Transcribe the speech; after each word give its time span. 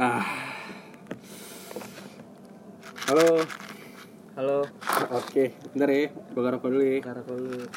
Ah. 0.00 0.24
Halo. 3.12 3.44
Halo, 4.32 4.64
Oke, 5.12 5.52
bentar 5.76 5.92
ya. 5.92 6.08
Gue 6.08 6.40
rokok 6.40 6.72
dulu 6.72 6.80
ya. 6.80 7.04
cara 7.04 7.20
dulu. 7.20 7.52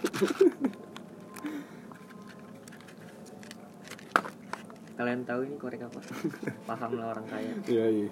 Kalian 4.95 5.27
tahu 5.27 5.43
ini 5.43 5.59
korek 5.59 5.83
apa? 5.83 5.99
Paham 6.63 6.95
lah 6.95 7.11
orang 7.11 7.27
kaya. 7.27 7.51
Iya, 7.67 7.85
iya. 7.91 8.07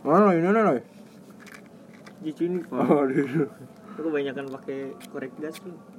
Mana 0.00 0.32
ini 0.32 0.48
mana? 0.48 0.80
Di 2.24 2.32
sini 2.32 2.64
pak. 2.64 2.80
Oh, 2.80 3.04
di 3.04 3.20
situ. 3.20 3.44
Aku 3.92 4.08
kebanyakan 4.08 4.48
pakai 4.48 4.96
korek 5.12 5.36
gas 5.36 5.60
nih. 5.60 5.91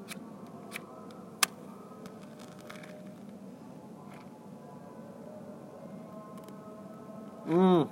Hmm. 7.54 7.86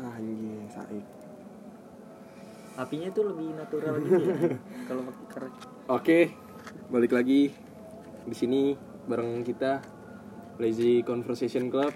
Anjing, 0.00 0.64
saik. 0.72 1.04
Apinya 2.80 3.12
tuh 3.12 3.28
lebih 3.28 3.52
natural 3.52 4.00
gitu 4.08 4.16
ya. 4.16 4.56
Kalau 4.88 5.04
pakai 5.04 5.24
korek. 5.28 5.52
Oke, 5.92 6.18
balik 6.88 7.12
lagi 7.12 7.52
di 8.24 8.32
sini 8.32 8.72
bareng 9.04 9.44
kita 9.44 9.84
Lazy 10.56 11.04
Conversation 11.04 11.68
Club. 11.68 11.92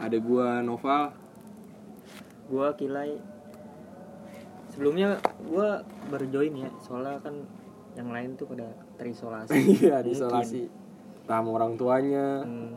Ada 0.00 0.16
gua 0.16 0.64
Noval. 0.64 1.12
Gua 2.48 2.72
kilai. 2.80 3.20
Sebelumnya 4.72 5.20
gua 5.44 5.84
baru 6.08 6.24
join 6.32 6.64
ya, 6.64 6.72
soalnya 6.80 7.20
kan 7.20 7.44
yang 7.92 8.08
lain 8.08 8.40
tuh 8.40 8.48
pada 8.48 8.72
terisolasi. 8.96 9.52
Iya, 9.84 10.00
Mungkin. 10.00 10.87
Sama 11.28 11.50
orang 11.52 11.76
tuanya, 11.76 12.40
Hmm, 12.42 12.72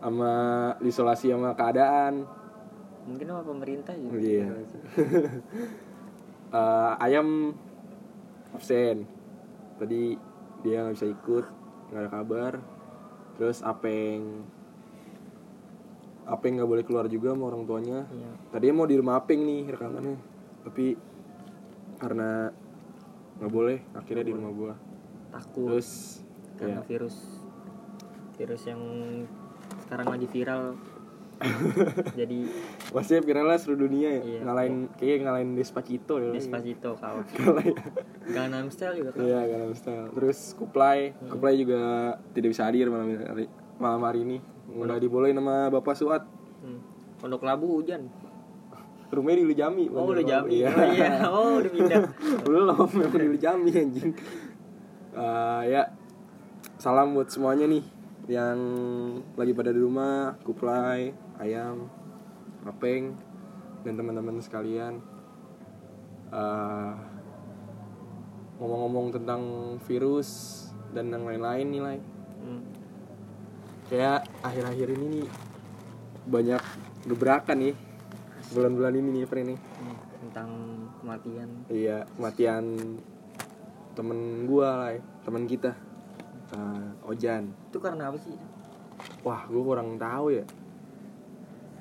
sama 0.00 0.32
diisolasi 0.80 1.28
sama 1.28 1.52
keadaan. 1.52 2.24
mungkin 3.00 3.26
sama 3.28 3.42
pemerintah 3.42 3.94
juga. 3.94 4.16
Iya. 4.16 4.48
Eh, 6.50 6.92
ayam 6.98 7.54
absen. 8.50 9.06
Tadi 9.78 10.18
dia 10.60 10.82
nggak 10.82 10.96
bisa 10.98 11.06
ikut, 11.06 11.44
nggak 11.88 12.00
ada 12.00 12.10
kabar. 12.10 12.52
Terus 13.38 13.62
Apeng 13.62 14.42
Apeng 16.26 16.58
nggak 16.58 16.66
boleh 16.66 16.82
keluar 16.82 17.06
juga 17.06 17.34
sama 17.34 17.50
orang 17.50 17.66
tuanya. 17.66 18.02
Iya. 18.06 18.30
Tadinya 18.50 18.74
mau 18.76 18.86
di 18.86 18.98
rumah 18.98 19.18
Apeng 19.18 19.40
nih 19.42 19.70
rekamannya, 19.70 20.18
tapi 20.62 20.94
karena 21.98 22.50
nggak 23.38 23.50
boleh, 23.50 23.78
akhirnya 23.94 24.24
di 24.26 24.34
rumah 24.34 24.50
gua. 24.50 24.74
Takut. 25.30 25.70
Terus 25.70 26.18
karena 26.54 26.82
ya, 26.82 26.86
virus 26.86 27.16
virus 28.40 28.64
yang 28.64 28.80
sekarang 29.84 30.08
lagi 30.08 30.24
viral 30.26 30.80
jadi 32.20 32.38
maksudnya 32.92 33.22
viralnya 33.22 33.56
seluruh 33.56 33.88
dunia 33.88 34.12
ya, 34.12 34.22
Iya. 34.22 34.40
ngalahin 34.44 34.76
kayaknya 34.94 35.16
ngalahin 35.24 35.50
Despacito 35.54 36.14
ya. 36.16 36.30
Despacito 36.30 36.90
kau 36.94 37.16
Ngalahin. 37.38 37.76
Gangnam 38.26 38.68
Style 38.68 38.94
juga 38.94 39.10
kan 39.10 39.24
Iya, 39.24 39.40
Gangnam 39.46 39.72
Style. 39.72 40.08
Terus 40.12 40.38
Kuplay, 40.52 41.16
Kuplay 41.22 41.54
juga 41.56 41.80
tidak 42.32 42.48
bisa 42.50 42.68
hadir 42.68 42.88
malam 42.88 43.16
hari, 43.16 43.48
malam 43.76 44.00
hari 44.02 44.20
ini. 44.22 44.36
Udah 44.68 44.96
dibolehin 44.96 45.32
sama 45.34 45.68
Bapak 45.70 45.96
Suat. 45.96 46.28
hmm. 46.60 46.80
Pondok 47.18 47.40
Labu 47.42 47.72
hujan 47.74 48.04
Rumahnya 49.08 49.36
di 49.38 49.46
Ujami. 49.50 49.84
oh 49.90 50.06
udah 50.06 50.22
jami 50.22 50.60
Iya. 50.60 50.68
oh 50.70 50.86
iya 50.86 51.08
oh 51.26 51.52
udah 51.56 51.70
pindah 51.72 52.00
Belum, 52.44 52.84
memang 52.86 53.16
di 53.16 53.28
Ujami 53.32 53.70
anjing. 53.72 54.10
Eh, 55.10 55.62
ya, 55.66 55.82
salam 56.76 57.12
buat 57.12 57.26
semuanya 57.26 57.64
nih 57.64 57.82
yang 58.30 58.58
lagi 59.34 59.50
pada 59.50 59.74
di 59.74 59.82
rumah, 59.82 60.38
Kuplay, 60.46 61.10
Ayam, 61.42 61.90
Apeng, 62.62 63.18
dan 63.82 63.98
teman-teman 63.98 64.38
sekalian. 64.38 65.02
Eh, 66.30 66.92
ngomong-ngomong 68.62 69.10
tentang 69.10 69.42
virus 69.82 70.30
dan 70.94 71.10
yang 71.10 71.26
lain-lain 71.26 71.66
nih, 71.66 71.82
Lai. 71.82 71.98
hmm. 72.40 72.62
kayak 73.90 74.22
akhir-akhir 74.46 74.88
ini 74.94 75.06
nih 75.18 75.28
banyak 76.30 76.62
gebrakan 77.10 77.58
nih 77.58 77.74
bulan-bulan 78.54 78.94
ini 78.94 79.08
nih 79.18 79.24
Fre 79.26 79.42
nih 79.42 79.58
Hmm. 79.58 79.96
tentang 80.22 80.50
kematian 81.02 81.48
iya 81.66 82.06
kematian 82.14 82.64
temen 83.98 84.46
gua 84.46 84.68
lah 84.78 84.94
teman 85.26 85.50
kita 85.50 85.74
Eh, 86.50 86.90
Ojan. 87.06 87.54
Itu 87.70 87.78
karena 87.78 88.10
apa 88.10 88.18
sih? 88.18 88.34
Wah 89.22 89.46
gua 89.46 89.62
kurang 89.62 89.96
tahu 89.96 90.34
ya. 90.34 90.44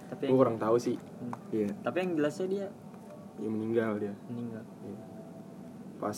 Tapi 0.09 0.29
yang, 0.29 0.37
kurang 0.37 0.57
tahu 0.61 0.75
sih. 0.77 0.97
Hmm. 0.97 1.33
iya. 1.49 1.69
Tapi 1.81 1.97
yang 2.01 2.11
jelasnya 2.17 2.47
dia 2.49 2.67
dia 3.39 3.49
meninggal 3.49 3.91
dia. 3.97 4.13
Meninggal. 4.29 4.63
Iya. 4.85 4.99
pas 5.99 6.15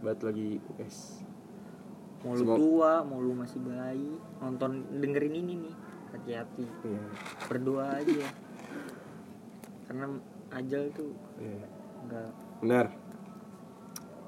buat 0.00 0.16
lagi 0.24 0.56
US 0.80 1.20
mau 2.24 2.32
lu 2.32 2.40
Semua- 2.40 2.56
tua 2.56 2.92
mau 3.04 3.20
lu 3.20 3.36
masih 3.36 3.60
bayi 3.60 4.16
nonton 4.40 4.80
dengerin 4.96 5.44
ini 5.44 5.68
nih 5.68 5.74
hati-hati. 6.16 6.64
Iya. 6.88 7.04
Berdoa 7.52 8.00
aja. 8.00 8.28
Karena 9.84 10.06
ajal 10.50 10.88
tuh 10.96 11.12
iya. 11.38 11.66
enggak 12.02 12.30
benar 12.60 12.86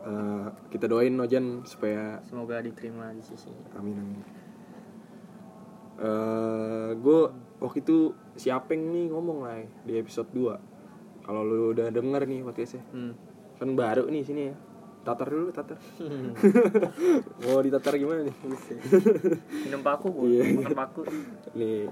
Eh, 0.03 0.47
kita 0.75 0.91
doain 0.91 1.15
Ojan 1.15 1.63
supaya 1.63 2.19
semoga 2.27 2.59
diterima 2.59 3.15
di 3.15 3.23
sisi 3.23 3.55
Amin 3.79 3.95
amin. 3.95 4.19
Eh, 6.03 6.91
gue 6.99 7.21
waktu 7.63 7.79
itu 7.87 8.11
si 8.35 8.51
Apeng 8.51 8.83
nih 8.91 9.15
ngomong 9.15 9.47
lah 9.47 9.63
di 9.87 9.95
episode 9.95 10.27
2 10.35 11.23
Kalau 11.23 11.47
lu 11.47 11.71
udah 11.71 11.95
denger 11.95 12.27
nih 12.27 12.43
podcastnya. 12.43 12.83
Hmm. 12.91 13.15
Kan 13.55 13.79
baru 13.79 14.11
nih 14.11 14.27
sini 14.27 14.51
ya. 14.51 14.55
Tatar 15.07 15.31
dulu 15.31 15.55
tatar. 15.55 15.79
Mau 17.47 17.63
ditatar 17.63 17.95
gimana 17.95 18.27
nih? 18.27 18.35
minum 19.71 19.87
paku 19.87 20.11
bu. 20.11 20.27
Iya. 20.27 20.43
makan 20.59 20.75
paku. 20.75 21.03
Nih 21.55 21.87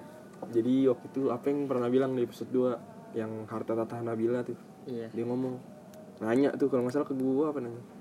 Jadi 0.50 0.91
waktu 0.91 1.06
itu 1.15 1.31
Apeng 1.31 1.70
pernah 1.70 1.87
bilang 1.87 2.19
di 2.19 2.26
episode 2.26 2.50
2 2.50 3.15
Yang 3.15 3.32
harta 3.47 3.78
tata 3.78 4.03
Nabila 4.03 4.43
tuh. 4.43 4.59
Iya. 4.91 5.15
Dia 5.15 5.25
ngomong 5.31 5.54
Nanya 6.26 6.50
tuh 6.59 6.66
kalau 6.66 6.91
nggak 6.91 6.94
salah 6.99 7.06
ke 7.06 7.15
gue 7.15 7.47
apa 7.47 7.62
nanya 7.62 8.00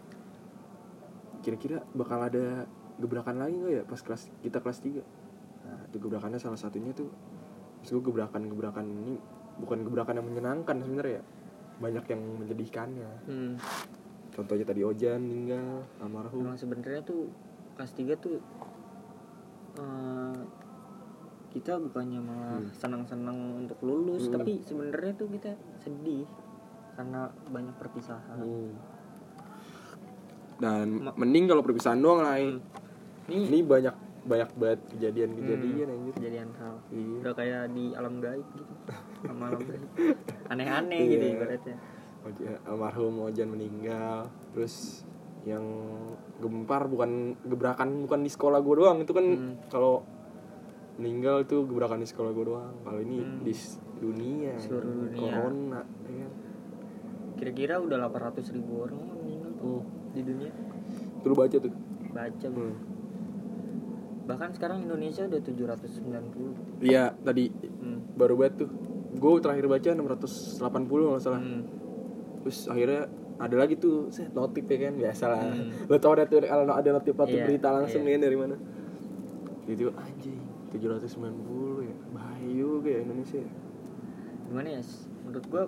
Kira-kira 1.50 1.82
bakal 1.92 2.20
ada 2.22 2.70
gebrakan 2.96 3.42
lagi 3.42 3.58
nggak 3.58 3.74
ya 3.74 3.84
pas 3.84 3.98
kelas 3.98 4.30
kita 4.40 4.62
kelas 4.62 4.80
3 4.86 5.02
Nah 5.66 5.80
itu 5.86 5.98
gebrakannya 5.98 6.38
salah 6.38 6.56
satunya 6.56 6.94
tuh 6.94 7.10
Maksud 7.82 7.98
gue 7.98 8.04
gebrakan-gebrakan 8.06 8.86
ini 8.86 9.18
Bukan 9.58 9.82
gebrakan 9.82 10.22
yang 10.22 10.28
menyenangkan 10.30 10.78
sebenarnya 10.78 11.18
ya 11.18 11.24
Banyak 11.80 12.06
yang 12.06 12.22
menyedihkannya 12.38 13.10
hmm. 13.26 13.54
Contohnya 14.30 14.64
tadi 14.64 14.86
Ojan 14.86 15.20
meninggal 15.20 15.84
Almarhum 15.98 16.46
emang 16.46 16.56
sebenarnya 16.56 17.02
tuh 17.02 17.34
kelas 17.74 17.92
3 17.98 18.14
tuh 18.16 18.38
eh, 19.76 20.38
kita 21.50 21.82
bukannya 21.82 22.22
malah 22.22 22.62
Hmm. 22.62 22.70
senang-senang 22.72 23.38
untuk 23.58 23.80
lulus 23.82 24.30
Hmm. 24.30 24.38
tapi 24.38 24.62
sebenarnya 24.62 25.14
tuh 25.18 25.28
kita 25.28 25.52
sedih 25.82 26.30
karena 26.94 27.32
banyak 27.48 27.74
perpisahan 27.74 28.38
Hmm. 28.38 28.76
Dan 30.60 30.86
mending 31.10 31.48
kalau 31.48 31.64
perpisahan 31.64 31.98
doang 31.98 32.20
lah 32.20 32.36
Hmm. 32.36 32.60
ini 33.26 33.48
Ini 33.48 33.60
banyak 33.64 33.96
banyak 34.20 34.50
banget 34.54 34.80
kejadian-kejadian 34.92 35.88
Hmm, 35.88 35.96
anjir 35.96 36.14
kejadian 36.14 36.50
hal 36.54 36.76
Iya 36.92 37.18
udah 37.24 37.34
kayak 37.34 37.64
di 37.72 37.86
alam 37.94 38.16
gaib 38.20 38.48
gitu 38.52 38.74
alam 39.24 39.38
alam 39.42 39.62
gaib 39.62 39.88
aneh-aneh 40.52 41.00
Iya. 41.00 41.10
gitu 41.10 41.26
ibaratnya 41.34 41.76
almarhum 42.64 43.16
Ojan 43.24 43.48
meninggal 43.48 44.28
terus 44.52 45.08
yang 45.42 45.64
gempar 46.36 46.86
bukan 46.86 47.40
gebrakan 47.42 48.04
bukan 48.04 48.20
di 48.20 48.30
sekolah 48.30 48.60
gue 48.60 48.76
doang 48.76 48.98
itu 49.00 49.12
kan 49.12 49.24
Hmm. 49.26 49.56
kalau 49.68 50.04
meninggal 50.96 51.42
itu 51.42 51.64
gebrakan 51.64 52.04
di 52.04 52.08
sekolah 52.08 52.30
gue 52.30 52.46
doang 52.46 52.76
kalau 52.82 53.00
ini 53.00 53.24
Hmm. 53.24 53.40
di 53.40 53.54
dunia 53.96 54.54
Seluruh 54.58 55.08
dunia. 55.08 55.16
corona 55.16 55.82
ya 56.04 56.14
kan? 56.20 56.32
kira-kira 57.36 57.74
udah 57.78 57.98
800 58.04 58.52
ribu 58.52 58.84
orang 58.84 59.00
meninggal 59.16 59.52
tuh 59.56 59.80
Hmm. 59.80 59.99
Di 60.12 60.22
dunia 60.22 60.52
lu 61.22 61.34
baca 61.34 61.56
tuh 61.56 61.74
baca. 62.10 62.48
Hmm. 62.48 62.76
bahkan 64.26 64.50
sekarang 64.52 64.86
Indonesia 64.86 65.26
udah 65.26 65.42
790 65.42 66.86
iya 66.86 67.14
tadi 67.16 67.50
hmm. 67.50 68.14
baru 68.14 68.34
banget 68.36 68.66
tuh 68.66 68.70
gue 69.12 69.32
terakhir 69.42 69.66
baca 69.66 69.90
680 69.90 70.62
kalau 70.86 71.12
nggak 71.12 71.24
salah 71.24 71.42
Hmm. 71.42 71.64
terus 72.40 72.66
akhirnya 72.66 73.10
ada 73.40 73.56
lagi 73.56 73.76
tuh 73.76 74.12
set 74.12 74.30
notif 74.32 74.64
ya 74.64 74.78
kan 74.82 74.96
biasa 74.96 75.24
lah 75.28 75.42
Hmm. 75.50 75.72
lo 75.86 75.96
tau 75.98 76.14
ada 76.14 76.24
tuh 76.24 76.40
kalau 76.40 76.64
ada 76.70 76.90
notif 76.92 77.14
notif 77.16 77.36
Iya, 77.36 77.46
berita 77.46 77.68
langsung 77.72 78.04
iya. 78.04 78.16
kan 78.16 78.22
dari 78.22 78.38
mana 78.38 78.56
itu 79.66 79.86
anjing 79.92 80.40
790 80.70 81.10
ya 81.84 81.96
bahaya 82.10 82.50
juga 82.50 82.90
ya 82.90 83.00
Indonesia 83.02 83.38
ya. 83.38 83.50
gimana 84.46 84.68
ya 84.72 84.82
menurut 85.24 85.46
gua 85.48 85.64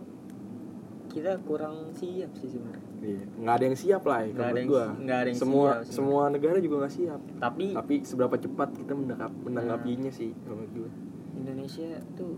kita 1.12 1.31
kurang 1.42 1.75
siap 1.92 2.31
sih 2.34 2.50
sebenarnya 2.50 2.90
Iya, 3.02 3.22
nggak 3.36 3.54
ada 3.54 3.63
yang 3.66 3.75
siap 3.75 4.02
lah 4.04 4.19
ya, 4.19 4.28
Nggak 4.28 4.31
kalau 4.31 4.46
ada 4.46 4.46
menurut 4.48 4.62
yang 4.62 4.69
gua. 4.69 4.86
nggak 4.96 5.18
ada 5.18 5.28
yang 5.28 5.40
semua 5.40 5.68
siap 5.68 5.81
sih. 5.81 5.92
semua 5.92 6.22
negara 6.30 6.58
juga 6.58 6.75
nggak 6.78 6.94
siap. 6.94 7.22
tapi 7.38 7.66
Tapi 7.74 7.96
seberapa 8.02 8.36
cepat 8.38 8.69
kita 8.75 8.94
menangkap 8.94 9.31
menanggapinya 9.40 10.12
sih 10.12 10.31
kalau 10.40 10.56
menurut 10.58 10.74
gua. 10.78 10.90
Indonesia 11.34 11.88
tuh 12.13 12.31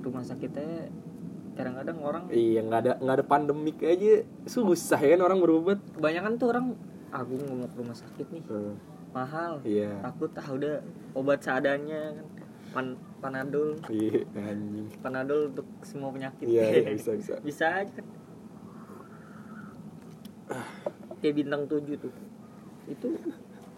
rumah 0.00 0.20
sakitnya 0.20 0.90
kadang-kadang 1.52 1.98
orang 2.00 2.24
Iya, 2.28 2.60
nggak 2.62 2.80
ada 2.80 2.92
nggak 2.98 3.14
ada 3.14 3.26
pandemik 3.26 3.78
aja 3.78 4.12
susah 4.42 4.98
ya 4.98 5.14
kan 5.14 5.22
orang 5.22 5.38
berobat. 5.38 5.78
kebanyakan 5.92 6.32
tuh 6.34 6.48
orang 6.48 6.66
ah 7.08 7.20
gue 7.20 7.36
nggak 7.36 7.52
mau 7.54 7.68
ke 7.68 7.76
rumah 7.76 7.94
sakit 7.94 8.26
nih 8.30 8.42
Hmm, 8.42 8.74
mahal 9.10 9.60
Iya. 9.62 10.00
takut 10.02 10.32
ah 10.32 10.48
udah 10.48 10.74
obat 11.12 11.38
seadanya 11.38 12.16
kan 12.16 12.26
Pan 12.72 12.86
panadol 13.20 13.76
Iya, 13.86 14.24
anjing. 14.34 14.88
panadol 14.98 15.48
untuk 15.48 15.68
semua 15.82 16.08
penyakit 16.08 16.44
Iya, 16.44 16.64
iya, 16.74 16.90
bisa 16.96 17.12
bisa. 17.14 17.34
bisa 17.38 17.66
aja 17.78 18.00
kayak 21.18 21.34
bintang 21.34 21.64
tujuh 21.64 21.96
tuh 21.96 22.12
itu 22.84 23.08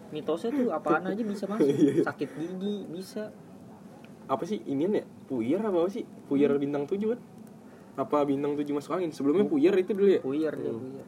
mitosnya 0.09 0.49
tuh 0.51 0.67
apaan 0.71 1.05
aja 1.05 1.21
bisa 1.21 1.45
masuk 1.45 1.69
Iya. 1.77 2.03
sakit 2.03 2.29
gigi 2.33 2.89
bisa 2.89 3.29
Apa 4.25 4.41
sih 4.41 4.57
inian 4.65 4.89
ya? 4.91 5.05
Puyer 5.29 5.61
apa, 5.61 5.77
apa 5.77 5.89
sih? 5.91 6.01
Puyer 6.25 6.49
Hmm. 6.49 6.57
bintang 6.57 6.83
tujuh 6.83 7.13
kan? 7.13 7.21
Apa 7.95 8.25
bintang 8.25 8.57
tujuh 8.57 8.73
masuk 8.73 8.97
angin? 8.97 9.13
Sebelumnya 9.13 9.45
puyer 9.45 9.69
itu 9.71 9.93
dulu 9.93 10.09
ya? 10.09 10.17
puyer 10.19 10.49
dia 10.51 10.73
Hmm. 10.73 10.81
puyer 10.81 11.07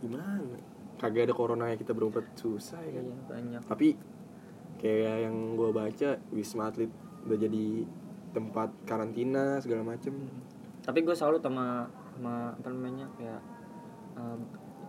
Gimana? 0.00 0.56
Kagak 0.96 1.26
ada 1.26 1.34
corona 1.34 1.66
ya 1.66 1.76
kita 1.76 1.90
berobat 1.90 2.22
susah 2.36 2.78
ya 2.78 2.92
kan? 2.92 3.02
iya 3.02 3.16
banyak 3.26 3.62
Tapi 3.66 3.88
kayak 4.80 5.28
yang 5.28 5.36
gua 5.54 5.70
baca 5.70 6.16
Wisma 6.32 6.72
Atlet 6.72 6.88
udah 7.28 7.36
jadi 7.36 7.84
tempat 8.32 8.72
karantina 8.88 9.60
segala 9.60 9.84
macem 9.84 10.16
tapi 10.80 11.04
gue 11.04 11.12
salut 11.12 11.44
sama 11.44 11.84
sama 12.16 12.56
apa 12.56 12.68
namanya 12.72 13.04
kayak 13.20 13.42
um, 14.16 14.40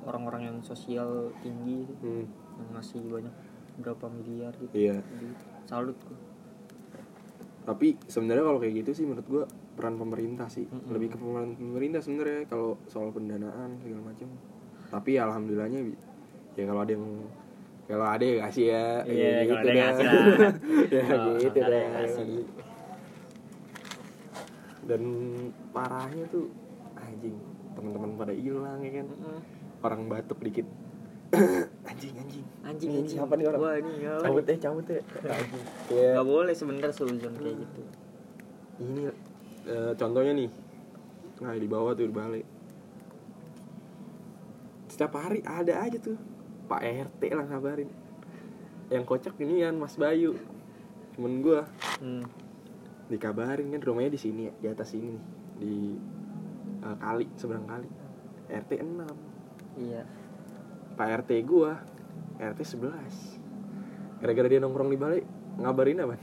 orang-orang 0.07 0.47
yang 0.47 0.57
sosial 0.63 1.29
tinggi 1.43 1.83
Hmm, 1.99 2.23
yang 2.55 2.69
ngasih 2.73 3.03
banyak 3.05 3.35
berapa 3.81 4.05
miliar 4.07 4.53
gitu 4.55 4.71
iya. 4.73 4.97
Jadi, 4.99 5.27
salut 5.67 5.97
gue 6.07 6.19
Tapi 7.61 7.93
sebenarnya 8.09 8.41
kalau 8.41 8.57
kayak 8.57 8.73
gitu 8.81 8.91
sih 8.97 9.05
menurut 9.05 9.27
gua 9.29 9.43
peran 9.77 9.93
pemerintah 9.95 10.49
sih 10.49 10.65
Mm-mm. 10.65 10.89
lebih 10.89 11.13
ke 11.13 11.17
peran 11.21 11.53
pemerintah 11.53 12.01
sebenarnya 12.01 12.49
kalau 12.49 12.73
soal 12.89 13.13
pendanaan 13.13 13.77
segala 13.85 14.01
macam. 14.09 14.27
Tapi 14.89 15.11
alhamdulillahnya 15.21 15.79
bi- 15.85 16.01
ya 16.57 16.65
kalau 16.65 16.81
ada 16.81 16.97
yang 16.97 17.05
kalau 17.83 18.05
ada 18.05 18.23
ya 18.23 18.35
kasih 18.43 18.65
ya 18.67 18.85
Iya, 19.03 19.29
Ya 19.37 19.41
kalau 19.43 19.57
ada 19.57 19.67
yang 19.67 19.75
dah. 19.75 19.83
ngasih 19.83 20.05
lah. 20.05 20.19
ya 20.95 21.03
Kalau 21.03 21.31
gitu 21.37 21.57
ada 21.59 21.79
ngasih. 21.91 22.29
dan 24.81 25.01
parahnya 25.69 26.25
tuh 26.27 26.45
anjing 26.95 27.37
teman-teman 27.71 28.11
pada 28.15 28.33
hilang 28.33 28.79
ya 28.79 28.91
kan? 28.93 29.07
Orang 29.81 30.01
batuk 30.07 30.39
dikit. 30.39 30.67
Anjing 31.87 32.13
anjing. 32.13 32.45
Anjing 32.61 32.89
anjing. 32.93 33.07
siapa 33.13 33.33
nih 33.33 33.45
orang? 33.47 33.61
wah 33.61 33.73
ini 33.73 33.91
ya 33.99 34.13
cabut 34.19 34.43
ya 34.43 34.55
cabut 34.59 34.85
ya 34.85 34.99
anjing. 35.23 35.63
nggak 35.87 36.27
boleh 36.27 36.53
sebenarnya 36.59 36.91
suzon 36.91 37.33
kayak 37.33 37.55
gitu. 37.57 37.81
Ini 38.79 39.01
eh, 39.65 39.91
contohnya 39.95 40.33
nih. 40.35 40.49
Nah 41.39 41.53
di 41.53 41.67
bawah 41.67 41.91
tuh 41.93 42.05
di 42.05 42.13
balik. 42.13 42.45
Setiap 44.87 45.13
hari 45.15 45.39
ada 45.41 45.73
aja 45.79 45.97
tuh 45.97 46.17
Pak 46.71 46.88
RT 46.88 47.21
lah 47.35 47.45
ngabarin. 47.51 47.91
Yang 48.88 49.03
kocak 49.03 49.35
ini 49.44 49.68
kan 49.68 49.75
Mas 49.75 50.00
Bayu 50.00 50.39
temen 51.12 51.44
gua. 51.44 51.68
Hmm. 52.00 52.23
dikabarin 53.12 53.68
kan 53.75 53.83
rumahnya 53.83 54.15
di 54.15 54.21
sini 54.23 54.47
ya, 54.47 54.53
di 54.56 54.68
atas 54.71 54.95
sini 54.95 55.12
nih 55.12 55.23
di 55.59 55.75
eh, 56.79 56.95
kali 56.95 57.27
seberang 57.35 57.68
kali. 57.68 57.89
RT 58.47 58.71
6 58.79 59.83
iya. 59.83 60.07
Pak 60.95 61.27
RT 61.27 61.44
gua 61.44 61.75
RT 62.39 62.79
11 62.79 64.24
gara-gara 64.24 64.47
dia 64.47 64.63
nongkrong 64.63 64.95
di 64.95 64.95
balik 64.95 65.27
ngabarin 65.59 66.07
apa? 66.07 66.15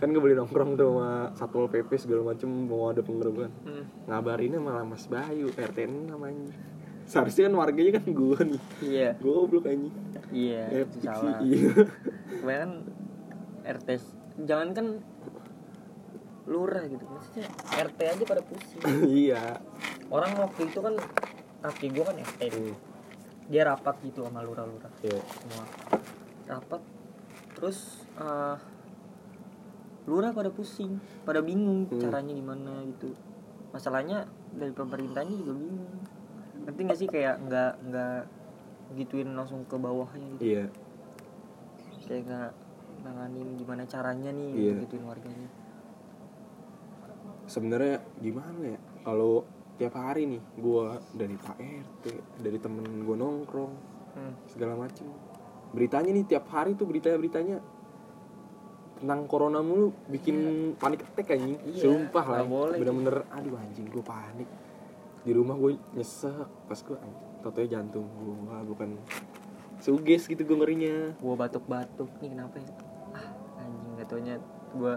Kan 0.00 0.16
gak 0.16 0.22
boleh 0.24 0.38
nongkrong 0.40 0.80
tuh 0.80 0.88
sama 0.96 1.08
satpol 1.36 1.68
pp 1.68 1.90
segala 2.00 2.32
macem 2.32 2.48
mau 2.48 2.88
ada 2.88 3.04
penggerebekan 3.04 3.52
hmm. 3.68 4.08
ngabarinnya 4.08 4.64
malah 4.64 4.88
Mas 4.88 5.04
Bayu 5.12 5.52
RT 5.52 5.78
6 5.92 6.08
anjing 6.08 6.77
seharusnya 7.08 7.48
kan 7.48 7.54
warganya 7.56 7.92
kan 7.96 8.06
gua 8.12 8.38
nih. 8.44 8.60
Iya. 8.84 9.08
Goblok 9.18 9.64
anjing. 9.64 9.94
Iya 10.28 10.62
sih, 10.92 11.00
salah. 11.00 11.40
iya. 11.40 11.72
Kebanyakan 12.38 12.72
RT 13.64 13.88
jangan 14.44 14.68
kan 14.70 14.86
lurah 16.44 16.84
gitu. 16.84 17.04
Maksudnya 17.04 17.48
RT 17.74 17.98
aja 18.04 18.24
pada 18.24 18.42
pusing. 18.44 18.80
Iya. 19.24 19.60
Orang 20.08 20.36
waktu 20.36 20.68
itu 20.68 20.78
kan 20.80 20.94
kaki 21.58 21.86
gue 21.90 22.04
kan 22.04 22.16
RT 22.16 22.40
Hmm, 22.48 22.72
dia 23.48 23.64
rapat 23.64 23.96
gitu 24.04 24.24
sama 24.24 24.40
lurah-lurah. 24.40 24.92
Iya. 25.00 25.20
Semua. 25.20 25.64
Rapat 26.46 26.80
terus 27.56 28.04
eh, 28.16 28.56
lurah 30.04 30.32
pada 30.32 30.48
pusing 30.48 30.96
pada 31.24 31.40
bingung 31.40 31.88
Hmm. 31.88 32.00
caranya 32.00 32.32
gimana 32.32 32.84
gitu. 32.86 33.12
Masalahnya 33.68 34.24
dari 34.52 34.72
pemerintahnya 34.72 35.36
juga 35.36 35.52
bingung 35.56 35.88
ngerti 36.78 36.86
nggak 36.86 37.00
sih? 37.02 37.08
Kayak 37.10 37.36
nggak 37.42 37.72
nggak 37.90 38.20
gituin 38.94 39.28
langsung 39.34 39.66
ke 39.66 39.74
bawahnya 39.74 40.26
gitu. 40.38 40.42
Iya. 40.46 40.64
Kayak 42.06 42.22
nggak 42.30 42.50
nanganin 43.02 43.48
gimana 43.58 43.82
caranya 43.90 44.30
nih 44.30 44.48
Iya. 44.54 44.70
untuk 44.78 44.82
gituin 44.86 45.04
warganya. 45.10 45.48
Sebenarnya 47.50 47.96
gimana 48.22 48.62
ya? 48.62 48.80
Kalau 49.02 49.42
tiap 49.74 49.94
hari 49.98 50.30
nih 50.30 50.42
gua 50.62 51.02
dari 51.10 51.34
Pak 51.34 51.58
RT 51.58 52.04
dari 52.46 52.58
temen 52.62 53.02
gua 53.02 53.16
nongkrong 53.18 53.72
hmm. 54.14 54.34
segala 54.46 54.78
macem. 54.78 55.10
Beritanya 55.74 56.14
nih 56.14 56.24
tiap 56.30 56.46
hari 56.54 56.78
tuh 56.78 56.86
berita 56.86 57.10
beritanya 57.18 57.58
tentang 58.98 59.30
corona 59.30 59.62
mulu 59.62 59.94
bikin 60.10 60.70
panik 60.78 61.06
attack 61.06 61.34
anjing. 61.34 61.58
Iya, 61.74 61.82
sumpah 61.86 62.24
lah 62.26 62.42
bener-bener 62.74 63.26
aduh 63.30 63.54
anjing 63.58 63.86
gue 63.86 64.02
panik 64.02 64.48
di 65.28 65.36
rumah 65.36 65.54
gue 65.54 65.76
nyesek 65.92 66.48
pas 66.64 66.80
gue 66.80 66.96
toto 67.38 67.60
jantung 67.62 68.08
gue. 68.08 68.34
Bukan 68.64 68.96
suges 69.78 70.24
gitu 70.24 70.42
gue 70.42 70.56
ngerinya. 70.56 71.14
Gua 71.20 71.36
batuk-batuk 71.36 72.08
nih 72.18 72.32
kenapa 72.32 72.56
ya? 72.58 72.70
Ah 73.12 73.28
anjing 73.60 73.90
gak 73.94 74.08
taunya 74.08 74.34
gua 74.74 74.94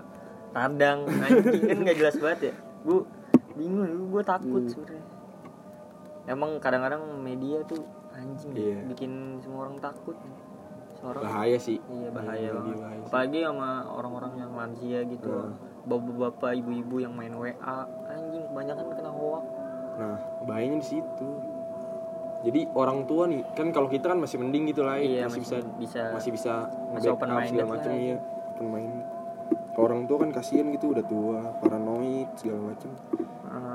radang 0.51 1.05
anjing. 1.05 1.61
Kan 1.67 1.77
nggak 1.83 1.97
jelas 1.99 2.15
banget 2.17 2.39
ya? 2.49 2.53
Gua 2.81 3.03
bingung 3.53 4.09
gua 4.09 4.23
takut 4.23 4.63
Hmm. 4.63 4.71
sebenarnya. 4.71 5.05
Emang 6.25 6.57
kadang-kadang 6.57 7.03
media 7.19 7.61
tuh 7.61 7.83
anjing 8.11 8.51
Iya. 8.53 8.79
bikin 8.87 9.11
semua 9.39 9.67
orang 9.67 9.77
takut. 9.77 10.17
Seorang 10.97 11.23
bahaya 11.23 11.57
sih. 11.57 11.77
Iya 11.77 12.09
bahaya 12.09 12.49
banget. 12.51 12.77
bahaya 12.77 12.97
sih. 12.97 13.05
apalagi 13.05 13.39
sama 13.41 13.69
orang-orang 13.85 14.33
yang 14.39 14.51
lansia 14.55 14.99
gitu. 15.05 15.29
Hmm. 15.29 15.53
bapak-bapak 15.81 16.61
ibu-ibu 16.61 17.01
yang 17.01 17.09
main 17.17 17.33
WA 17.33 17.77
anjing 18.05 18.45
kebanyakan 18.45 18.85
kena 18.93 19.09
hoak 19.09 19.41
nah 19.95 20.15
bahayanya 20.43 20.79
di 20.79 20.87
situ. 20.87 21.29
Jadi 22.41 22.65
orang 22.73 23.05
tua 23.05 23.29
nih 23.29 23.45
kan 23.53 23.69
kalau 23.69 23.85
kita 23.85 24.09
kan 24.09 24.17
masih 24.17 24.41
mending 24.41 24.65
gitu 24.65 24.81
lah 24.81 24.97
iya 24.97 25.29
masih 25.29 25.45
bisa 25.45 25.57
bisa 25.77 26.01
masih 26.09 26.31
bisa 26.33 26.53
Masih 26.89 27.13
open 27.13 27.29
minded 27.29 27.53
segala 27.53 27.69
macam 27.77 27.91
ya 27.93 28.17
open 28.49 28.65
minded. 28.67 29.05
Kalau 29.71 29.85
orang 29.87 30.03
tua 30.03 30.17
kan 30.19 30.29
kasihan 30.31 30.67
gitu 30.69 30.89
udah 30.89 31.05
tua 31.05 31.39
paranoid 31.59 32.29
segala 32.35 32.73
macam 32.73 32.89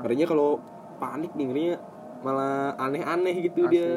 ngerinya 0.03 0.25
kalau 0.25 0.49
panik 0.97 1.31
nih 1.31 1.45
ngerinya 1.47 1.75
malah 2.19 2.73
aneh-aneh 2.75 3.35
gitu 3.39 3.63
Asli. 3.63 3.71
dia 3.71 3.89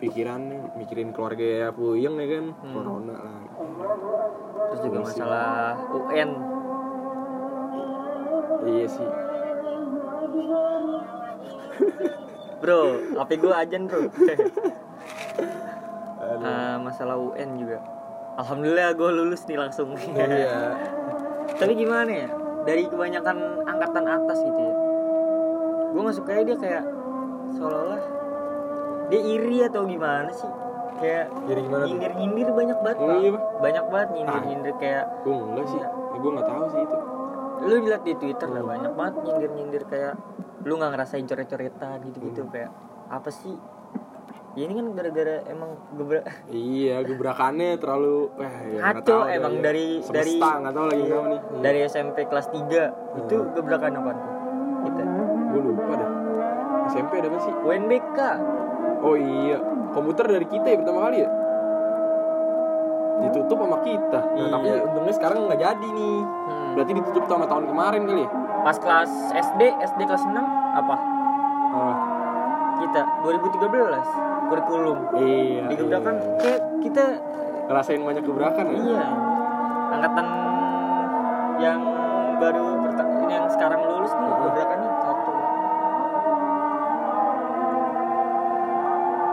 pikirannya 0.00 0.74
mikirin 0.74 1.12
keluarga 1.12 1.44
ya 1.44 1.68
puyeng 1.70 2.16
ya 2.16 2.26
kan 2.26 2.44
Hmm. 2.50 2.72
corona 2.72 3.14
lah. 3.14 3.38
Terus 4.66 4.80
juga 4.82 4.98
masalah 5.04 5.50
UN 5.94 6.30
iya 8.66 8.86
sih 8.86 9.08
bro 12.60 12.82
HP 13.16 13.30
gue 13.38 13.52
ajan 13.52 13.82
bro. 13.86 14.00
Ah, 16.40 16.78
masalah 16.78 17.18
UN 17.18 17.58
juga. 17.58 17.82
Alhamdulillah 18.38 18.94
gue 18.94 19.10
lulus 19.12 19.44
nih 19.44 19.58
langsung. 19.58 19.92
Iya. 19.98 20.78
Tapi 21.60 21.72
gimana 21.74 22.06
ya? 22.06 22.28
Dari 22.62 22.86
kebanyakan 22.86 23.36
angkatan 23.66 24.04
atas 24.06 24.38
gitu 24.38 24.56
ya. 24.56 24.74
Gue 25.90 26.00
nggak 26.00 26.16
suka 26.16 26.30
dia 26.40 26.56
kayak 26.56 26.84
seolah-olah 27.50 28.02
dia 29.10 29.20
iri 29.26 29.58
atau 29.66 29.82
gimana 29.84 30.30
sih? 30.30 30.46
Kayak 31.02 31.32
jadi 31.48 31.60
gimana 31.64 31.84
nyindir 31.88 32.12
nyindir 32.14 32.48
banyak 32.52 32.78
banget 32.78 32.98
Oh, 33.00 33.16
iya, 33.16 33.30
banyak 33.58 33.84
banget 33.90 34.08
nyindir 34.14 34.36
Ah. 34.36 34.44
nyindir 34.46 34.74
kayak 34.78 35.04
gue 35.24 35.34
enggak 35.34 35.66
sih. 35.66 35.80
Ya, 35.82 35.88
gue 36.14 36.30
nggak 36.30 36.46
tahu 36.46 36.64
sih 36.70 36.80
itu 36.80 36.96
lu 37.60 37.74
lihat 37.82 38.02
di 38.02 38.14
twitter 38.14 38.48
lah 38.48 38.62
banyak 38.62 38.92
banget 38.92 39.14
nyindir 39.22 39.50
nyindir 39.52 39.82
kayak 39.84 40.14
lu 40.62 40.76
nggak 40.76 40.90
ngerasain 40.92 41.24
coret-coretan 41.24 41.98
gitu 42.04 42.18
gitu 42.22 42.40
Hmm. 42.42 42.52
kayak 42.52 42.70
apa 43.08 43.28
sih? 43.28 43.56
Ya 44.50 44.66
ini 44.66 44.74
kan 44.74 44.86
gara-gara 44.92 45.46
emang 45.46 45.78
gebrak 45.94 46.26
iya 46.50 47.00
gebrakannya 47.00 47.78
terlalu 47.78 48.34
eh 48.36 48.54
ya 48.74 48.98
tahu 48.98 49.22
emang 49.24 49.54
ya. 49.56 49.62
dari 49.62 49.86
dari 50.04 50.34
semesta 50.34 50.48
nggak 50.58 50.74
tahu 50.74 50.86
lagi 50.90 51.02
iya, 51.02 51.18
nih. 51.22 51.40
dari 51.62 51.78
SMP 51.86 52.16
kelas 52.26 52.46
3 52.50 53.20
itu 53.20 53.36
gebrakan 53.54 53.92
apa 53.94 54.10
tuh? 54.10 54.30
Kita 54.80 55.02
gue 55.50 55.60
lupa 55.62 55.92
dah. 55.94 56.10
SMP 56.88 57.12
ada 57.18 57.28
apa 57.30 57.38
sih? 57.40 57.52
UNBK 57.54 58.18
oh 59.00 59.16
iya 59.16 59.58
komputer 59.90 60.26
dari 60.28 60.46
kita 60.46 60.66
ya 60.66 60.76
pertama 60.76 61.00
kali 61.06 61.18
ya 61.22 61.28
ditutup 63.20 63.58
sama 63.60 63.78
kita. 63.82 64.20
Nah, 64.20 64.36
Iya. 64.36 64.48
tapi 64.50 64.68
untungnya 64.80 65.14
sekarang 65.14 65.38
nggak 65.46 65.60
jadi 65.60 65.88
nih. 65.90 66.18
Hmm. 66.20 66.58
berarti 66.70 66.92
ditutup 66.94 67.24
sama 67.26 67.44
tahun 67.50 67.64
kemarin 67.66 68.02
kali 68.06 68.22
ya? 68.22 68.30
Pas 68.62 68.76
kelas 68.78 69.10
SD 69.34 69.62
SD 69.82 70.00
kelas 70.06 70.22
6 70.22 70.44
apa? 70.70 70.96
Ah, 71.70 71.96
kita 72.78 73.00
2013 73.26 74.06
kurikulum. 74.46 74.98
Iya 75.18 75.66
digebrakan 75.66 76.14
iya. 76.14 76.38
kayak 76.38 76.60
kita 76.82 77.04
ngerasain 77.66 78.02
banyak 78.02 78.22
gebrakan 78.22 78.66
ya? 78.70 78.78
Iya. 78.78 79.04
Angkatan 79.90 80.26
yang 81.58 81.80
baru 82.38 82.66
yang 83.26 83.44
sekarang 83.50 83.80
lulus 83.84 84.12
nih 84.14 84.26
Heeh. 84.26 84.40
gebrakannya 84.46 84.90
satu. 85.02 85.32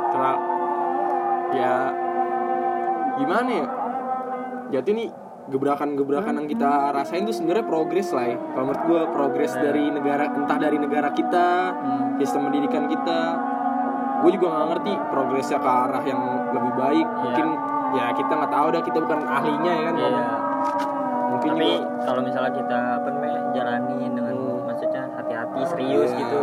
Terlalu 0.07 0.41
ya 1.55 1.73
gimana 3.17 3.49
ya 3.49 3.67
jadi 4.69 4.89
nih 4.89 5.09
gebrakan-gebrakan 5.47 6.33
yang 6.35 6.47
kita 6.49 6.91
rasain 6.91 7.23
tuh 7.23 7.31
sebenarnya 7.31 7.63
progres 7.63 8.11
lah 8.11 8.25
ya 8.25 8.37
kalau 8.51 8.65
menurut 8.67 8.83
gue 8.83 9.01
progres 9.09 9.51
Nah. 9.53 9.61
dari 9.63 9.83
negara 9.87 10.23
entah 10.29 10.57
dari 10.57 10.77
negara 10.77 11.09
kita 11.09 11.47
Hmm. 11.71 12.19
sistem 12.19 12.41
pendidikan 12.45 12.83
kita 12.85 13.19
gue 14.17 14.31
juga 14.33 14.47
nggak 14.49 14.67
ngerti 14.69 14.93
progresnya 15.07 15.57
ke 15.57 15.69
arah 15.69 16.03
yang 16.03 16.21
lebih 16.51 16.73
baik 16.75 17.07
Iya. 17.07 17.21
mungkin 17.23 17.47
ya 17.93 18.05
kita 18.11 18.31
nggak 18.33 18.51
tahu 18.51 18.67
dah 18.69 18.81
kita 18.81 18.97
bukan 18.99 19.19
ahlinya 19.23 19.71
ya 19.71 19.83
kan 19.85 19.95
Iya. 19.95 20.25
mungkin 21.27 21.49
tapi 21.53 21.69
juga 21.69 21.87
kalau 22.03 22.21
misalnya 22.21 22.51
kita 22.51 22.79
apa 22.97 23.07
namanya 23.07 23.39
jalanin 23.53 24.11
dengan 24.11 24.35
Hmm. 24.35 24.59
maksudnya 24.67 25.03
hati-hati 25.13 25.59
serius 25.65 26.11
Iya. 26.11 26.19
gitu 26.19 26.41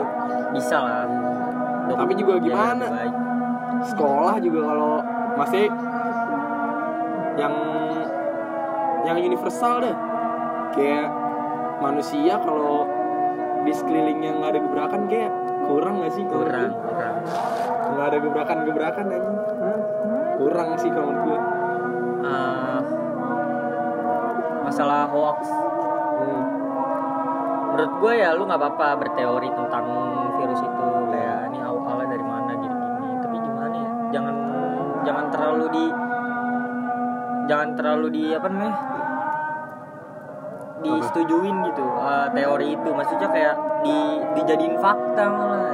bisa 0.55 0.77
lah 0.79 1.05
Untuk 1.85 2.01
Tapi 2.01 2.13
juga 2.17 2.41
gimana? 2.41 2.87
sekolah 3.85 4.41
juga 4.41 4.61
kalau 4.65 4.95
masih 5.37 5.69
yang 7.37 7.53
yang 9.05 9.17
universal 9.21 9.85
deh. 9.85 9.97
Kayak 10.75 11.09
manusia 11.79 12.41
kalau 12.43 12.89
di 13.65 13.73
sekelilingnya 13.73 14.41
nggak 14.41 14.51
ada 14.57 14.61
gebrakan 14.61 15.03
kayak 15.09 15.33
kurang 15.65 16.05
nggak 16.05 16.13
sih 16.13 16.25
kurang 16.29 16.77
nggak 17.97 18.07
ada 18.13 18.19
gebrakan 18.21 18.59
gebrakan 18.69 19.07
aja 19.09 19.31
kurang 20.37 20.69
sih 20.77 20.93
kalau 20.93 21.09
menurut 21.09 21.25
gue 21.25 21.41
Eh, 22.25 22.81
masalah 24.65 25.05
hoax. 25.13 25.45
Hmm. 25.45 26.45
menurut 27.75 27.93
gue 28.01 28.13
ya 28.23 28.33
lu 28.39 28.47
nggak 28.47 28.61
apa-apa 28.63 29.03
berteori 29.03 29.51
tentang 29.51 29.87
virus 30.41 30.63
itu. 30.63 30.89
Kayak 31.11 31.53
ini 31.53 31.59
awalnya 31.61 32.07
dari 32.07 32.25
mana? 32.25 32.51
Gini 32.55 32.71
gini. 32.73 33.09
Tapi 33.21 33.37
gimana 33.45 33.77
ya? 33.77 33.91
Jangan 34.15 34.37
jangan 35.05 35.27
terlalu 35.35 35.65
di 35.75 35.85
jangan 37.45 37.69
terlalu 37.75 38.07
di 38.11 38.25
apa 38.31 38.47
namanya 38.49 38.77
disetujuin 40.81 41.57
gitu 41.65 41.85
eh, 41.97 42.27
teori 42.31 42.67
itu. 42.77 42.91
Maksudnya 42.93 43.29
kayak 43.29 43.55
di 43.81 43.97
dijadiin 44.37 44.77
fakta 44.77 45.25
malah. 45.27 45.73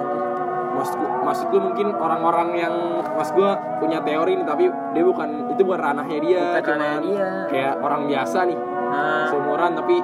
Maksud 1.21 1.47
gue 1.51 1.61
mungkin 1.61 1.93
orang-orang 1.93 2.49
yang 2.57 2.75
mas 3.13 3.29
gue 3.31 3.51
punya 3.79 4.01
teori 4.01 4.39
nih 4.39 4.47
tapi 4.47 4.65
dia 4.95 5.05
bukan 5.05 5.51
itu 5.53 5.61
bukan 5.61 5.77
ranahnya 5.83 6.19
dia 6.23 6.45
Bukan 6.57 6.63
cuman 6.65 6.79
ranahnya 6.81 7.05
dia. 7.05 7.29
kayak 7.53 7.75
orang 7.85 8.03
biasa 8.09 8.39
nih 8.49 8.59
nah 8.91 9.29
seumuran 9.29 9.71
tapi 9.77 9.97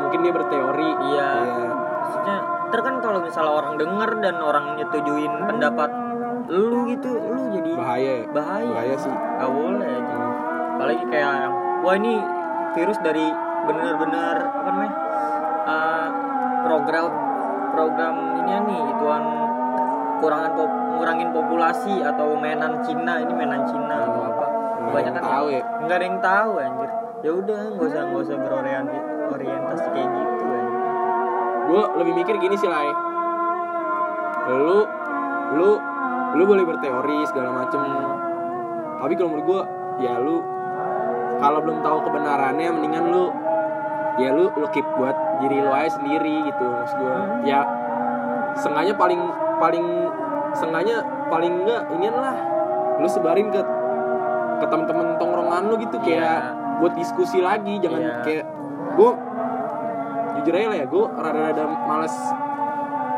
mungkin 0.00 0.18
dia 0.20 0.32
berteori. 0.34 0.90
Iya. 1.06 1.28
Iya. 1.38 1.68
maksudnya 2.02 2.36
ter 2.68 2.80
kan 2.82 2.94
kalau 2.98 3.18
misalnya 3.22 3.52
orang 3.54 3.74
denger 3.78 4.10
dan 4.18 4.36
orang 4.42 4.64
nyetujuin 4.74 5.32
pendapat 5.46 5.90
lu 6.50 6.80
gitu 6.90 7.08
lu 7.14 7.42
jadi 7.54 7.70
bahaya 7.78 8.12
ya? 8.18 8.24
Bahaya. 8.28 8.68
Bahaya 8.74 8.96
sih. 8.98 9.14
Nggak 9.14 9.50
boleh 9.54 9.86
aja 9.86 10.16
apalagi 10.74 11.02
kayak 11.06 11.32
yang 11.46 11.54
wah 11.86 11.94
ini 11.94 12.18
virus 12.74 12.98
dari 12.98 13.26
bener-bener 13.64 14.36
apa 14.42 14.68
namanya 14.68 14.94
uh, 15.64 16.08
program 16.66 17.06
program 17.74 18.14
ini 18.42 18.52
nih 18.70 18.82
ituan 18.94 19.24
kurangan 20.22 20.50
pop, 20.56 20.70
ngurangin 20.96 21.28
populasi 21.34 21.94
atau 22.00 22.38
mainan 22.38 22.80
Cina 22.86 23.20
ini 23.20 23.32
mainan 23.34 23.62
Cina 23.66 24.08
atau 24.08 24.22
apa. 24.24 24.46
Nggak 24.84 25.00
ada 25.00 25.10
yang 25.10 25.14
kebanyakan 25.14 25.22
tahu 25.22 25.46
ya. 25.50 25.62
nggak 25.84 25.96
ada 25.96 26.06
yang 26.06 26.20
tahu 26.20 26.50
anjir. 26.60 26.90
Ya 27.24 27.30
udah 27.32 27.60
nggak 27.74 27.86
usah 27.88 28.00
nggak 28.04 28.22
usah 28.24 28.36
berorientasi 28.40 29.00
orientasi 29.32 29.86
kayak 29.90 30.08
gitu 30.12 30.44
anjir. 30.44 30.82
gue 31.64 31.82
lebih 31.98 32.12
mikir 32.22 32.34
gini 32.38 32.56
sih 32.60 32.68
lai. 32.70 32.90
Lu 34.48 34.78
lu 35.54 35.70
lu 36.34 36.42
boleh 36.44 36.64
berteori 36.66 37.18
segala 37.30 37.50
macem. 37.64 37.82
Tapi 39.00 39.12
kalau 39.18 39.28
menurut 39.34 39.46
gue 39.46 39.62
ya 40.04 40.18
lu 40.18 40.53
kalau 41.38 41.58
belum 41.62 41.78
tahu 41.82 41.98
kebenarannya 42.06 42.68
mendingan 42.70 43.04
lu 43.10 43.24
ya 44.14 44.30
lu 44.30 44.46
lu 44.54 44.66
keep 44.70 44.86
buat 44.94 45.14
diri 45.42 45.58
lu 45.58 45.70
aja 45.74 45.98
sendiri 45.98 46.46
gitu 46.46 46.64
maksud 46.64 46.96
gue 47.02 47.16
ya 47.50 47.66
sengaja 48.54 48.94
paling 48.94 49.18
paling 49.58 49.86
sengaja 50.54 51.02
paling 51.26 51.66
enggak 51.66 51.82
ini 51.98 52.06
lah. 52.14 52.36
Lu 53.02 53.10
sebarin 53.10 53.50
ke 53.50 53.58
ke 54.62 54.66
temen-temen 54.70 55.18
tongkrongan 55.18 55.66
lu 55.66 55.74
gitu 55.82 55.98
kayak 55.98 56.54
buat 56.78 56.94
diskusi 56.94 57.42
lagi 57.42 57.82
jangan 57.82 57.98
Iya. 57.98 58.14
kayak 58.22 58.44
gue 58.94 59.10
jujur 60.38 60.54
aja 60.54 60.66
lah 60.70 60.78
ya 60.78 60.86
gue 60.86 61.04
rada-rada 61.10 61.64
males 61.86 62.14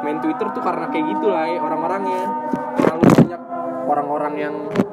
main 0.00 0.16
Twitter 0.25 0.49
tuh 0.52 0.62
karena 0.64 0.88
kayak 0.88 1.04
gitu 1.12 1.26
lah 1.28 1.44
ya, 1.44 1.58
orang-orangnya. 1.61 2.23
Terlalu 2.80 3.04
banyak 3.04 3.42
orang-orang 3.85 4.35
yang 4.40 4.54
ya 4.73 4.85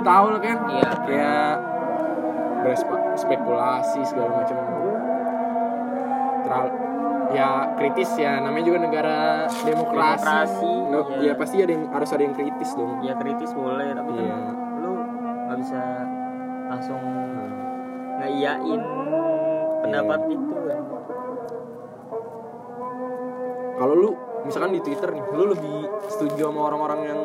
lu 0.00 0.08
tahu 0.08 0.26
lah 0.32 0.40
kan 0.40 0.58
Iya. 0.64 0.90
kayak 1.04 1.52
berspekulasi 2.64 4.00
segala 4.00 4.32
macam 4.32 4.56
terlalu 6.40 6.70
ya 7.36 7.48
kritis 7.76 8.10
ya 8.16 8.40
namanya 8.40 8.64
juga 8.64 8.78
negara 8.80 9.18
demokrasi, 9.60 9.68
Demokrasi, 9.68 10.72
No, 10.88 11.00
iya. 11.20 11.30
ya 11.30 11.32
pasti 11.36 11.56
ada 11.60 11.72
yang 11.76 11.84
harus 11.92 12.10
ada 12.16 12.22
yang 12.24 12.32
kritis 12.32 12.70
dong 12.72 13.04
ya 13.04 13.12
kritis 13.12 13.52
boleh 13.52 13.92
tapi 13.92 14.10
kan 14.16 14.24
Iya. 14.24 14.38
lu 14.80 14.92
nggak 15.46 15.58
bisa 15.60 15.80
langsung 16.72 17.02
ngeiyain 18.24 18.80
pendapat 19.84 20.18
Iya. 20.24 20.32
itu 20.32 20.56
kan 20.64 20.82
kalau 23.76 23.94
lu 24.00 24.10
misalkan 24.48 24.72
di 24.72 24.80
Twitter 24.80 25.12
nih 25.12 25.24
lu 25.36 25.44
lebih 25.52 25.76
setuju 26.08 26.48
sama 26.48 26.60
orang-orang 26.72 27.00
yang 27.04 27.20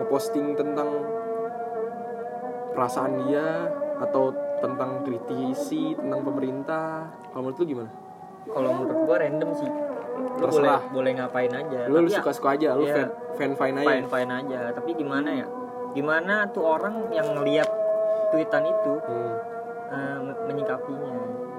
ngeposting 0.00 0.58
tentang 0.58 0.88
perasaan 2.72 3.26
dia 3.26 3.68
atau 4.00 4.32
tentang 4.60 5.04
kritisi 5.04 5.96
tentang 5.96 6.20
pemerintah 6.20 7.08
kalau 7.32 7.48
menurut 7.48 7.58
lu 7.60 7.66
gimana? 7.66 7.90
Kalau 8.50 8.70
menurut 8.72 8.98
gua 9.04 9.16
random 9.20 9.50
sih. 9.54 9.70
Lu 9.70 10.36
boleh 10.36 10.40
Terserah. 10.40 10.82
boleh 10.92 11.12
ngapain 11.16 11.52
aja. 11.52 11.80
Lu, 11.88 11.96
lu 11.96 12.08
Tapi 12.08 12.12
ya, 12.12 12.18
suka-suka 12.20 12.48
aja 12.56 12.68
lu 12.76 12.84
iya. 12.84 13.08
fan 13.36 13.52
fan 13.56 13.74
aja. 13.76 13.88
Fine 13.88 14.06
fine 14.08 14.32
aja. 14.32 14.60
Tapi 14.72 14.90
gimana 14.96 15.30
ya? 15.32 15.46
Gimana 15.90 16.34
tuh 16.52 16.64
orang 16.64 17.08
yang 17.10 17.26
ngelihat 17.34 17.68
tweetan 18.30 18.64
itu 18.64 18.92
Hmm. 19.04 19.34
men- 20.22 20.40
menyikapinya? 20.46 21.12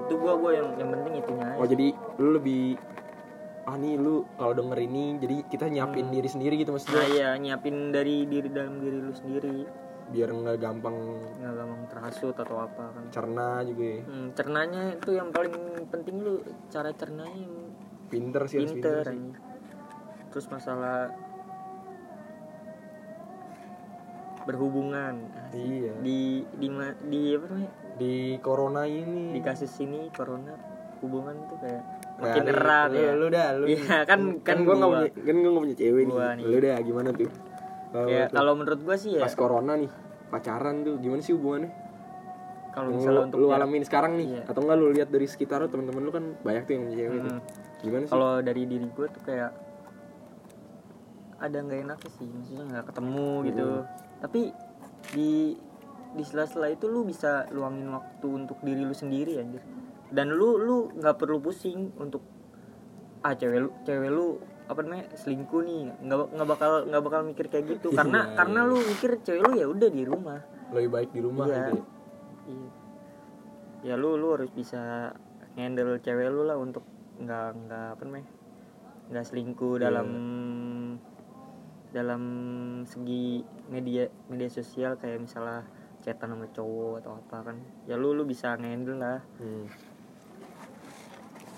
Itu 0.06 0.14
gua 0.18 0.34
gua 0.36 0.50
yang 0.54 0.68
yang 0.78 0.90
penting 0.90 1.12
itunya 1.20 1.44
aja. 1.44 1.58
Oh 1.58 1.66
jadi 1.66 1.86
lu 2.16 2.28
lebih 2.34 2.78
ah 3.62 3.78
nih 3.78 3.94
lu 3.94 4.26
kalau 4.34 4.58
denger 4.58 4.74
ini 4.82 5.22
jadi 5.22 5.36
kita 5.46 5.70
nyiapin 5.70 6.10
diri 6.10 6.26
sendiri 6.26 6.58
gitu 6.58 6.74
nah 6.74 6.82
maksudnya 6.82 7.06
iya 7.06 7.28
nyiapin 7.38 7.94
dari 7.94 8.26
diri 8.26 8.50
dalam 8.50 8.82
diri 8.82 8.98
lu 8.98 9.14
sendiri 9.14 9.58
biar 10.12 10.28
nggak 10.30 10.58
gampang 10.58 10.96
nggak 11.34 11.54
gampang 11.54 11.82
terhasut 11.88 12.34
atau 12.34 12.56
apa 12.60 12.84
kan. 12.86 13.04
cerna 13.08 13.46
juga 13.62 13.84
ya. 13.86 14.00
Hmm, 14.02 14.28
cernanya 14.32 14.82
itu 14.92 15.10
yang 15.10 15.28
paling 15.28 15.54
penting 15.88 16.16
lu 16.18 16.38
cara 16.68 16.92
cernanya 16.92 17.32
yang 17.34 17.56
pinter 18.06 18.42
sih 18.44 18.56
harus 18.58 18.70
pinter 18.70 19.02
pinter 19.02 19.06
sih. 19.08 19.32
terus 20.28 20.46
masalah 20.46 21.08
berhubungan. 24.42 25.14
Iya. 25.50 25.92
Di 25.98 26.20
di 26.52 26.66
di 27.04 27.20
apa 27.32 27.44
namanya? 27.46 27.70
Di 27.94 28.14
corona 28.38 28.82
ini. 28.84 29.30
Di 29.30 29.40
kasus 29.40 29.70
ini 29.78 30.10
corona 30.10 30.54
hubungan 30.98 31.34
tuh 31.46 31.58
kayak 31.58 31.82
Nah, 32.12 32.28
makin 32.28 32.42
nih, 32.44 32.54
erat. 32.54 32.88
lu, 32.88 32.98
ya 33.00 33.12
lu 33.12 33.26
dah 33.28 33.48
lu 33.56 33.64
Iya, 33.66 33.96
kan- 34.04 34.38
kan 34.44 34.56
gua 34.62 34.74
nggak 34.76 34.86
gua. 34.86 34.98
punya 35.00 35.10
kan 35.24 35.34
gua 35.34 35.50
nggak 35.50 35.64
punya 35.64 35.76
cewek 35.76 36.02
nih. 36.04 36.14
Nih. 36.36 36.44
lu 36.44 36.56
dah 36.60 36.76
gimana 36.80 37.08
tuh? 37.10 37.30
Kalau 37.88 38.06
kayak 38.06 38.22
lu- 38.22 38.34
kalau 38.34 38.52
menurut 38.54 38.80
gua 38.82 38.96
sih 38.96 39.10
ya 39.12 39.22
pas 39.22 39.34
corona 39.34 39.72
nih 39.74 39.90
pacaran 40.32 40.80
tuh 40.80 40.96
gimana 40.96 41.20
sih 41.20 41.36
hubungannya 41.36 41.68
kalau 42.72 42.88
misalnya 42.90 43.12
lu, 43.14 43.26
untuk 43.28 43.38
lu 43.38 43.48
alamin 43.52 43.84
sekarang 43.84 44.16
nih 44.16 44.28
Iya. 44.32 44.42
atau 44.48 44.60
enggak 44.60 44.76
lu 44.76 44.86
lihat 44.90 45.08
dari 45.08 45.26
sekitar 45.26 45.60
lu 45.60 45.68
teman-teman 45.68 46.02
lu 46.02 46.10
kan 46.10 46.24
banyak 46.40 46.62
tuh 46.64 46.72
yang 46.72 46.84
cewek 46.88 47.18
tuh. 47.18 47.28
Hmm. 47.28 47.40
gimana 47.78 48.02
sih 48.02 48.12
kalau 48.12 48.32
dari 48.40 48.62
diri 48.64 48.86
gue 48.88 49.06
tuh 49.06 49.22
kayak 49.22 49.50
ada 51.36 51.58
nggak 51.58 51.80
enaknya 51.82 52.10
sih 52.12 52.26
maksudnya 52.26 52.64
nggak 52.66 52.84
ketemu 52.88 53.28
gitu 53.44 53.66
Hmm. 53.68 53.84
tapi 54.18 54.40
di 55.10 55.32
di 56.12 56.22
sela-sela 56.22 56.68
itu 56.68 56.86
lu 56.86 57.02
bisa 57.02 57.44
luangin 57.50 57.88
waktu 57.90 58.26
untuk 58.28 58.56
diri 58.60 58.80
lu 58.80 58.94
sendiri 58.94 59.36
anjir 59.36 59.60
dan 60.08 60.30
lu 60.30 60.56
lu 60.56 60.76
nggak 60.94 61.16
perlu 61.18 61.40
pusing 61.40 61.90
untuk 61.96 62.22
ah 63.20 63.32
cewek 63.32 63.58
lu 63.58 63.70
cewek 63.82 64.08
lu 64.08 64.38
apa 64.72 64.80
namanya 64.80 65.06
selingkuh 65.14 65.60
nih 65.60 65.80
nggak 66.00 66.18
nggak 66.32 66.48
bakal 66.48 66.72
nggak 66.84 67.02
bakal 67.02 67.20
mikir 67.22 67.46
kayak 67.46 67.64
gitu 67.70 67.88
karena 67.90 68.20
Iya, 68.24 68.34
karena 68.34 68.58
iya. 68.58 68.68
lu 68.68 68.76
mikir 68.80 69.10
cewek 69.20 69.40
lu 69.40 69.52
ya 69.54 69.66
udah 69.66 69.88
di 69.88 70.02
rumah 70.02 70.40
lebih 70.70 70.90
baik 70.90 71.10
di 71.10 71.20
rumah 71.20 71.44
Iya. 71.44 71.52
gitu 71.52 71.72
ya. 71.72 71.84
iya 72.48 72.68
ya 73.82 73.94
lu 73.96 74.14
lu 74.14 74.32
harus 74.32 74.50
bisa 74.50 75.12
handle 75.52 75.98
cewek 75.98 76.26
lu 76.26 76.42
lah 76.42 76.56
untuk 76.56 76.82
nggak 77.14 77.48
nggak 77.60 77.86
apa 77.92 78.02
namanya 78.02 78.28
nggak 79.08 79.24
selingkuh 79.24 79.76
Iya. 79.76 79.82
dalam 79.84 80.08
dalam 81.92 82.22
segi 82.82 83.40
media 83.68 84.08
media 84.26 84.48
sosial 84.48 84.96
kayak 84.96 85.20
misalnya 85.20 85.68
chatan 86.00 86.32
sama 86.32 86.48
cowok 86.48 86.94
atau 86.98 87.12
apa 87.14 87.36
kan 87.44 87.56
ya 87.84 87.94
lu 87.94 88.10
lu 88.10 88.24
bisa 88.24 88.56
ngendel 88.56 88.96
lah 88.96 89.20
hmm. 89.36 89.66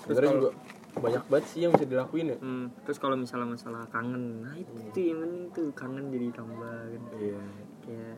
Terus 0.04 0.18
kalau- 0.20 0.36
juga 0.36 0.50
banyak 0.94 1.24
banget 1.26 1.44
sih 1.50 1.60
yang 1.66 1.72
bisa 1.74 1.86
dilakuin 1.90 2.34
ya. 2.34 2.38
Hmm, 2.38 2.66
terus 2.86 2.98
kalau 3.02 3.18
misalnya 3.18 3.50
masalah 3.50 3.82
kangen 3.90 4.46
nah 4.46 4.54
itu, 4.54 4.70
itu 4.78 5.00
yang 5.10 5.18
penting 5.26 5.44
tuh 5.50 5.68
kangen 5.74 6.04
jadi 6.10 6.28
tambah 6.30 6.76
kan. 6.90 7.02
Iya. 7.18 7.42
Kayak 7.82 8.16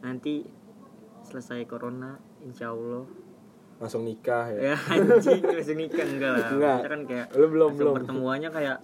nanti 0.00 0.34
selesai 1.26 1.66
corona 1.68 2.16
insya 2.40 2.72
Allah. 2.72 3.04
Langsung 3.76 4.08
nikah 4.08 4.48
ya? 4.56 4.72
Ya 4.72 4.76
anjing 4.88 5.40
langsung 5.44 5.76
nikah 5.76 6.06
enggak 6.08 6.30
lah. 6.32 6.48
Enggak. 6.48 6.78
Kan 6.88 7.00
kayak 7.04 7.26
Lu 7.36 7.46
belum, 7.52 7.70
belum. 7.76 7.94
pertemuannya 8.00 8.48
kayak 8.48 8.76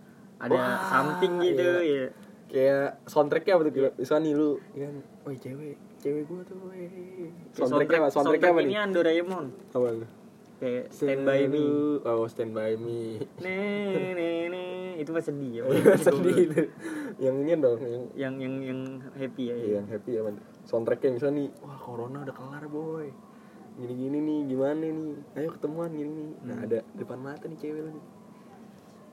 ada 0.42 0.58
Wah, 0.58 0.78
something 0.90 1.38
gitu 1.38 1.62
iya. 1.86 2.10
ya 2.10 2.22
kayak 2.52 3.00
soundtracknya 3.08 3.56
apa 3.56 3.62
tuh 3.64 3.72
kira 3.72 3.88
misalnya 3.96 4.22
nih 4.28 4.32
lu 4.36 4.50
ya 4.76 4.84
kan? 4.84 4.96
Woi 5.24 5.36
cewek. 5.40 5.76
Cewek 6.02 6.22
gua 6.28 6.42
tuh 6.44 6.56
Kayak 6.68 7.56
soundtracknya 7.56 7.98
apa? 8.04 8.08
soundtracknya 8.12 8.50
apa 8.52 8.60
ini 8.60 8.74
nih 8.76 8.92
Doraemon. 8.92 9.46
Apa 9.72 9.86
kayak 10.62 10.84
Stand 10.88 11.26
By 11.26 11.42
Me. 11.44 11.66
Oh 12.00 12.22
stand 12.24 12.54
by 12.54 12.72
me. 12.76 13.18
Nih 13.42 14.14
nih 14.14 14.36
nih 14.46 14.70
itu 14.96 15.10
mah 15.10 15.18
sedih 15.20 15.50
ya 15.58 15.62
sedih 15.98 16.36
itu. 16.40 16.62
Yang 17.18 17.34
ini 17.36 17.50
dong 17.56 17.78
yang 17.82 18.04
yang 18.14 18.34
yang 18.38 18.54
yang 18.62 18.80
happy 19.12 19.44
ya, 19.44 19.54
Iya, 19.54 19.70
yang 19.76 19.86
happy 19.88 20.10
ya 20.12 20.22
man. 20.22 20.38
soundtracknya 20.62 21.10
misalnya 21.12 21.36
nih 21.36 21.48
wah 21.58 21.74
corona 21.76 22.22
udah 22.22 22.30
kelar 22.32 22.64
boy. 22.66 23.10
Gini 23.74 23.94
gini 23.96 24.18
nih 24.20 24.38
gimana 24.46 24.84
nih? 24.84 25.16
Ayo 25.34 25.48
ketemuan 25.50 25.90
gini 25.90 26.12
nih. 26.12 26.30
Nah 26.42 26.54
Hmm. 26.54 26.64
ada 26.64 26.78
depan 26.94 27.18
mata 27.18 27.44
nih 27.44 27.58
cewek 27.58 27.82
nih 27.88 28.04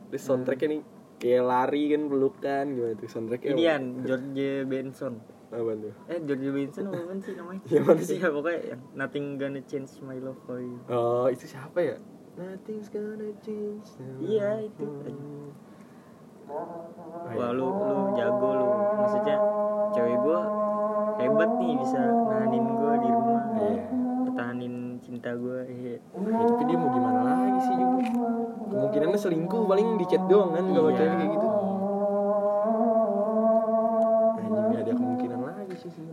terus 0.09 0.23
soundtracknya 0.23 0.67
nih 0.71 0.81
kayak 1.17 1.43
lari 1.43 1.83
kan 1.87 2.01
pelukan 2.05 2.65
gimana 2.67 2.93
tuh 2.95 3.07
soundtracknya? 3.07 3.49
Ini 3.51 3.63
apa? 3.63 3.71
kan 3.71 3.83
George 4.03 4.47
Benson 4.65 5.13
apa 5.49 5.71
tuh 5.75 5.93
eh 6.05 6.19
George 6.21 6.47
Benson 6.47 6.85
apa 6.87 7.13
sih 7.17 7.33
namanya 7.33 7.61
Yang 7.65 7.83
mana 7.83 8.01
sih? 8.05 8.17
ya 8.17 8.29
pokoknya 8.29 8.59
yang 8.67 8.81
Nothing 8.93 9.25
Gonna 9.35 9.61
Change 9.63 9.91
My 10.01 10.17
Love 10.17 10.39
For 10.45 10.57
You 10.57 10.77
oh 10.87 11.25
itu 11.27 11.45
siapa 11.45 11.79
ya 11.79 11.97
Nothing's 12.33 12.87
gonna 12.87 13.35
change. 13.43 13.99
Iya, 14.23 14.63
itu. 14.63 14.87
Wah 16.47 17.35
iya. 17.35 17.47
lu 17.51 17.67
lu 17.67 18.15
jago 18.15 18.49
lu 18.55 18.67
Maksudnya 18.95 19.35
cewek 19.91 20.17
gua 20.23 20.39
hebat 21.19 21.51
nih 21.59 21.75
bisa 21.77 21.99
nahanin 21.99 22.63
gua 22.71 22.93
di 22.95 23.09
rumah 23.11 23.43
Iya. 23.53 23.75
Pertahanin 24.23 24.73
cinta 24.99 25.35
gua 25.35 25.67
iya. 25.67 25.99
Ya, 25.99 26.43
tapi 26.47 26.63
dia 26.63 26.77
mau 26.79 26.89
gimana 26.89 27.19
lagi 27.27 27.59
sih 27.59 27.75
juga 27.75 27.99
kemungkinannya 28.69 29.19
selingkuh 29.19 29.61
paling 29.65 29.87
di 29.97 30.05
chat 30.07 30.23
doang 30.25 30.55
kan 30.55 30.65
kalau 30.71 30.89
Iya. 30.89 30.97
cewek 30.97 31.13
kayak 31.19 31.31
gitu 31.35 31.47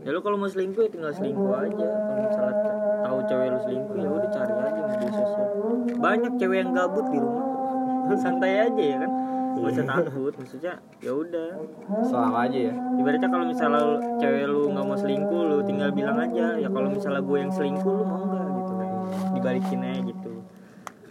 Ya 0.07 0.15
lu 0.15 0.23
kalau 0.23 0.39
mau 0.39 0.47
selingkuh 0.47 0.87
ya 0.87 0.91
tinggal 0.95 1.11
selingkuh 1.11 1.51
aja. 1.51 1.89
Kalau 1.91 2.23
misalnya 2.23 2.55
tahu 3.03 3.19
cewek 3.27 3.47
lu 3.51 3.59
selingkuh 3.59 3.97
ya 3.99 4.07
udah 4.07 4.31
cari 4.31 4.53
aja 4.55 4.81
media 4.87 5.11
sosial. 5.11 5.49
Banyak 5.99 6.33
cewek 6.39 6.59
yang 6.63 6.71
gabut 6.71 7.07
di 7.11 7.19
rumah. 7.19 7.47
Santai 8.23 8.71
aja 8.71 8.83
ya 8.87 8.97
kan? 9.03 9.11
Gak 9.59 9.67
usah 9.75 9.87
takut. 9.91 10.33
Maksudnya 10.39 10.79
ya 11.03 11.11
udah. 11.11 11.49
Selalu 12.07 12.35
aja 12.39 12.59
ya. 12.71 12.75
Ibaratnya 13.03 13.29
kalau 13.35 13.45
misalnya 13.51 13.81
lu- 13.83 14.03
cewek 14.23 14.45
lu 14.47 14.63
nggak 14.71 14.87
mau 14.87 14.95
selingkuh 14.95 15.43
lu 15.43 15.59
tinggal 15.67 15.91
bilang 15.91 16.19
aja 16.23 16.47
ya 16.55 16.69
kalau 16.71 16.87
misalnya 16.87 17.23
gue 17.27 17.39
yang 17.43 17.51
selingkuh 17.51 17.91
lu 17.91 18.05
mau 18.07 18.23
nggak? 18.31 18.47
Gitu 18.47 18.73
kan. 18.79 18.89
Dibalikin 19.35 19.81
aja 19.83 20.01
gitu. 20.07 20.33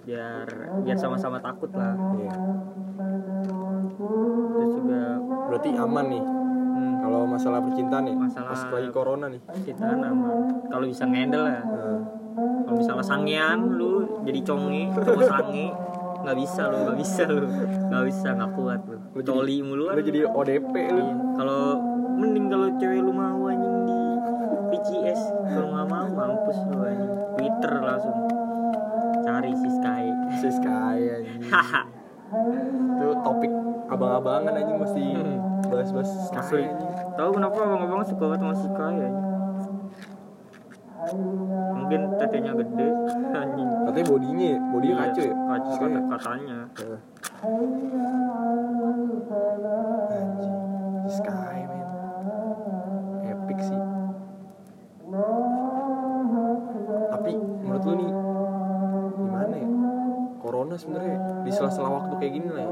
Biar 0.08 0.48
biar 0.88 0.96
sama-sama 0.96 1.44
takut 1.44 1.68
lah. 1.76 2.00
Iya. 2.16 2.32
terus 4.56 4.72
juga 4.72 5.20
berarti 5.52 5.70
aman 5.76 6.06
nih 6.08 6.24
kalau 7.06 7.22
masalah 7.24 7.60
percintaan 7.62 8.04
ya 8.04 8.14
Masalah- 8.16 8.50
pas 8.50 8.62
lagi 8.72 8.90
corona 8.90 9.26
nih. 9.28 9.42
cintaan 9.64 10.00
aman 10.02 10.38
kalau 10.66 10.86
bisa 10.86 11.04
ngendel 11.04 11.44
lah. 11.44 11.62
Nah, 11.62 12.00
kalau 12.66 12.76
misalnya 12.76 13.06
sangean 13.06 13.60
lu 13.72 13.92
jadi 14.24 14.40
conge 14.42 14.82
cowok 14.92 15.24
sange 15.24 15.66
nggak 16.18 16.36
bisa 16.36 16.62
lu 16.66 16.78
nggak 16.82 16.98
bisa 16.98 17.24
lu. 17.28 17.46
Nggak 17.86 18.04
bisa 18.04 18.28
nggak 18.32 18.52
kuat 18.54 18.80
lu. 18.84 18.98
Lu 18.98 19.20
jadi- 19.20 19.30
coli 19.30 19.58
mulu 19.62 19.84
lu 19.88 20.02
jadi 20.02 20.20
ODP 20.26 20.74
lu. 20.90 21.00
Iya. 21.00 21.16
kalau 21.36 21.62
mending 22.16 22.48
kalau 22.48 22.68
cewek 22.76 23.00
lu 23.00 23.12
mau 23.12 23.46
anjing 23.46 23.76
di 23.84 24.00
PCS 24.72 25.22
kalau 25.48 25.68
nggak 25.70 25.88
mau 25.88 26.08
mampus 26.10 26.58
lu 26.66 26.80
anjing. 26.82 27.12
Twitter 27.36 27.74
langsung. 27.80 28.16
Cari 29.22 29.52
si 29.54 29.70
Sky. 29.72 30.04
Si 30.36 30.50
Sky 30.52 30.98
anjing. 31.12 31.42
Itu 32.96 33.14
topik 33.22 33.52
abang-abangan 33.88 34.54
anjing 34.56 34.78
mesti 34.78 35.06
Hmm. 35.14 35.55
Bahas-bahas 35.68 36.12
asli 36.32 36.64
anjing 36.66 36.92
tahu 37.16 37.30
kenapa 37.34 37.58
abang-abang 37.58 38.06
suka 38.06 38.24
banget 38.28 38.40
sama 38.42 38.56
si 38.56 38.68
Sky 38.70 38.96
anjing 39.00 39.36
mungkin 41.76 42.18
tetenya 42.18 42.52
gede. 42.58 42.90
Anjing. 43.46 43.70
Katanya 43.86 44.06
bodinya 44.10 44.52
bodinya 44.74 44.96
Iya, 44.96 45.04
kacau 45.06 45.22
ya? 45.22 45.34
kacau 45.38 45.70
Sky 45.70 45.84
kata 45.86 45.94
ya? 45.94 46.10
katanya. 46.10 46.58
Anjing. 50.10 50.56
Si 51.06 51.12
Sky 51.22 51.58
men. 51.70 51.88
Epic 53.22 53.60
sih. 53.62 53.82
Tapi 57.14 57.32
menurut 57.38 57.84
lu 57.86 57.94
nih 57.96 58.12
gimana 59.16 59.56
ya? 59.56 59.70
Corona 60.42 60.76
sebenarnya 60.76 61.18
di 61.46 61.52
sela-sela 61.54 61.90
waktu 61.94 62.14
kayak 62.18 62.34
gini 62.34 62.50
lah 62.50 62.64
ya 62.66 62.72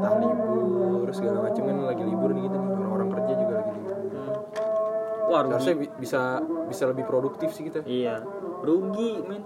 entah 0.00 0.14
libur 0.16 1.08
segala 1.12 1.38
macam 1.44 1.62
kan 1.62 1.76
lagi 1.84 2.02
libur 2.02 2.30
nih 2.32 2.42
kita 2.48 2.56
nih. 2.56 2.70
Orang-orang 2.72 3.08
kerja 3.12 3.32
juga 3.36 3.52
lagi 3.54 3.70
libur. 3.76 3.96
Hmm. 4.00 5.28
wah 5.30 5.40
harusnya 5.46 5.74
rugi 5.76 5.78
bi- 5.78 5.94
bisa 5.94 6.20
bisa 6.66 6.82
lebih 6.88 7.04
produktif 7.04 7.52
sih 7.52 7.68
kita. 7.68 7.84
Iya. 7.84 8.24
Rugi 8.64 9.20
men. 9.28 9.44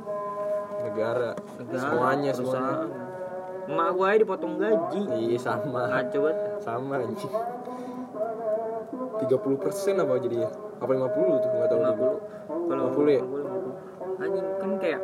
Negara, 0.85 1.33
negara 1.59 1.81
semuanya 1.81 2.31
semuanya 2.33 2.61
perusahaan. 2.77 2.88
emak 3.64 3.88
gue 3.90 4.07
aja 4.07 4.19
dipotong 4.21 4.55
gaji. 4.57 5.01
Iya 5.29 5.38
sama. 5.40 5.83
Ngaco 5.88 6.19
banget. 6.21 6.38
Sama 6.61 6.95
anjing. 7.01 7.33
30 9.14 9.25
persen 9.57 9.95
apa 9.97 10.21
jadinya? 10.21 10.51
Apa 10.79 10.90
50 10.93 11.40
tuh? 11.40 11.51
Nggak 11.51 11.69
tahu 11.69 11.81
50 11.81 11.97
juga 11.97 12.17
kalau 12.64 12.83
50 12.93 13.09
ya? 13.09 13.23
50, 13.25 13.40
50. 13.40 14.23
anjing 14.23 14.47
kan 14.61 14.71
kayak 14.79 15.01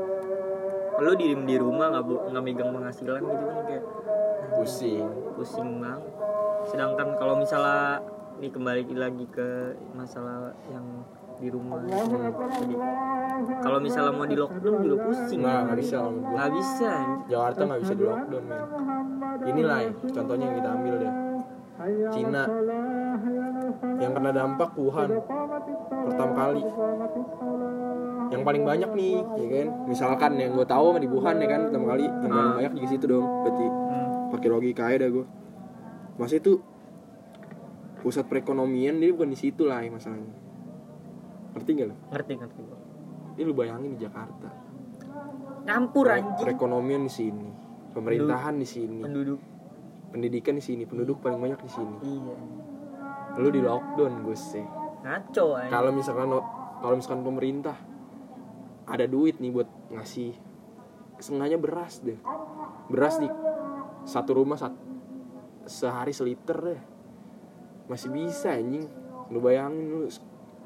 lu 1.01 1.13
diem 1.17 1.43
di 1.49 1.57
rumah 1.57 1.89
nggak 1.93 2.05
nggak 2.31 2.45
megang 2.45 2.71
penghasilan 2.77 3.21
gitu 3.25 3.45
kan 3.49 3.59
kayak 3.65 3.85
pusing. 4.53 5.09
pusing 5.37 5.69
banget. 5.81 6.03
Sedangkan 6.69 7.09
kalau 7.17 7.35
misalnya 7.41 8.05
nih 8.41 8.51
kembali 8.53 8.83
lagi 8.97 9.25
ke 9.33 9.77
masalah 9.97 10.53
yang 10.69 10.85
di 11.41 11.49
rumah 11.49 11.81
gitu. 11.89 12.77
kalau 13.65 13.81
misalnya 13.81 14.13
mau 14.13 14.29
di 14.29 14.37
lockdown 14.37 14.77
juga 14.85 14.97
pusing. 15.09 15.41
Nah 15.41 15.65
nggak 15.65 15.79
bisa 15.81 15.97
nggak 16.05 16.51
bisa. 16.53 16.93
Jakarta 17.33 17.61
nggak 17.65 17.81
bisa 17.81 17.95
di 17.97 18.05
lockdown 18.05 18.45
men. 18.45 18.63
Inilah 19.41 19.79
ya, 19.89 19.93
contohnya 20.13 20.45
yang 20.53 20.57
kita 20.61 20.69
ambil 20.69 20.95
deh 21.01 21.13
Cina. 22.13 22.45
Yang 23.97 24.13
kena 24.21 24.31
dampak 24.37 24.71
Wuhan. 24.77 25.09
Pertama 26.05 26.33
kali 26.37 26.63
yang 28.31 28.43
paling 28.43 28.62
banyak 28.62 28.90
nih 28.95 29.14
ya 29.19 29.49
kan? 29.51 29.66
Misalkan 29.87 30.33
yang 30.38 30.55
gue 30.55 30.62
tahu 30.62 30.95
di 30.97 31.07
Wuhan 31.07 31.37
ya 31.37 31.49
kan 31.49 31.61
pertama 31.66 31.93
kali 31.93 32.07
yang 32.07 32.16
paling 32.25 32.47
Ah. 32.47 32.57
banyak 32.57 32.73
di 32.79 32.88
situ 32.88 33.05
dong 33.05 33.27
berarti. 33.43 33.66
Hmm. 33.66 34.09
pakai 34.31 34.47
logika 34.47 34.87
aja 34.87 35.03
dah 35.03 35.11
gue 35.11 35.27
masa 36.14 36.38
itu 36.38 36.62
pusat 37.99 38.25
perekonomian 38.25 38.97
dia 38.97 39.11
bukan 39.11 39.29
di 39.29 39.38
situ 39.38 39.66
lah 39.66 39.83
ya 39.83 39.90
masalahnya. 39.90 40.31
Ngerti 41.51 41.71
gak 41.75 41.87
lo 41.90 41.95
ngerti 42.09 42.33
ngerti 42.38 42.62
ini 43.35 43.43
lu 43.43 43.53
bayangin 43.53 43.90
di 43.95 44.01
Jakarta. 44.01 44.49
Campur 45.61 46.07
anjing. 46.09 46.38
perekonomian 46.38 47.03
di 47.05 47.12
sini 47.12 47.49
pemerintahan 47.90 48.55
di 48.55 48.64
sini 48.64 49.03
penduduk. 49.03 49.40
pendidikan 50.11 50.55
di 50.55 50.62
sini 50.62 50.83
penduduk 50.87 51.19
paling 51.19 51.38
banyak 51.38 51.59
di 51.59 51.71
sini. 51.71 51.97
Iya. 52.01 52.37
Lu 53.35 53.49
di 53.51 53.59
lockdown 53.59 54.23
gue 54.23 54.37
sih 54.38 54.62
ngaco 55.03 55.59
anjing. 55.59 55.73
Kalau 55.75 55.90
misalkan 55.90 56.29
kalau 56.81 56.95
misalkan 56.95 57.23
pemerintah 57.23 57.75
ada 58.90 59.07
duit 59.07 59.38
nih 59.38 59.55
buat 59.55 59.68
ngasih 59.94 60.35
sengaja 61.22 61.57
beras 61.57 62.03
deh. 62.03 62.18
Beras 62.90 63.22
nih. 63.22 63.33
Satu 64.03 64.35
rumah 64.35 64.59
sat, 64.59 64.74
sehari 65.70 66.11
seliter 66.11 66.59
deh. 66.59 66.81
Masih 67.87 68.11
bisa 68.11 68.50
anjing. 68.50 68.85
Lu 69.31 69.38
bayangin 69.38 69.87
lu 69.87 70.00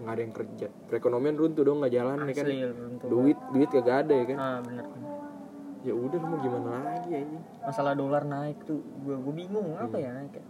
nggak 0.01 0.15
ada 0.17 0.23
yang 0.25 0.35
kerja. 0.35 0.67
Perekonomian 0.89 1.37
runtuh 1.37 1.63
dong 1.63 1.85
nggak 1.85 1.93
jalan 1.93 2.17
ya 2.25 2.35
kan. 2.35 2.47
Runtuh. 2.49 3.09
Duit 3.13 3.39
duit 3.53 3.69
kagak 3.69 4.09
ada 4.09 4.15
ya 4.17 4.25
kan? 4.33 4.39
Ah 4.41 4.59
bener 4.65 4.87
ya 5.85 5.93
udah 5.93 6.17
lu 6.17 6.27
mau 6.33 6.39
gimana 6.41 6.81
lagi 6.81 7.13
anjing? 7.13 7.45
Masalah 7.61 7.93
dolar 7.93 8.25
naik 8.25 8.65
tuh 8.65 8.81
gue 9.05 9.15
gue 9.21 9.35
bingung 9.37 9.77
apa 9.77 10.01
ya 10.01 10.17
naik 10.17 10.41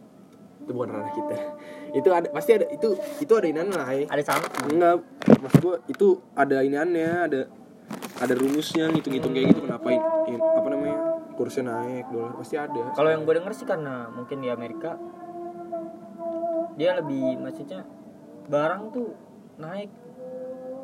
itu 0.65 0.73
bukan 0.73 0.89
ranah 0.97 1.13
kita. 1.13 1.37
Itu 2.01 2.09
ada 2.11 2.27
pasti 2.33 2.51
ada 2.57 2.67
itu 2.75 2.99
itu 3.23 3.33
ada 3.37 3.47
inian 3.47 3.71
lah 3.71 3.87
ya. 3.95 4.09
ada 4.11 4.23
sama 4.25 4.51
enggak 4.67 4.99
maksud 5.39 5.61
gua 5.63 5.77
itu 5.87 6.19
ada 6.35 6.57
iniannya 6.65 7.11
ada 7.31 7.41
ada 8.15 8.33
rumusnya 8.33 8.91
ngitung-ngitung 8.91 9.33
kayak 9.33 9.47
gitu 9.51 9.61
kenapa 9.65 9.89
in, 9.91 10.03
in- 10.31 10.45
apa 10.55 10.69
namanya 10.71 10.99
kursnya 11.35 11.65
naik 11.67 12.07
dolar 12.09 12.33
pasti 12.39 12.55
ada. 12.55 12.95
Kalau 12.95 13.11
yang 13.11 13.27
gue 13.27 13.35
denger 13.35 13.53
sih 13.53 13.67
karena 13.67 14.07
mungkin 14.09 14.39
di 14.39 14.49
Amerika 14.49 14.95
dia 16.75 16.95
lebih 16.95 17.39
maksudnya 17.39 17.83
barang 18.47 18.83
tuh 18.91 19.09
naik. 19.59 19.91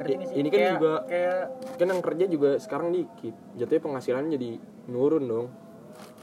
Ya, 0.01 0.17
ini 0.33 0.49
kan 0.49 0.57
Kayak- 0.57 0.75
juga- 0.81 1.03
kayak 1.07 1.39
kan 1.77 1.87
yang 1.87 2.01
kerja 2.01 2.25
juga 2.25 2.51
sekarang 2.57 2.89
dikit. 2.91 3.37
Jatuhnya 3.55 3.83
penghasilan 3.85 4.33
jadi 4.33 4.51
nurun 4.89 5.25
dong. 5.29 5.47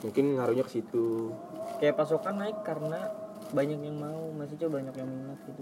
Mungkin 0.01 0.33
ngaruhnya 0.33 0.65
ke 0.65 0.71
situ. 0.73 1.29
Kayak 1.77 1.95
pasokan 1.95 2.41
naik 2.41 2.65
karena 2.65 3.13
banyak 3.47 3.79
yang 3.79 3.95
mau 3.95 4.33
maksudnya 4.33 4.65
banyak 4.67 4.95
yang 4.97 5.07
minat 5.07 5.39
gitu. 5.45 5.61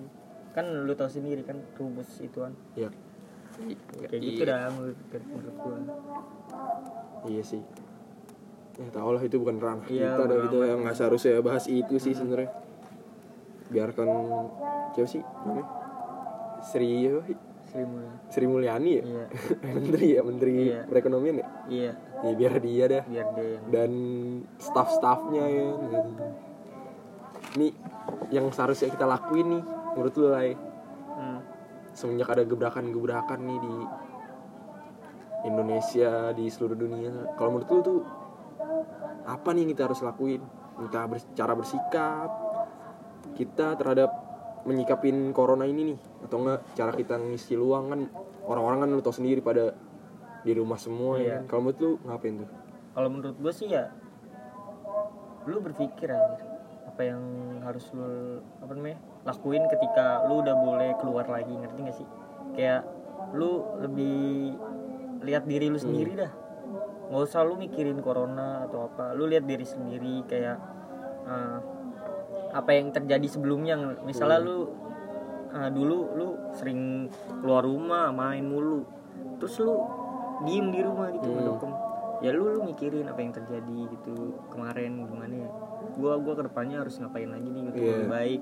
Kan 0.56 0.88
lu 0.88 0.96
tahu 0.96 1.12
sendiri 1.12 1.44
kan 1.44 1.60
rumus 1.76 2.08
ituan. 2.18 2.56
Ya 2.74 2.88
kayak 3.56 4.22
gitu 4.22 4.42
dah 4.44 4.68
menurut 4.70 4.98
menurut 5.26 5.56
gua. 5.60 5.78
Iya 7.26 7.44
sih. 7.44 7.62
Ya 8.76 8.88
tau 8.92 9.16
lah 9.16 9.24
itu 9.24 9.40
bukan 9.40 9.56
ranah 9.56 9.88
Iya, 9.88 10.20
kita 10.20 10.24
dan 10.28 10.38
kita 10.52 10.58
yang 10.68 10.80
nggak 10.84 10.96
seharusnya 11.00 11.40
bahas 11.40 11.66
itu 11.72 11.96
sih 11.96 12.12
sebenarnya. 12.12 12.52
Biarkan 13.72 14.10
siapa 14.94 15.08
sih 15.08 15.24
namanya? 15.48 15.66
Sri 16.60 17.08
apa? 17.08 17.22
Sri 17.72 17.84
Mulyani. 17.84 18.18
Sri 18.30 18.46
Mulyani 18.46 18.92
ya? 18.92 19.04
Iya. 19.04 19.26
Menteri 19.80 20.06
ya? 20.12 20.22
Menteri 20.24 20.54
Iya. 20.70 20.82
perekonomian 20.92 21.36
ya? 21.40 21.48
Iya. 21.72 21.92
Ya 22.24 22.32
biar 22.36 22.54
dia 22.60 22.84
dah. 22.88 23.04
Biar 23.08 23.28
dia 23.36 23.48
yang 23.48 23.66
dan 23.72 23.92
staff-staffnya 24.60 25.44
ya 25.48 25.66
gitu. 25.72 26.10
Ini 27.56 27.68
yang 28.36 28.52
seharusnya 28.52 28.92
kita 28.92 29.08
lakuin 29.08 29.48
nih 29.56 29.64
menurut 29.96 30.14
lu 30.20 30.28
lah 30.28 30.44
ya. 30.44 30.56
Hmm. 31.16 31.40
Semenjak 31.96 32.28
ada 32.30 32.44
gebrakan-gebrakan 32.44 33.40
nih 33.42 33.58
di 33.58 33.76
Indonesia 35.46 36.34
di 36.34 36.50
seluruh 36.50 36.76
dunia 36.76 37.14
kalau 37.36 37.56
menurut 37.56 37.70
lu 37.70 37.80
tuh 37.82 38.00
apa 39.24 39.50
nih 39.52 39.64
yang 39.64 39.72
kita 39.72 39.84
harus 39.88 40.02
lakuin 40.02 40.42
entah 40.76 41.06
bers- 41.06 41.30
cara 41.34 41.54
bersikap 41.54 42.30
kita 43.34 43.74
terhadap 43.76 44.10
menyikapin 44.66 45.14
corona 45.32 45.64
ini 45.64 45.94
nih 45.94 46.00
atau 46.22 46.42
enggak 46.42 46.60
cara 46.74 46.92
kita 46.92 47.16
ngisi 47.16 47.54
luang 47.54 47.86
kan 47.88 48.02
orang-orang 48.44 48.80
kan 48.82 48.90
lu 48.92 49.02
tau 49.02 49.14
sendiri 49.14 49.40
pada 49.40 49.78
di 50.42 50.52
rumah 50.52 50.78
semua 50.78 51.18
ya 51.18 51.22
Iya. 51.22 51.36
kan? 51.40 51.44
kalau 51.48 51.62
menurut 51.64 51.80
lu 51.80 51.92
ngapain 52.04 52.36
tuh 52.36 52.50
kalau 52.92 53.10
menurut 53.10 53.38
gue 53.38 53.54
sih 53.54 53.68
ya 53.70 53.86
lu 55.46 55.58
berpikir 55.62 56.10
aja 56.10 56.42
apa 56.86 57.02
yang 57.02 57.22
harus 57.62 57.86
lu 57.94 58.10
apa 58.58 58.72
namanya 58.74 58.98
lakuin 59.26 59.66
ketika 59.68 60.24
lu 60.30 60.46
udah 60.46 60.56
boleh 60.56 60.90
keluar 61.02 61.26
lagi 61.26 61.52
ngerti 61.52 61.80
gak 61.82 61.98
sih? 61.98 62.08
Kayak 62.54 62.86
lu 63.34 63.66
lebih 63.82 64.54
lihat 65.26 65.50
diri 65.50 65.68
lu 65.68 65.82
sendiri 65.82 66.14
dah. 66.14 66.32
Nggak 67.10 67.22
usah 67.26 67.42
lu 67.46 67.58
mikirin 67.58 68.02
corona 68.02 68.66
atau 68.70 68.90
apa 68.90 69.14
lu 69.18 69.26
lihat 69.30 69.46
diri 69.46 69.66
sendiri 69.66 70.26
kayak 70.30 70.58
eh, 71.26 71.58
apa 72.54 72.70
yang 72.72 72.94
terjadi 72.94 73.26
sebelumnya. 73.26 73.98
Misalnya 74.06 74.40
lu 74.46 74.70
eh, 75.54 75.70
dulu 75.74 75.98
lu 76.16 76.28
sering 76.54 77.10
keluar 77.42 77.66
rumah 77.66 78.14
main 78.14 78.46
mulu 78.46 78.86
terus 79.42 79.60
lu 79.60 79.76
diem 80.48 80.72
di 80.72 80.80
rumah 80.84 81.12
gitu 81.12 81.28
Hmm. 81.28 81.85
Ya 82.20 82.30
lu 82.32 82.48
lu 82.48 82.64
mikirin 82.64 83.06
apa 83.06 83.20
yang 83.20 83.32
terjadi 83.32 83.78
gitu 83.92 84.16
kemarin 84.48 85.04
gimana 85.04 85.36
ya? 85.36 85.50
Gua 85.96 86.16
gua 86.18 86.34
ke 86.34 86.44
depannya 86.44 86.80
harus 86.80 86.96
ngapain 86.98 87.28
lagi 87.28 87.48
nih 87.48 87.62
untuk 87.66 87.76
Iya. 87.78 87.92
lebih 87.96 88.10
baik 88.10 88.42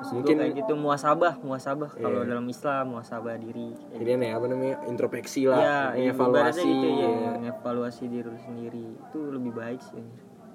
Maksud 0.00 0.14
Mungkin- 0.16 0.38
kayak 0.40 0.54
gitu 0.56 0.72
muasabah 0.74 1.34
muasabah 1.44 1.90
kalau 1.92 2.24
Iya. 2.24 2.28
dalam 2.32 2.46
Islam 2.48 2.84
muasabah 2.90 3.36
diri. 3.36 3.68
Kayak 3.76 4.00
ini 4.00 4.12
nih 4.16 4.30
apa 4.32 4.44
namanya 4.48 4.76
introspeksi 4.88 5.42
lah 5.44 5.60
ya 5.60 5.78
mengevaluasi 5.92 6.64
gitu 6.64 6.86
ya 6.88 7.04
ya. 7.04 7.30
mengevaluasi 7.36 8.02
diri 8.08 8.26
lu 8.26 8.40
sendiri. 8.40 8.86
Itu 8.96 9.18
lebih 9.28 9.52
baik 9.52 9.80
sih. 9.84 10.00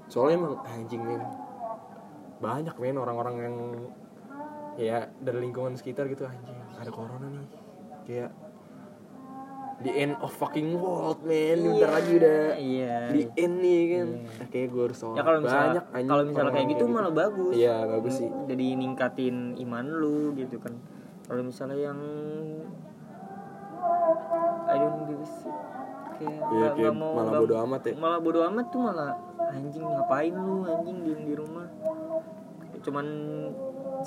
Soalnya 0.10 0.42
emang 0.42 0.54
anjing 0.66 0.98
men. 1.00 1.22
Banyak 2.36 2.76
men 2.76 2.98
orang-orang 2.98 3.36
yang 3.38 3.56
ya 4.76 4.98
dari 5.22 5.40
lingkungan 5.40 5.78
sekitar 5.78 6.10
gitu 6.10 6.26
anjing. 6.26 6.58
Ada 6.76 6.90
corona 6.90 7.30
nih. 7.30 7.48
Kayak 8.04 8.30
the 9.84 9.92
end 9.92 10.16
of 10.24 10.32
fucking 10.32 10.80
world 10.80 11.20
men 11.28 11.60
bentar 11.60 11.92
lagi 12.00 12.12
udah 12.16 12.56
iya. 12.56 13.12
di 13.12 13.28
end 13.36 13.56
nih 13.60 13.82
kan. 13.92 14.08
Nah, 14.24 14.48
kayak 14.48 14.68
gue 14.72 14.84
harus 14.88 15.00
ya 15.04 15.24
kalau 15.24 15.40
misalnya 15.44 15.82
banyak 15.84 16.08
kalau 16.08 16.24
misalnya 16.24 16.32
kayak 16.32 16.40
orang-orang 16.40 16.72
gitu 16.72 16.84
malah 16.88 17.14
bagus. 17.14 17.54
Iya 17.60 17.76
bagus 17.84 18.14
sih. 18.24 18.30
Jadi 18.48 18.66
ningkatin 18.80 19.36
iman 19.68 19.86
lu 19.92 20.32
gitu 20.40 20.56
kan. 20.64 20.74
Kalau 21.28 21.42
misalnya 21.44 21.78
yang 21.92 22.00
I 24.66 24.76
don't 24.80 25.04
give 25.12 25.20
a 25.20 25.28
shit. 25.28 25.56
Kayak 26.16 26.40
kayak 26.48 26.72
nggak 26.80 26.96
mau 26.96 27.12
malah 27.20 27.32
bodo 27.44 27.56
amat 27.68 27.82
ya. 27.84 27.94
malah 28.00 28.20
bodo 28.24 28.40
amat 28.48 28.66
tuh 28.72 28.80
malah 28.80 29.12
anjing 29.52 29.84
ngapain 29.84 30.32
lu? 30.32 30.56
Anjing 30.64 30.98
diem 31.04 31.22
di 31.28 31.34
rumah. 31.36 31.68
Cuman 32.80 33.06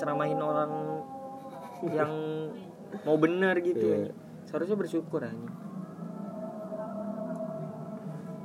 ceramahin 0.01 0.41
orang 0.41 0.71
yang 1.93 2.11
mau 3.05 3.15
benar 3.21 3.61
gitu 3.61 3.85
Iya. 3.85 4.28
Seharusnya 4.49 4.73
bersyukur 4.73 5.21
anjing. 5.21 5.53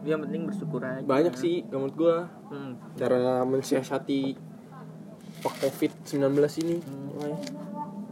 Yang 0.04 0.20
penting 0.28 0.42
bersyukur 0.44 0.80
aja. 0.84 1.00
Banyak 1.00 1.34
sih 1.40 1.64
menurut 1.72 1.96
gue 1.96 2.16
hmm. 2.52 2.72
cara 3.00 3.40
mensiasati 3.48 4.36
pak 5.40 5.54
covid 5.64 5.92
19 6.04 6.28
ini. 6.60 6.76
Hmm. 6.84 7.36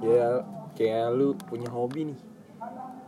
ya 0.03 0.41
kayak 0.73 1.13
lu 1.13 1.37
punya 1.37 1.69
hobi 1.69 2.09
nih. 2.09 2.19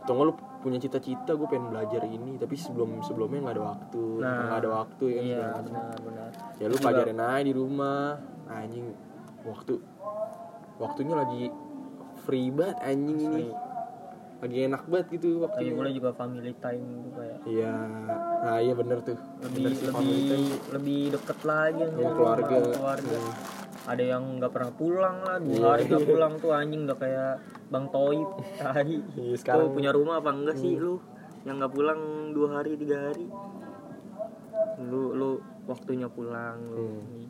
Atau 0.05 0.13
nggak 0.13 0.27
lu 0.29 0.33
punya 0.61 0.77
cita-cita 0.77 1.33
gue 1.33 1.45
pengen 1.49 1.69
belajar 1.69 2.01
ini 2.09 2.41
tapi 2.41 2.57
sebelum 2.57 2.97
sebelumnya 3.05 3.37
nggak 3.45 3.55
ada 3.57 3.65
waktu 3.69 4.01
Nah, 4.17 4.49
nggak 4.49 4.59
ada 4.65 4.69
waktu 4.81 5.05
ya 5.05 5.21
iya 5.21 5.37
segala 5.37 5.49
macam. 5.49 5.65
benar 5.65 5.95
benar. 6.01 6.29
Ya 6.61 6.65
lu 6.69 6.75
pelajarin 6.77 7.19
aja 7.21 7.41
di 7.41 7.53
rumah. 7.53 8.05
Anjing 8.45 8.87
waktu 9.45 9.73
waktunya 10.77 11.13
lagi 11.17 11.43
free 12.21 12.53
banget 12.53 12.77
anjing 12.85 13.19
ini. 13.33 13.49
Lagi 14.45 14.57
enak 14.63 14.81
banget 14.85 15.07
gitu 15.11 15.27
lagi 15.27 15.41
waktunya 15.41 15.71
pula 15.73 15.89
juga 15.91 16.09
family 16.13 16.53
time 16.55 16.85
juga 17.03 17.21
ya 17.23 17.37
iya 17.45 17.73
nah 18.39 18.57
iya 18.57 18.73
bener 18.73 18.97
tuh 19.01 19.13
lebih 19.41 19.63
Bener 19.63 19.73
sih, 19.73 19.85
lebih 19.87 20.17
time. 20.23 20.47
lebih 20.71 20.99
deket 21.11 21.39
lagi 21.43 21.81
Sama 21.81 21.93
sama 21.95 22.09
keluarga. 22.11 22.55
keluarga 22.69 23.17
Hmm. 23.17 23.33
ada 23.85 24.03
yang 24.03 24.23
nggak 24.35 24.51
pernah 24.51 24.71
pulang 24.71 25.17
lah 25.19 25.37
dua 25.39 25.49
Iya. 25.51 25.65
hari 25.67 25.83
nggak 25.85 26.05
pulang 26.07 26.33
tuh 26.35 26.51
anjing 26.51 26.81
udah 26.83 26.97
kayak 26.97 27.33
bang 27.67 27.85
Toib 27.87 28.29
tai 28.55 28.93
Iya, 29.13 29.35
sekarang- 29.35 29.61
Tuh, 29.61 29.73
punya 29.73 29.91
rumah 29.91 30.15
apa 30.17 30.29
enggak 30.31 30.55
sih 30.55 30.73
lu 30.75 30.97
yang 31.41 31.57
nggak 31.57 31.69
pulang 31.71 32.01
dua 32.31 32.47
hari 32.55 32.73
tiga 32.75 32.97
hari 33.03 33.25
lu 34.81 35.13
lu 35.13 35.29
waktunya 35.63 36.05
pulang 36.07 36.57
lu 36.67 36.81
Hmm. 36.81 37.25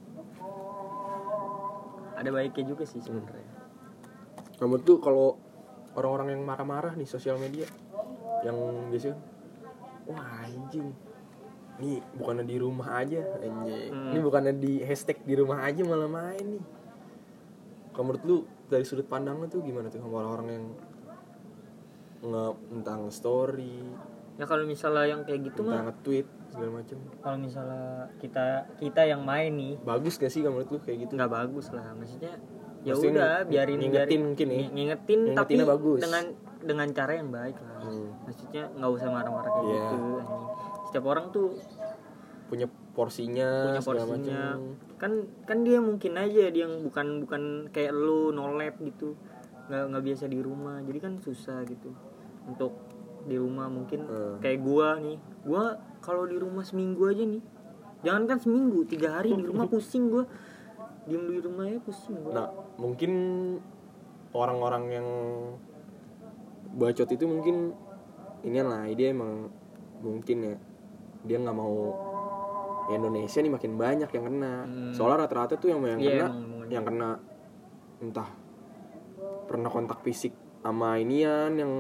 ada 2.16 2.30
baiknya 2.30 2.64
juga 2.66 2.84
sih 2.84 3.00
sebenarnya 3.00 3.52
kamu 4.56 4.80
tuh 4.82 4.98
kalau 4.98 5.36
orang-orang 5.96 6.36
yang 6.36 6.44
marah-marah 6.44 6.94
nih 6.94 7.08
sosial 7.08 7.40
media. 7.40 7.66
Yang 8.44 8.58
biasanya 8.92 9.18
wah 10.06 10.46
anjing. 10.46 10.92
Nih 11.76 12.00
bukannya 12.16 12.46
di 12.46 12.58
rumah 12.60 13.02
aja 13.02 13.24
anjing. 13.42 13.92
Hmm. 13.92 14.12
ini 14.16 14.20
bukannya 14.22 14.54
di 14.56 14.74
hashtag 14.84 15.24
di 15.24 15.34
rumah 15.36 15.64
aja 15.66 15.82
malah 15.84 16.12
main 16.12 16.46
nih. 16.60 16.64
Kalau 17.96 18.12
menurut 18.12 18.24
lu 18.28 18.38
dari 18.68 18.84
sudut 18.84 19.08
pandang 19.08 19.40
lu 19.40 19.48
tuh 19.48 19.64
gimana 19.64 19.88
tuh? 19.88 20.04
Sama 20.04 20.20
orang-orang 20.20 20.48
yang 20.52 20.66
nge 22.26 22.46
tentang 22.72 23.02
story. 23.12 23.80
Ya 24.36 24.44
kalau 24.44 24.68
misalnya 24.68 25.08
yang 25.08 25.22
kayak 25.24 25.48
gitu 25.48 25.64
mah 25.64 25.88
nge-tweet 25.88 26.28
segala 26.52 26.72
macam 26.80 26.98
kalau 27.24 27.38
misalnya 27.40 28.12
kita 28.20 28.68
kita 28.80 29.02
yang 29.08 29.24
main 29.24 29.52
nih. 29.56 29.76
Bagus 29.80 30.20
gak 30.20 30.32
sih 30.32 30.44
kalau 30.44 30.60
menurut 30.60 30.76
lu 30.76 30.80
kayak 30.84 31.08
gitu? 31.08 31.14
Nggak 31.16 31.32
bagus 31.32 31.72
lah. 31.72 31.96
Maksudnya 31.96 32.36
ya 32.86 32.94
udah 32.94 33.34
biarin 33.44 33.78
ngingetin 33.78 34.06
biarin, 34.06 34.22
mungkin 34.24 34.48
ya? 34.48 34.56
ngi- 34.56 34.72
ngingetin 34.72 35.20
tapi 35.34 35.54
bagus. 35.60 36.00
dengan 36.00 36.24
dengan 36.62 36.88
cara 36.92 37.12
yang 37.14 37.30
baik 37.30 37.58
lah 37.58 37.82
Hmm. 37.82 38.10
maksudnya 38.24 38.64
nggak 38.72 38.92
usah 38.92 39.10
marah-marah 39.12 39.52
kayak 39.52 39.66
Iya. 39.66 39.76
gitu 39.76 39.96
anjing. 40.16 40.44
setiap 40.86 41.06
orang 41.08 41.26
tuh 41.30 41.48
punya 42.46 42.68
porsinya 42.92 43.50
punya 43.68 43.82
porsinya 43.82 44.16
macam 44.54 44.58
kan 44.96 45.12
kan 45.44 45.58
dia 45.62 45.80
mungkin 45.80 46.14
aja 46.16 46.44
dia 46.48 46.64
yang 46.64 46.82
bukan 46.82 47.06
bukan 47.20 47.42
kayak 47.70 47.92
lu 47.92 48.30
nolep 48.32 48.78
gitu 48.80 49.18
nggak 49.66 49.84
nggak 49.90 50.04
biasa 50.04 50.26
di 50.26 50.40
rumah 50.40 50.78
jadi 50.80 51.00
kan 51.00 51.14
susah 51.20 51.66
gitu 51.66 51.90
untuk 52.46 52.78
di 53.24 53.36
rumah 53.36 53.66
mungkin 53.68 54.06
Hmm. 54.06 54.38
kayak 54.38 54.62
gua 54.62 54.96
nih 54.96 55.18
gua 55.42 55.64
kalau 56.00 56.24
di 56.24 56.38
rumah 56.38 56.62
seminggu 56.62 57.02
aja 57.04 57.26
nih 57.26 57.42
jangan 58.02 58.24
kan 58.28 58.38
seminggu 58.38 58.86
tiga 58.86 59.10
hari 59.16 59.34
di 59.34 59.42
rumah 59.42 59.66
pusing 59.74 60.08
gua 60.08 60.30
diem 61.06 61.24
di 61.30 61.40
rumah 61.42 61.66
ya 61.70 61.80
pusing 61.82 62.18
gua. 62.22 62.32
Nah, 62.34 62.48
mungkin 62.82 63.12
orang-orang 64.36 64.84
yang 64.92 65.08
bacot 66.76 67.08
itu 67.08 67.26
mungkin 67.30 67.72
ini 68.44 68.60
lah 68.62 68.86
dia 68.92 69.16
emang 69.16 69.48
mungkin 70.04 70.38
ya 70.44 70.56
dia 71.26 71.38
nggak 71.42 71.58
mau 71.58 71.96
Indonesia 72.92 73.40
nih 73.42 73.54
makin 73.54 73.74
banyak 73.80 74.10
yang 74.12 74.26
kena. 74.30 74.54
Hmm. 74.66 74.94
soalnya 74.94 75.26
rata-rata 75.26 75.58
tuh 75.58 75.74
yang 75.74 75.82
yang 75.88 76.00
Iya, 76.02 76.10
kena 76.10 76.28
emang 76.30 76.70
yang 76.70 76.84
kena 76.86 77.10
entah 78.04 78.30
pernah 79.46 79.70
kontak 79.70 80.02
fisik 80.06 80.34
sama 80.66 80.98
inian 80.98 81.54
yang 81.58 81.72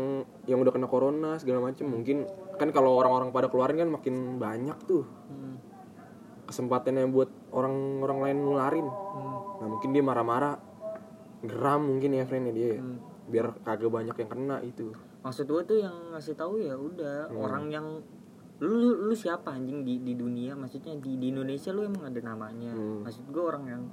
yang 0.45 0.61
udah 0.61 0.73
kena 0.73 0.85
corona 0.85 1.41
segala 1.41 1.69
macem. 1.69 1.89
Mungkin 1.89 2.25
kan 2.61 2.69
kalau 2.69 2.97
orang-orang 3.01 3.33
pada 3.33 3.49
keluarin 3.49 3.81
kan 3.81 3.89
makin 3.89 4.37
banyak 4.37 4.77
tuh. 4.85 5.05
Hmm. 5.29 5.57
Kesempatannya 6.55 7.11
buat 7.11 7.27
orang-orang 7.51 8.19
lain 8.23 8.37
nularin 8.39 8.87
Hmm. 8.87 9.59
nah 9.59 9.67
mungkin 9.67 9.91
dia 9.91 9.99
marah-marah 9.99 10.55
geram 11.43 11.83
mungkin 11.85 12.15
ya 12.15 12.23
friendnya 12.23 12.55
dia 12.55 12.69
ya. 12.71 12.79
Hmm. 12.79 12.97
biar 13.25 13.45
kagak 13.59 13.91
banyak 13.91 14.15
yang 14.15 14.29
kena 14.29 14.57
itu 14.61 14.95
maksud 15.19 15.43
gue 15.43 15.61
tuh 15.65 15.77
yang 15.81 16.15
ngasih 16.15 16.31
tahu 16.33 16.63
ya 16.63 16.79
udah 16.79 17.27
Hmm. 17.27 17.43
orang 17.43 17.65
yang 17.67 17.87
lu, 18.55 18.71
lu 18.71 18.89
lu 19.03 19.13
siapa 19.13 19.51
anjing 19.51 19.83
di 19.83 19.99
di 19.99 20.15
dunia 20.15 20.55
maksudnya 20.55 20.95
di 20.95 21.19
di 21.19 21.27
Indonesia 21.27 21.75
lu 21.75 21.83
emang 21.83 22.07
ada 22.07 22.21
namanya 22.23 22.71
Hmm. 22.71 23.03
maksud 23.03 23.27
gue 23.27 23.43
orang 23.43 23.65
yang 23.67 23.83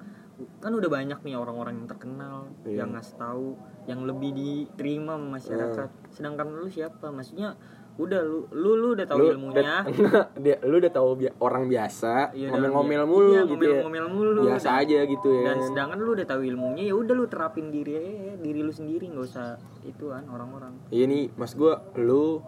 kan 0.58 0.70
udah 0.70 0.86
banyak 0.88 1.18
nih 1.18 1.34
orang-orang 1.34 1.74
yang 1.76 1.88
terkenal 1.88 2.46
Iya. 2.62 2.82
yang 2.82 2.94
ngasih 2.94 3.16
tahu 3.16 3.58
yang 3.84 4.06
lebih 4.06 4.30
diterima 4.32 5.18
masyarakat 5.18 5.90
sedangkan 6.10 6.46
lu 6.48 6.66
siapa 6.66 7.10
maksudnya 7.10 7.58
udah 7.92 8.20
lu 8.20 8.48
lu, 8.50 8.70
lu 8.74 8.88
udah 8.92 9.04
tahu 9.04 9.18
lu 9.18 9.26
ilmunya. 9.30 9.84
udah- 9.84 10.32
dia 10.40 10.56
lu 10.62 10.74
udah 10.74 10.90
tahu 10.90 11.08
bi- 11.14 11.36
orang 11.38 11.64
biasa 11.66 12.32
Iya, 12.32 12.48
ngomel-ngomel 12.48 13.02
mulu 13.04 13.30
iya, 13.30 13.42
gitu 13.44 13.60
ya. 13.62 13.78
ngomel-ngomel 13.78 14.06
mulu 14.08 14.40
biasa 14.46 14.68
Dan- 14.70 14.80
aja 14.82 14.98
gitu 15.04 15.28
ya. 15.30 15.44
dan 15.46 15.58
sedangkan 15.62 15.98
lu 15.98 16.10
udah 16.12 16.26
tahu 16.26 16.40
ilmunya 16.42 16.82
ya 16.84 16.94
udah 16.94 17.14
lu 17.14 17.26
terapin 17.26 17.68
diri 17.68 17.92
diri 18.38 18.60
lu 18.60 18.70
sendiri 18.70 19.06
nggak 19.06 19.24
usah 19.24 19.56
ituan 19.82 20.24
orang-orang. 20.26 20.72
Iya 20.88 21.04
nih 21.04 21.24
mas 21.34 21.52
gua 21.52 21.84
lu 21.94 22.40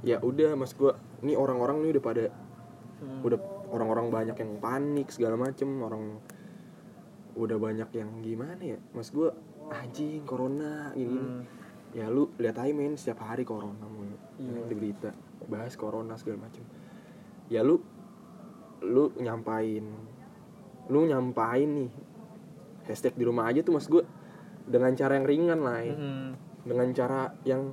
ya 0.00 0.18
udah 0.18 0.54
mas 0.54 0.72
gua 0.72 0.94
ini 1.20 1.34
orang-orang 1.34 1.78
nih 1.80 1.90
udah 1.92 2.04
pada 2.04 2.24
Hmm. 2.98 3.22
udah 3.22 3.38
orang-orang 3.68 4.06
banyak 4.08 4.36
yang 4.36 4.58
panik 4.58 5.06
segala 5.08 5.36
macem 5.36 5.70
orang 5.78 6.18
udah 7.34 7.54
banyak 7.56 7.86
yang 7.92 8.10
gimana 8.18 8.58
ya? 8.58 8.78
Mas 8.90 9.08
gua 9.08 9.30
anjing 9.70 10.24
corona 10.24 10.90
gini 10.92 11.14
Hmm. 11.14 11.42
ya 11.90 12.06
lu 12.06 12.34
lihat 12.34 12.58
aja 12.58 12.72
men 12.72 12.94
setiap 12.94 13.22
hari 13.22 13.42
corona 13.42 13.86
Iya. 14.38 14.64
di 14.64 14.74
berita 14.74 15.10
bahas 15.44 15.74
corona 15.74 16.14
segala 16.14 16.44
macem 16.44 16.62
ya 17.48 17.60
lu 17.60 17.82
lu 18.80 19.10
nyampain 19.16 19.82
lu 20.86 21.00
nyampain 21.04 21.68
nih 21.68 21.90
hashtag 22.84 23.12
di 23.12 23.22
rumah 23.22 23.46
aja 23.46 23.60
tuh 23.60 23.74
mas 23.74 23.86
gua 23.86 24.06
dengan 24.62 24.92
cara 24.92 25.16
yang 25.16 25.26
ringan 25.26 25.60
lah 25.60 25.78
ya. 25.80 25.92
Hmm. 25.92 26.30
dengan 26.60 26.88
cara 26.92 27.20
yang 27.42 27.72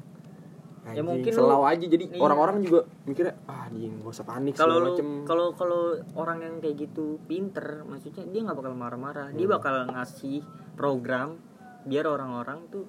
Ya 0.85 1.01
anjing, 1.01 1.05
mungkin 1.07 1.31
selau 1.31 1.59
lu- 1.59 1.67
aja 1.67 1.81
jadi 1.83 2.05
iya. 2.07 2.21
orang-orang 2.21 2.61
juga 2.61 2.85
mikirnya 3.03 3.33
ah 3.45 3.65
anjing 3.65 3.97
gak 3.99 4.11
usah 4.11 4.21
panik 4.23 4.53
kalau 4.53 4.85
macem 4.85 5.07
kalau 5.23 5.47
kalau 5.51 5.81
orang 6.13 6.37
yang 6.39 6.55
kayak 6.59 6.77
gitu 6.79 7.17
pinter 7.25 7.81
maksudnya 7.83 8.21
dia 8.25 8.41
nggak 8.41 8.53
bakal 8.53 8.73
marah-marah 8.73 9.33
dia 9.33 9.45
Hmm. 9.45 9.55
bakal 9.55 9.75
ngasih 9.87 10.45
program 10.75 11.41
biar 11.83 12.05
orang-orang 12.05 12.69
tuh 12.69 12.85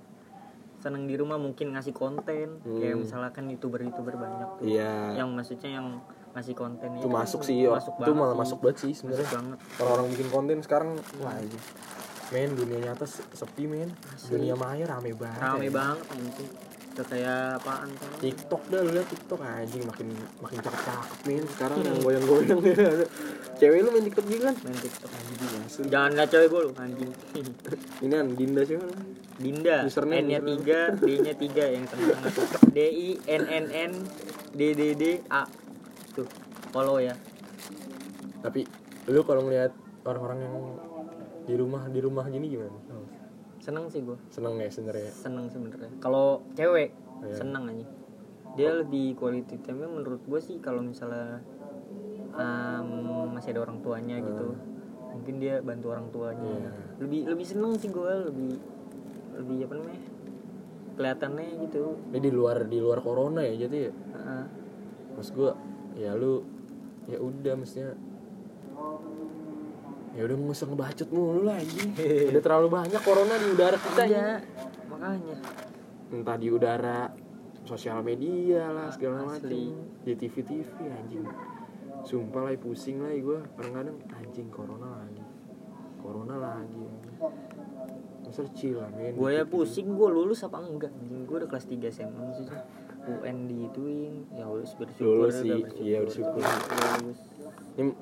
seneng 0.87 1.03
di 1.05 1.14
rumah 1.14 1.35
mungkin 1.37 1.75
ngasih 1.75 1.90
konten 1.92 2.62
kayak 2.62 2.94
Hmm. 2.94 3.03
misalkan 3.03 3.51
youtuber-youtuber 3.51 4.14
banyak 4.14 4.49
tuh 4.55 4.64
iya 4.64 5.18
yang 5.18 5.35
maksudnya 5.35 5.70
yang 5.72 5.99
ngasih 6.31 6.55
konten 6.55 6.94
itu 6.94 7.09
masuk 7.11 7.42
sih 7.42 7.57
ya. 7.61 7.75
masuk 7.75 7.94
itu 7.96 8.12
malah 8.12 8.31
sih. 8.31 8.40
masuk 8.40 8.59
banget 8.61 8.77
sih 8.79 8.92
sebenarnya 8.94 9.27
orang-orang 9.77 10.07
bikin 10.12 10.29
konten 10.31 10.57
sekarang 10.61 10.88
wah 11.18 11.35
anjing 11.35 11.64
men 12.29 12.51
dunia 12.55 12.79
nyata 12.85 13.03
se- 13.05 13.27
sepi 13.33 13.66
men 13.66 13.90
Asli. 14.09 14.31
dunia 14.33 14.55
maya 14.55 14.85
rame 14.85 15.11
banget 15.12 15.40
rame 15.40 15.64
ya. 15.64 15.72
banget 15.72 16.07
anjing 16.09 16.51
udah 16.97 17.07
kayak 17.13 17.61
apaan 17.61 17.93
kan 17.93 18.09
TikTok 18.25 18.63
dah 18.73 18.81
lu 18.81 18.91
liat 18.97 19.05
TikTok 19.13 19.41
anjing 19.45 19.85
makin 19.85 20.17
makin 20.41 20.59
cakep-cakep 20.65 21.19
men 21.29 21.45
sekarang 21.45 21.79
yang 21.85 21.99
goyang-goyang 22.01 22.61
ya. 22.65 22.73
Cewek 23.61 23.85
lu 23.85 23.89
main 23.93 24.05
TikTok 24.09 24.27
juga 24.33 24.43
kan? 24.49 24.57
main 24.65 24.79
tiktok 24.81 25.11
Anjing 25.13 25.61
asli. 25.61 25.83
jangan 25.93 26.11
liat 26.17 26.29
cewek 26.33 26.49
gue 26.49 26.61
lu 26.65 26.73
anjing 26.73 27.11
Ini 28.05 28.13
kan 28.17 28.27
Dinda 28.33 28.63
siapa? 28.65 28.89
Dinda 29.37 29.77
Username, 29.85 30.17
N 30.17 30.25
nya 30.25 30.41
tiga 30.41 30.81
D 30.97 31.09
nya 31.21 31.35
tiga 31.37 31.65
yang 31.69 31.85
tengah-tengah 31.85 32.31
tuh 32.33 32.47
D 32.73 32.79
I 32.81 33.09
N 33.29 33.43
N 33.45 33.67
N 33.69 33.93
D 34.57 34.61
D 34.73 34.81
D 34.97 35.05
A 35.29 35.45
tuh 36.17 36.25
follow 36.73 36.97
ya 36.97 37.13
Tapi 38.41 38.65
lu 39.13 39.21
kalau 39.21 39.45
ngeliat 39.45 39.77
orang-orang 40.09 40.39
yang 40.49 40.55
di 41.45 41.55
rumah 41.61 41.83
di 41.93 42.01
rumah 42.01 42.25
gini 42.25 42.47
gimana? 42.49 42.73
Seneng 43.66 43.90
sih 43.90 43.98
gue 44.00 44.14
Seneng 44.29 44.55
ya 44.57 44.70
sebenarnya. 44.70 45.11
seneng 45.11 45.50
sebenarnya 45.50 45.90
kalau 45.98 46.46
cewek 46.55 46.94
Iya. 47.16 47.35
seneng 47.35 47.64
aja 47.66 47.87
dia 48.55 48.70
lebih 48.72 49.16
quality 49.16 49.57
time 49.59 49.83
menurut 49.83 50.22
gue 50.22 50.38
sih 50.38 50.61
kalau 50.61 50.81
misalnya 50.81 51.40
um, 52.31 53.33
masih 53.33 53.50
ada 53.50 53.64
orang 53.64 53.81
tuanya 53.81 54.16
gitu 54.16 54.55
mungkin 55.11 55.35
dia 55.37 55.59
bantu 55.59 55.90
orang 55.90 56.07
tuanya 56.11 56.55
Iya. 56.62 56.70
lebih 57.00 57.20
lebih 57.26 57.46
seneng 57.46 57.74
sih 57.74 57.88
gue 57.88 58.12
lebih 58.31 58.52
lebih 59.35 59.59
apa 59.64 59.74
namanya 59.74 60.02
kelihatannya 60.96 61.46
gitu 61.62 61.85
Ini 62.09 62.20
di 62.20 62.31
luar 62.31 62.57
di 62.64 62.79
luar 62.79 63.00
corona 63.00 63.42
ya 63.42 63.68
jadi 63.68 63.79
ya. 63.83 63.92
Heeh. 63.92 64.44
Mas 65.12 65.29
gua 65.31 65.52
ya 65.92 66.12
lu 66.12 66.40
ya 67.05 67.16
udah 67.16 67.52
mestinya 67.52 67.92
ya 70.16 70.22
udah 70.24 70.37
nggak 70.40 70.57
usah 70.57 70.66
ngebacot 70.72 71.09
mulu 71.12 71.40
lah 71.44 71.61
anjing. 71.61 71.92
udah 72.33 72.42
terlalu 72.42 72.68
banyak 72.72 73.00
corona 73.05 73.35
di 73.37 73.46
udara 73.52 73.76
kita 73.76 74.02
ya. 74.09 74.40
makanya. 74.88 75.37
Entah 76.09 76.37
di 76.40 76.48
udara 76.48 76.98
sosial 77.68 78.00
media 78.00 78.72
lah 78.72 78.88
segala 78.94 79.29
macam 79.29 79.50
di 80.07 80.12
TV 80.16 80.35
TV 80.40 80.76
anjing. 80.88 81.26
Sumpah 82.07 82.48
lah 82.48 82.55
pusing 82.57 83.02
lah 83.02 83.12
gue 83.12 83.38
kadang-kadang 83.59 83.96
anjing 84.14 84.48
corona 84.48 85.05
lagi. 85.05 85.22
Corona 86.00 86.35
lagi. 86.38 86.87
Masa 88.24 88.46
chill 88.57 88.79
lah 88.79 88.88
men. 88.94 89.18
Gue 89.18 89.37
ya 89.37 89.44
pusing 89.44 89.92
gue 89.92 90.09
lulus 90.09 90.46
apa 90.46 90.62
enggak 90.62 90.94
anjing? 90.96 91.26
Gue 91.29 91.44
udah 91.44 91.50
kelas 91.50 91.66
3 91.68 91.92
SMA 91.92 92.20
maksudnya. 92.24 92.62
UN 93.07 93.46
diituin 93.46 94.14
ya 94.35 94.50
harus 94.50 94.74
bersyukur 94.74 95.31
Lulus 95.31 95.38
sih, 95.38 95.62
iya, 95.79 96.02
bersyukur. 96.02 96.42
lulus. 96.42 97.22
Ini 97.79 97.94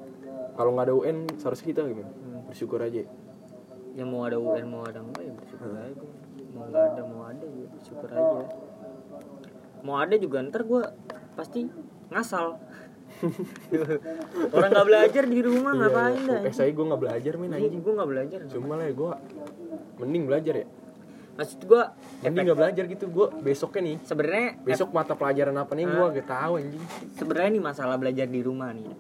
kalau 0.55 0.71
nggak 0.75 0.87
ada 0.87 0.95
UN 0.95 1.19
seharusnya 1.39 1.67
kita 1.75 1.81
gimana? 1.83 2.11
Hmm. 2.11 2.47
bersyukur 2.47 2.79
aja. 2.79 3.03
Ya 3.95 4.05
mau 4.07 4.27
ada 4.27 4.39
UN 4.39 4.67
mau 4.71 4.83
ada 4.87 5.03
enggak 5.03 5.23
ya 5.23 5.33
bersyukur 5.35 5.71
aja. 5.75 5.95
Gue 5.95 6.11
mau 6.55 6.65
nggak 6.71 6.85
ada 6.95 7.03
mau 7.03 7.23
ada 7.27 7.47
ya 7.47 7.67
bersyukur 7.71 8.11
aja. 8.11 8.43
Mau 9.83 9.97
ada 9.99 10.15
juga 10.17 10.37
ntar 10.47 10.63
gue 10.63 10.83
pasti 11.35 11.61
ngasal. 12.11 12.47
Orang 14.55 14.71
nggak 14.75 14.89
belajar 14.91 15.25
di 15.31 15.39
rumah 15.39 15.73
ngapain 15.79 16.19
dah 16.27 16.41
eh 16.43 16.55
saya 16.55 16.75
gue 16.75 16.83
nggak 16.83 17.03
belajar 17.03 17.33
men 17.39 17.55
anjing 17.55 17.83
gue 17.83 17.93
nggak 17.95 18.11
belajar. 18.11 18.39
Cuma 18.51 18.75
lah 18.79 18.91
gue 18.91 19.13
mending 20.03 20.25
belajar 20.31 20.55
ya. 20.63 20.67
Maksud 21.35 21.61
gue 21.67 21.83
mending 22.23 22.45
nggak 22.47 22.59
belajar 22.59 22.85
gitu 22.87 23.05
gue 23.11 23.27
besoknya 23.43 23.83
nih. 23.91 23.97
Sebenarnya 24.07 24.49
besok 24.63 24.95
mata 24.95 25.19
pelajaran 25.19 25.55
apa 25.59 25.75
nih 25.75 25.87
gue 25.91 26.07
gak 26.23 26.29
tahu 26.31 26.53
anjing. 26.63 26.85
Sebenarnya 27.19 27.51
nih 27.59 27.63
masalah 27.63 27.97
belajar 27.99 28.27
di 28.31 28.41
rumah 28.43 28.71
nih 28.71 28.91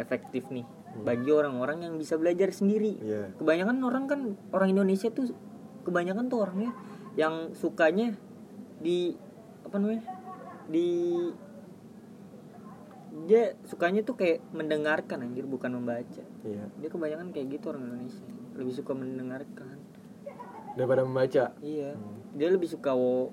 efektif 0.00 0.48
nih 0.48 0.64
bagi 1.00 1.32
orang-orang 1.32 1.88
yang 1.88 1.94
bisa 1.96 2.20
belajar 2.20 2.52
sendiri. 2.52 3.00
Iya. 3.00 3.32
kebanyakan 3.40 3.76
orang 3.80 4.04
kan 4.04 4.20
orang 4.52 4.76
Indonesia 4.76 5.08
tuh 5.08 5.32
kebanyakan 5.88 6.28
tuh 6.28 6.44
orangnya 6.44 6.70
yang 7.16 7.56
sukanya 7.56 8.12
di 8.80 9.16
apa 9.64 9.76
namanya 9.80 10.04
di 10.68 10.88
dia 13.28 13.52
sukanya 13.68 14.00
tuh 14.04 14.16
kayak 14.16 14.40
mendengarkan 14.56 15.24
anjir 15.24 15.44
bukan 15.44 15.76
membaca. 15.76 16.24
Iya. 16.44 16.64
Dia 16.80 16.88
kebanyakan 16.88 17.28
kayak 17.36 17.46
gitu 17.60 17.72
orang 17.72 17.84
Indonesia. 17.92 18.24
Lebih 18.56 18.72
suka 18.72 18.92
mendengarkan. 18.96 19.76
Daripada 20.76 21.04
membaca? 21.04 21.44
Iya. 21.60 21.92
Hmm. 21.92 22.20
dia 22.32 22.48
lebih 22.48 22.64
suka 22.64 22.96
wo, 22.96 23.28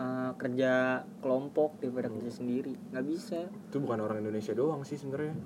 uh, 0.00 0.32
kerja 0.40 1.04
kelompok 1.20 1.76
daripada 1.84 2.08
kerja 2.08 2.32
sendiri. 2.32 2.72
Nggak 2.88 3.04
bisa. 3.04 3.40
Itu 3.68 3.84
bukan 3.84 4.00
orang 4.00 4.24
Indonesia 4.24 4.56
doang 4.56 4.80
sih 4.88 4.96
sebenarnya 4.96 5.36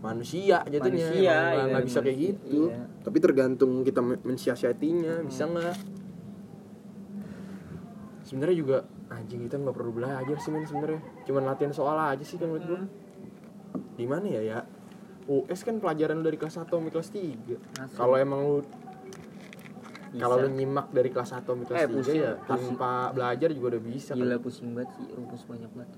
manusia 0.00 0.64
jatuhnya 0.64 1.06
Manusia, 1.06 1.12
nggak- 1.12 1.52
iya, 1.52 1.64
nggak 1.66 1.84
bisa 1.84 1.98
kayak 2.00 2.18
gitu. 2.18 2.60
iya. 2.66 2.80
tapi 3.00 3.18
tergantung 3.18 3.72
kita 3.80 4.00
men- 4.00 4.22
mensiasatinya 4.22 5.20
bisa 5.22 5.44
nggak? 5.44 5.76
Sebenarnya 8.22 8.56
juga 8.56 8.76
anjing 9.08 9.44
kita 9.44 9.56
nggak 9.56 9.74
perlu 9.74 9.92
belajar 9.92 10.36
sih 10.36 10.48
men 10.48 10.64
sebenarnya. 10.64 11.00
Cuman 11.24 11.42
latihan 11.44 11.70
soal 11.70 11.96
aja 11.96 12.22
sih 12.22 12.36
kan 12.36 12.46
menurut 12.46 12.64
gua. 12.66 12.80
Di 13.92 14.04
mana 14.04 14.26
ya 14.26 14.42
ya? 14.42 14.58
US 15.26 15.60
kan 15.60 15.76
pelajaran 15.76 16.20
dari 16.20 16.34
kelas 16.34 16.56
1 16.56 16.66
sampai 16.66 16.90
kelas 16.90 17.08
3 17.08 17.54
Asli. 17.76 17.94
kalau 17.94 18.16
emang 18.16 18.40
lu 18.42 18.58
kalau 20.12 20.36
lu 20.36 20.50
nyimak 20.50 20.90
dari 20.90 21.06
kelas 21.06 21.30
1 21.32 21.46
sampai 21.46 21.64
kelas 21.64 21.78
Eh, 21.78 21.86
3 21.86 21.94
pusing, 21.94 22.18
ya 22.18 22.32
pusing. 22.34 22.74
tanpa 22.74 22.90
belajar 23.12 23.48
juga 23.50 23.66
udah 23.70 23.82
bisa 23.84 24.12
gila 24.12 24.26
kan. 24.32 24.42
pusing 24.42 24.68
banget 24.74 24.90
sih 24.92 25.06
rumus 25.12 25.42
banyak 25.44 25.70
banget 25.70 25.90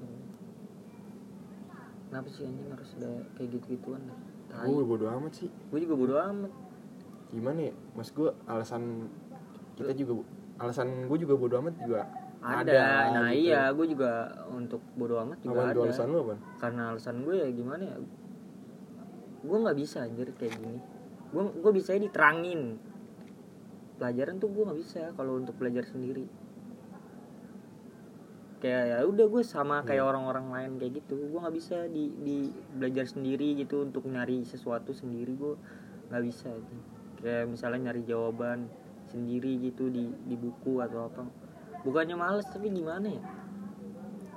kenapa 2.12 2.28
sih 2.28 2.44
anjing 2.44 2.68
harus 2.68 2.90
ada 3.00 3.10
kayak 3.32 3.48
gitu 3.56 3.64
gituan 3.72 4.04
Tai. 4.52 4.68
gue 4.68 4.84
bodo 4.84 5.08
amat 5.08 5.32
sih. 5.32 5.48
Gue 5.72 5.80
juga 5.80 5.96
bodo 5.96 6.14
amat. 6.20 6.52
Gimana 7.32 7.60
ya? 7.64 7.74
Mas 7.96 8.12
gue 8.12 8.28
alasan 8.44 9.08
kita 9.72 9.96
juga 9.96 10.20
alasan 10.60 11.08
gue 11.08 11.18
juga 11.18 11.40
bodo 11.40 11.56
amat 11.56 11.74
juga 11.80 12.04
ada, 12.42 12.60
Ada, 12.68 12.84
nah 13.16 13.28
gitu. 13.32 13.48
iya 13.48 13.72
gue 13.72 13.86
juga 13.88 14.12
untuk 14.52 14.84
bodo 14.92 15.16
amat 15.24 15.40
juga 15.40 15.56
Apaan 15.56 15.72
ada. 15.72 15.80
alasan 15.88 16.06
lu 16.12 16.18
apa? 16.20 16.34
Karena 16.60 16.82
alasan 16.92 17.16
gue 17.24 17.34
ya 17.40 17.48
gimana 17.48 17.82
ya? 17.88 17.96
Gue 19.40 19.56
nggak 19.56 19.78
bisa 19.80 20.04
anjir 20.04 20.28
kayak 20.36 20.52
gini. 20.60 20.78
Gue 21.32 21.42
gue 21.48 21.72
bisa 21.72 21.96
diterangin 21.96 22.76
pelajaran 23.96 24.36
tuh 24.36 24.52
gue 24.52 24.62
nggak 24.68 24.80
bisa 24.84 25.02
kalau 25.16 25.40
untuk 25.40 25.56
belajar 25.56 25.88
sendiri 25.88 26.28
kayak 28.62 28.82
ya 28.86 28.96
udah 29.02 29.26
gue 29.26 29.42
sama 29.42 29.82
kayak 29.82 30.06
orang-orang 30.06 30.46
lain 30.48 30.72
kayak 30.78 31.02
gitu 31.02 31.18
gue 31.18 31.34
nggak 31.34 31.50
bisa 31.52 31.90
di 31.90 32.14
di 32.16 32.46
belajar 32.72 33.10
sendiri 33.10 33.58
gitu 33.58 33.82
untuk 33.82 34.06
nyari 34.06 34.46
sesuatu 34.46 34.94
sendiri 34.94 35.34
gue 35.34 35.54
nggak 36.08 36.22
bisa 36.22 36.46
gitu. 36.46 36.74
kayak 37.18 37.50
misalnya 37.50 37.90
nyari 37.90 38.06
jawaban 38.06 38.70
sendiri 39.10 39.58
gitu 39.60 39.90
di 39.90 40.06
di 40.22 40.36
buku 40.36 40.78
atau 40.78 41.10
apa 41.10 41.26
bukannya 41.82 42.14
males 42.14 42.46
tapi 42.46 42.70
gimana 42.70 43.10
ya 43.10 43.22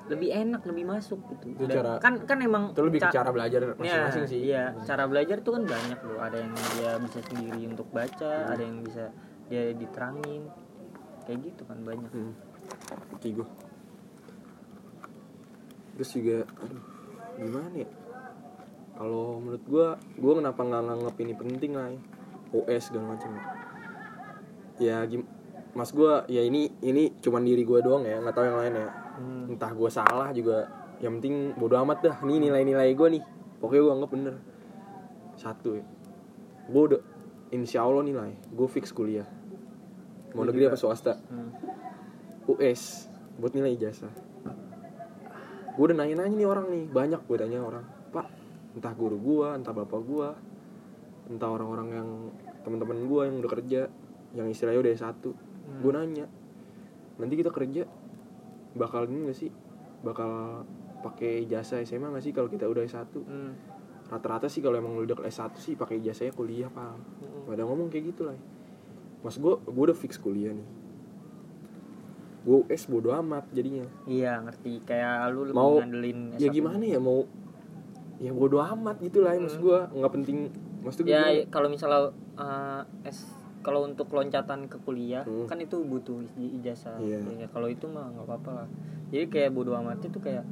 lebih 0.05 0.29
enak 0.29 0.61
lebih 0.65 0.85
masuk 0.85 1.17
gitu 1.33 1.45
Itu 1.51 1.65
Dan 1.65 1.81
cara- 1.81 1.97
kan 1.97 2.13
kan 2.25 2.38
emang 2.38 2.73
itu 2.73 2.81
lebih 2.81 3.01
ca- 3.01 3.09
cara 3.11 3.29
belajar 3.29 3.61
Ya, 3.61 3.73
masing-masing 3.73 4.25
sih 4.25 4.39
Iya, 4.45 4.63
cara 4.85 5.03
belajar 5.05 5.41
tuh 5.41 5.57
kan 5.57 5.65
banyak 5.65 5.97
loh. 5.97 6.21
Ada 6.21 6.45
yang 6.45 6.53
dia 6.77 6.91
bisa 7.01 7.19
sendiri 7.25 7.65
untuk 7.65 7.89
baca, 7.89 8.21
Hmm. 8.38 8.53
ada 8.53 8.61
yang 8.61 8.85
bisa 8.85 9.09
dia 9.49 9.73
diterangin. 9.73 10.45
Kayak 11.25 11.39
gitu 11.49 11.61
kan 11.65 11.81
banyak. 11.81 12.11
hmm. 12.13 12.33
Terus 15.95 16.12
juga 16.12 16.43
aduh 16.60 16.84
gimana 17.39 17.75
ya? 17.75 17.89
Kalau 18.95 19.43
menurut 19.43 19.63
gue 19.67 19.88
gue 20.19 20.34
kenapa 20.39 20.62
nggak 20.63 20.84
nganggap 20.88 21.15
ini 21.19 21.34
penting 21.36 21.71
lah 21.75 21.88
ya? 21.91 21.99
OS 22.55 22.84
segala 22.91 23.15
macam. 23.15 23.31
Ya 24.79 25.03
gim 25.08 25.27
mas 25.75 25.91
gue 25.91 26.13
ya 26.31 26.39
ini 26.39 26.71
ini 26.79 27.12
cuman 27.19 27.43
diri 27.43 27.67
gue 27.67 27.79
doang 27.84 28.08
ya 28.08 28.23
nggak 28.23 28.36
tahu 28.36 28.45
yang 28.47 28.60
lain 28.60 28.73
ya. 28.79 28.89
Hmm. 29.15 29.47
entah 29.55 29.71
gue 29.71 29.88
salah 29.88 30.36
juga 30.36 30.67
yang 30.99 31.19
penting 31.19 31.55
bodo 31.55 31.75
amat 31.84 31.99
dah. 32.03 32.15
Nih 32.23 32.39
nilai-nilai 32.39 32.91
gue 32.95 33.08
nih. 33.19 33.23
Pokoknya 33.60 33.81
gue 33.84 33.93
anggap 33.99 34.12
bener. 34.12 34.36
Satu 35.36 35.79
ya. 35.79 35.86
Gue 36.71 36.84
udah 36.91 37.01
insya 37.51 37.84
Allah 37.84 38.03
nilai 38.03 38.31
gue 38.51 38.67
fix 38.71 38.91
kuliah. 38.95 39.27
Mau 40.36 40.43
negeri 40.43 40.67
apa 40.67 40.79
swasta? 40.79 41.19
Hmm. 41.31 41.51
US 42.47 43.12
buat 43.36 43.51
nilai 43.51 43.75
ijazah 43.75 44.34
gue 45.75 45.83
udah 45.83 45.97
nanya-nanya 45.97 46.35
nih 46.35 46.47
orang 46.47 46.65
nih 46.67 46.85
banyak 46.88 47.21
gue 47.21 47.38
tanya 47.38 47.59
orang 47.59 47.85
pak 48.09 48.27
entah 48.73 48.93
guru 48.93 49.17
gue 49.17 49.47
entah 49.53 49.71
bapak 49.71 50.01
gue 50.01 50.27
entah 51.27 51.49
orang-orang 51.49 51.88
yang 51.91 52.09
teman-teman 52.61 52.97
gue 53.03 53.21
yang 53.23 53.35
udah 53.39 53.51
kerja 53.51 53.81
yang 54.33 54.47
istilahnya 54.47 54.81
udah 54.81 54.93
satu 54.95 55.31
Hmm. 55.65 55.81
gue 55.81 55.91
nanya 55.91 56.25
nanti 57.17 57.33
kita 57.33 57.49
kerja 57.49 57.89
bakal 58.73 59.09
ini 59.09 59.25
gak 59.25 59.33
sih 59.35 59.49
bakal 59.99 60.61
pakai 61.01 61.41
jasa 61.43 61.81
SMA 61.81 62.05
gak 62.07 62.21
sih 62.21 62.29
kalau 62.29 62.45
kita 62.45 62.69
udah 62.69 62.85
S1 62.85 63.09
Hmm. 63.17 63.57
rata-rata 64.05 64.45
sih 64.45 64.61
kalau 64.61 64.77
emang 64.77 64.93
lu 64.93 65.03
udah 65.03 65.25
S1 65.25 65.57
sih 65.57 65.73
pakai 65.73 65.97
jasanya 65.99 66.31
kuliah 66.31 66.69
pal 66.69 66.93
Hmm. 67.17 67.49
pada 67.49 67.65
ngomong 67.65 67.89
kayak 67.89 68.13
gitu 68.13 68.29
lah 68.29 68.38
mas 69.21 69.35
gue 69.35 69.57
gue 69.57 69.83
udah 69.83 69.97
fix 69.97 70.15
kuliah 70.15 70.53
nih 70.53 70.67
gue 72.45 72.58
US 72.62 72.84
bodo 72.86 73.10
amat 73.12 73.49
jadinya 73.49 73.84
Iya, 74.05 74.38
ngerti. 74.39 74.79
Kayak 74.81 75.34
lu 75.34 75.49
lebih 75.49 75.58
Mau- 75.58 75.77
ngandelin 75.77 76.19
ya 76.34 76.47
S1. 76.47 76.53
gimana 76.53 76.84
ya 76.86 76.99
mau 76.99 77.25
ya 78.15 78.31
bodo 78.31 78.58
amat 78.60 79.01
gitu 79.01 79.19
lah 79.19 79.36
mas 79.36 79.55
gue 79.55 79.79
nggak 79.91 80.13
penting 80.13 80.38
mas 80.79 80.93
tuh 80.93 81.03
Hmm. 81.03 81.12
Ya, 81.12 81.21
gimana? 81.25 81.49
kalau 81.49 81.67
misalnya 81.67 81.99
eh, 82.36 82.81
S 83.08 83.25
kalau 83.60 83.81
untuk 83.81 84.08
loncatan 84.08 84.65
ke 84.65 84.77
kuliah 84.79 85.21
Hmm. 85.21 85.45
kan 85.45 85.58
itu 85.58 85.81
butuh 85.81 86.21
ij- 86.38 86.53
ijazah. 86.55 86.95
Iya. 86.95 87.25
Ya, 87.36 87.47
kalau 87.47 87.65
itu 87.65 87.86
mah 87.86 88.08
nggak 88.08 88.23
apa-apa 88.23 88.51
lah. 88.55 88.67
Jadi 89.08 89.25
kayak 89.27 89.51
bodo 89.51 89.73
amat 89.75 89.99
itu 89.99 90.19
kayak 90.19 90.45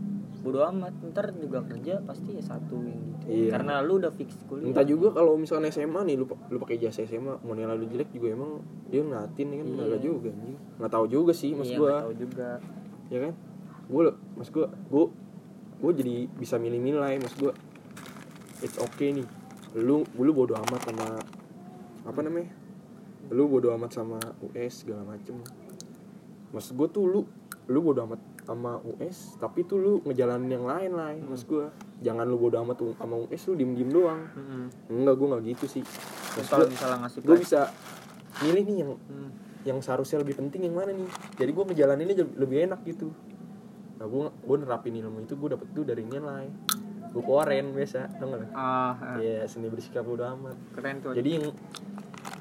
bodo 0.44 0.60
amat 0.68 0.92
ntar 1.10 1.32
juga 1.40 1.64
kerja 1.64 2.04
pasti 2.04 2.36
ya 2.36 2.44
satu 2.44 2.76
yang 2.84 3.00
gitu. 3.16 3.26
Iya. 3.32 3.50
Karena 3.56 3.80
lu 3.80 3.96
udah 4.04 4.12
fix 4.12 4.36
kuliah. 4.44 4.76
entah 4.76 4.84
juga 4.84 5.16
kalau 5.16 5.40
misalnya 5.40 5.72
SMA 5.72 6.04
nih 6.04 6.16
lu 6.20 6.28
lu 6.28 6.58
pakai 6.60 6.76
jasa 6.84 7.08
SMA 7.08 7.40
mau 7.48 7.56
nilai 7.56 7.72
lu 7.80 7.88
jelek 7.88 8.12
juga 8.12 8.36
emang 8.36 8.60
dia 8.92 9.00
ngeliatin 9.08 9.48
kan 9.48 9.66
Iya. 9.66 9.84
nggak 9.88 10.02
juga 10.04 10.30
anjing 10.36 10.58
nggak 10.84 10.92
tahu 10.92 11.06
juga 11.08 11.32
sih 11.32 11.56
mas 11.56 11.72
iya, 11.72 11.78
gue 11.80 11.88
nggak 11.88 12.04
tahu 12.04 12.16
juga. 12.20 12.50
ya 13.08 13.18
kan 13.24 13.34
gue 13.84 14.04
mas 14.36 14.50
gue 14.52 14.66
gue 14.68 15.06
gue 15.84 15.92
jadi 16.00 16.16
bisa 16.36 16.56
milih-milih 16.60 17.00
lah 17.00 17.12
ya, 17.12 17.20
mas 17.24 17.36
gue 17.36 17.52
it's 18.60 18.76
okay 18.80 19.16
nih 19.16 19.28
lu 19.80 20.04
lu 20.20 20.32
bodo 20.36 20.60
amat 20.60 20.82
sama 20.86 21.08
apa 22.04 22.20
namanya 22.20 22.52
lu 23.32 23.48
bodo 23.48 23.72
amat 23.80 23.92
sama 23.96 24.20
US 24.44 24.84
segala 24.84 25.08
macem 25.08 25.40
mas 26.52 26.68
gue 26.68 26.88
tuh 26.92 27.08
lu 27.08 27.22
lu 27.72 27.80
bodo 27.80 28.04
amat 28.04 28.20
sama 28.44 28.78
US 28.84 29.36
tapi 29.38 29.64
tuh 29.64 29.78
lu 29.78 29.94
ngejalanin 30.04 30.52
yang 30.52 30.64
lain 30.64 30.92
lah 30.92 31.10
ya, 31.10 31.24
mas 31.24 31.44
gue 31.44 31.64
jangan 32.00 32.24
lu 32.24 32.36
bodo 32.36 32.60
amat 32.60 32.78
sama 32.94 33.16
US 33.18 33.42
lu 33.46 33.56
diem 33.56 33.72
diem 33.72 33.88
doang. 33.88 34.22
Mm-mm. 34.30 34.64
enggak 34.92 35.16
gue 35.16 35.28
nggak 35.28 35.44
gitu 35.50 35.66
sih. 35.70 35.84
Mas 36.34 36.46
kalau 36.46 36.66
gue 36.66 36.72
misalnya 36.72 36.98
ngasih 37.02 37.20
gue 37.22 37.38
bisa 37.38 37.62
milih 38.40 38.64
nih 38.64 38.78
yang 38.80 38.92
Hmm. 39.00 39.30
yang 39.64 39.80
seharusnya 39.80 40.20
lebih 40.20 40.36
penting 40.36 40.68
yang 40.68 40.76
mana 40.76 40.92
nih. 40.92 41.08
Jadi 41.34 41.50
gue 41.50 41.64
ngejalaninnya 41.66 42.16
lebih 42.36 42.68
enak 42.68 42.84
gitu. 42.84 43.16
Nah 43.96 44.06
gue 44.06 44.24
gue 44.28 44.56
nerapin 44.60 44.92
ilmu 44.94 45.24
itu 45.24 45.34
gue 45.34 45.50
dapet 45.50 45.68
tuh 45.72 45.84
dari 45.84 46.04
nilai 46.04 46.52
gue 47.08 47.24
koren 47.24 47.72
biasa. 47.72 48.20
Tau 48.20 48.28
gak 48.28 48.52
Ah, 48.52 48.92
ah, 48.92 49.16
ya 49.18 49.48
seni 49.48 49.72
bersikap 49.72 50.04
udah 50.04 50.36
amat. 50.36 50.58
Keren 50.76 50.96
tuh. 51.00 51.16
jadi 51.16 51.40
yang 51.40 51.56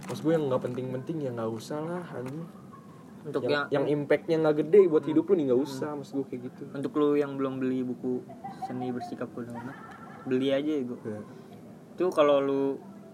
maksud 0.02 0.22
gue 0.22 0.34
yang 0.34 0.44
nggak 0.44 0.62
penting-penting 0.62 1.16
ya 1.20 1.30
nggak 1.30 1.46
usah 1.48 1.78
lah 1.78 2.04
anjing 2.10 2.42
untuk 3.22 3.46
yang, 3.46 3.70
yang, 3.70 3.86
yang 3.86 4.02
impactnya 4.02 4.36
nggak 4.42 4.56
gede 4.66 4.80
buat 4.90 5.04
hidup 5.06 5.30
lu 5.30 5.34
nih 5.38 5.44
nggak 5.54 5.60
usah 5.62 5.94
maksud 5.94 6.12
gue 6.18 6.26
kayak 6.26 6.42
gitu 6.50 6.62
untuk 6.74 6.92
lu 6.98 7.14
yang 7.14 7.38
belum 7.38 7.62
beli 7.62 7.86
buku 7.86 8.18
seni 8.66 8.90
bersikap 8.90 9.30
amat, 9.30 9.76
beli 10.26 10.50
aja 10.54 10.70
ya 10.70 10.82
gua. 10.86 10.98
Ya. 11.06 11.20
Itu 11.94 12.10
kalau 12.10 12.42
lu 12.42 12.62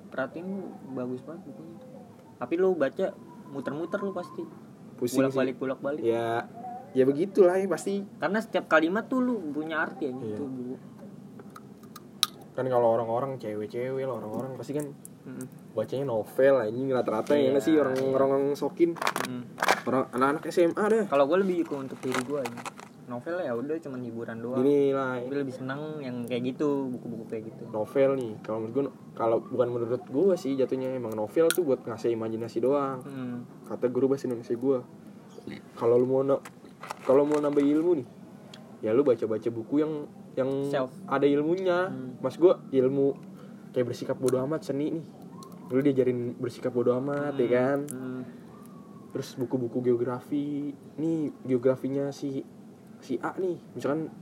perhatiin 0.08 0.48
bagus 0.96 1.20
banget 1.24 1.44
bukunya. 1.52 1.76
Tapi 2.38 2.54
lu 2.56 2.68
baca 2.76 3.06
muter-muter 3.52 4.00
lu 4.00 4.12
pasti. 4.12 4.44
pusing 4.98 5.22
Bolak-balik 5.22 5.54
sih 5.54 5.60
bolak-balik. 5.62 6.02
ya 6.02 6.42
ya 6.90 7.04
begitulah 7.06 7.54
ya 7.54 7.70
pasti 7.70 8.02
Karena 8.18 8.42
setiap 8.42 8.66
kalimat 8.66 9.06
tuh 9.06 9.22
lu 9.22 9.38
punya 9.54 9.78
arti 9.86 10.10
ya 10.10 10.12
Iya. 10.12 10.34
gitu. 10.34 10.42
Bu. 10.48 10.74
kan 12.58 12.66
kalau 12.66 12.98
orang-orang 12.98 13.38
cewek-cewek 13.38 14.02
orang-orang 14.02 14.58
pasti 14.58 14.74
kan 14.74 14.90
Mm-mm. 15.28 15.46
bacanya 15.72 16.04
novel 16.06 16.54
anjing 16.58 16.88
rata-rata 16.88 17.32
ya 17.32 17.38
Iya, 17.38 17.48
nggak 17.52 17.62
sih 17.62 17.74
orang-orang 17.76 18.42
sokin 18.54 18.96
Mm. 19.24 19.42
orang 19.84 20.08
anak-anak 20.10 20.42
SMA 20.48 20.84
deh 20.88 21.04
Kalau 21.06 21.24
gue 21.24 21.38
lebih 21.38 21.62
ke 21.62 21.74
untuk 21.76 21.98
diri 21.98 22.16
gue 22.18 22.40
aja. 22.40 22.60
Novel 23.06 23.40
ya 23.40 23.52
udah 23.52 23.72
cuman 23.78 24.00
hiburan 24.02 24.36
doang. 24.38 24.60
dinilai 24.60 25.24
Gue 25.24 25.38
lebih 25.38 25.54
seneng 25.54 25.80
yang 25.98 26.24
kayak 26.24 26.44
gitu, 26.46 26.88
buku-buku 26.90 27.24
kayak 27.26 27.44
gitu. 27.46 27.64
novel 27.70 28.10
nih 28.14 28.32
kalau 28.42 28.58
menurut 28.58 28.74
gue 28.74 28.84
kalau 29.14 29.36
bukan 29.42 29.68
menurut 29.70 30.02
gue 30.02 30.34
sih 30.34 30.52
jatuhnya 30.54 30.92
emang 30.92 31.12
novel 31.12 31.48
tuh 31.48 31.62
buat 31.62 31.80
ngasih 31.82 32.12
imajinasi 32.12 32.58
doang 32.58 33.00
Hmm. 33.00 33.36
kata 33.64 33.86
guru 33.86 34.08
bahasa 34.08 34.26
Indonesia 34.26 34.52
gue 34.54 34.78
kalau 35.74 35.96
lu 35.96 36.04
mau 36.06 36.20
na- 36.22 36.42
kalau 37.02 37.24
mau 37.24 37.38
nambah 37.38 37.62
ilmu 37.62 37.92
nih 37.96 38.06
ya 38.80 38.92
lu 38.92 39.00
baca 39.02 39.24
baca 39.24 39.48
buku 39.48 39.74
yang 39.78 39.92
yang 40.34 40.50
Self. 40.64 40.92
ada 41.04 41.24
ilmunya 41.24 41.88
Hmm. 41.88 42.20
mas 42.20 42.36
gue 42.36 42.52
ilmu 42.72 43.16
kayak 43.70 43.86
bersikap 43.86 44.16
bodoh 44.16 44.38
amat 44.40 44.62
seni 44.62 44.92
nih 44.92 45.04
lu 45.68 45.78
diajarin 45.78 46.34
bersikap 46.34 46.72
bodoh 46.72 46.96
amat 46.96 47.36
ya 47.36 47.48
kan? 47.50 47.78
Hmm. 47.86 48.22
terus 49.08 49.34
buku-buku 49.34 49.80
geografi. 49.82 50.68
Nih 50.94 51.32
geografinya 51.42 52.08
si 52.08 52.44
si 52.98 53.16
A 53.18 53.32
nih. 53.34 53.56
Misalkan 53.72 54.12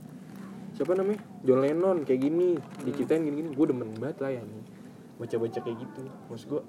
siapa 0.71 0.93
namanya? 0.93 1.19
John 1.43 1.59
Lennon 1.59 2.01
kayak 2.01 2.21
gini. 2.21 2.55
Diceritain 2.81 3.19
gini-gini. 3.21 3.51
Gue 3.51 3.67
demen 3.67 3.91
banget 3.93 4.17
lah 4.19 4.31
ya 4.31 4.41
nih 4.41 4.63
baca-baca 5.17 5.59
kayak 5.59 5.77
gitu. 5.77 6.01
Maksud 6.27 6.47
gue 6.47 6.61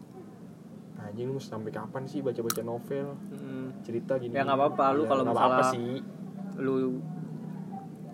anjing 0.98 1.26
lu 1.26 1.32
mau 1.32 1.40
sampai 1.40 1.70
kapan 1.70 2.04
sih 2.04 2.18
baca-baca 2.20 2.60
novel? 2.60 3.14
Hmm. 3.30 3.70
cerita 3.80 4.18
gini 4.18 4.34
Ya, 4.34 4.42
nggak 4.42 4.56
apa-apa, 4.56 4.84
lu 4.92 5.02
Ya, 5.04 5.08
kalau 5.08 5.22
nggak 5.22 5.36
apa-apa 5.36 5.62
misalnya- 5.62 5.74
sih. 5.78 5.92
Lu 6.58 6.74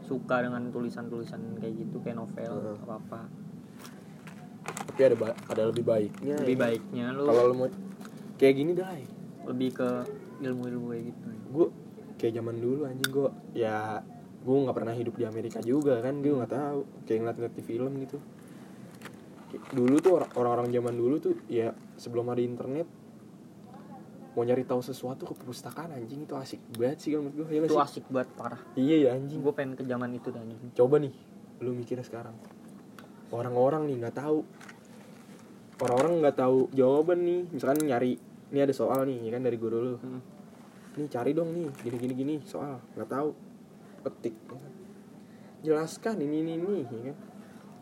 suka 0.05 0.37
dengan 0.39 0.69
tulisan-tulisan 0.69 1.57
kayak 1.57 1.75
gitu 1.81 1.97
kayak 1.99 2.21
novel 2.21 2.53
Heeh. 2.61 2.77
apa 2.77 2.95
apa. 3.01 3.21
Tapi 4.95 5.03
ada 5.05 5.17
ba- 5.19 5.39
ada 5.51 5.63
lebih 5.67 5.83
baiknya 5.83 6.39
Lebih 6.39 6.55
ya. 6.55 6.63
baiknya 6.63 7.05
lu 7.11 7.27
kalau 7.27 7.43
lu 7.45 7.55
mau 7.57 7.69
kayak 8.35 8.55
gini 8.55 8.73
dah 8.73 8.95
lebih 9.45 9.75
ke 9.75 9.89
ilmu-ilmu 10.41 10.87
kayak 10.89 11.05
gitu. 11.05 11.27
gue 11.51 11.67
kayak 12.17 12.33
zaman 12.33 12.55
dulu 12.57 12.81
anjing 12.87 13.11
gue 13.11 13.29
ya 13.53 13.99
gue 14.39 14.55
nggak 14.57 14.71
pernah 14.73 14.93
hidup 14.93 15.15
di 15.15 15.25
Amerika 15.25 15.59
juga 15.59 15.99
kan 15.99 16.15
gue 16.17 16.31
nggak 16.31 16.47
tahu 16.49 16.79
kayak 17.03 17.19
ngeliat-ngeliat 17.21 17.55
di 17.55 17.65
film 17.65 17.93
gitu 17.99 18.19
dulu 19.71 19.97
tuh 19.99 20.13
orang- 20.15 20.33
orang-orang 20.33 20.69
zaman 20.73 20.95
dulu 20.95 21.15
tuh 21.21 21.35
ya 21.49 21.69
sebelum 21.95 22.27
ada 22.29 22.39
internet 22.39 22.87
mau 24.31 24.43
nyari 24.43 24.63
tahu 24.63 24.79
sesuatu 24.79 25.23
ke 25.25 25.33
perpustakaan 25.33 25.91
anjing 25.93 26.23
itu 26.23 26.35
asik 26.35 26.59
banget 26.73 26.99
sih 27.01 27.11
menurut 27.13 27.35
gue 27.37 27.47
ya 27.53 27.63
Itu 27.65 27.79
asik 27.79 28.07
banget 28.09 28.31
parah. 28.35 28.63
iya 28.75 28.97
ya 29.01 29.11
anjing 29.13 29.39
Gue 29.41 29.51
pengen 29.51 29.75
ke 29.75 29.83
zaman 29.83 30.11
itu 30.13 30.31
dan 30.31 30.43
anjing. 30.45 30.71
coba 30.73 30.99
nih 30.99 31.15
lu 31.59 31.71
mikirnya 31.73 32.03
sekarang 32.03 32.35
orang-orang 33.31 33.87
nih 33.87 33.97
nggak 34.01 34.17
tahu 34.17 34.43
orang-orang 35.79 36.23
nggak 36.23 36.37
tahu 36.37 36.71
jawaban 36.71 37.19
nih. 37.23 37.41
Misalkan 37.51 37.79
nyari 37.83 38.13
ini 38.51 38.59
ada 38.61 38.75
soal 38.75 39.03
nih 39.05 39.19
ya 39.27 39.31
kan 39.35 39.43
dari 39.43 39.59
guru 39.59 39.79
lu. 39.81 39.95
Hmm. 39.99 40.23
nih 40.95 41.11
cari 41.11 41.35
dong 41.35 41.51
nih 41.51 41.67
gini 41.83 41.97
gini 41.99 42.15
gini 42.15 42.35
soal 42.47 42.79
nggak 42.95 43.11
tahu. 43.11 43.31
Petik 44.05 44.35
ya 44.47 44.55
kan. 44.55 44.73
jelaskan 45.65 46.15
ini 46.21 46.45
ini 46.45 46.53
ini 46.61 46.73
ya 46.85 47.01
kan. 47.11 47.17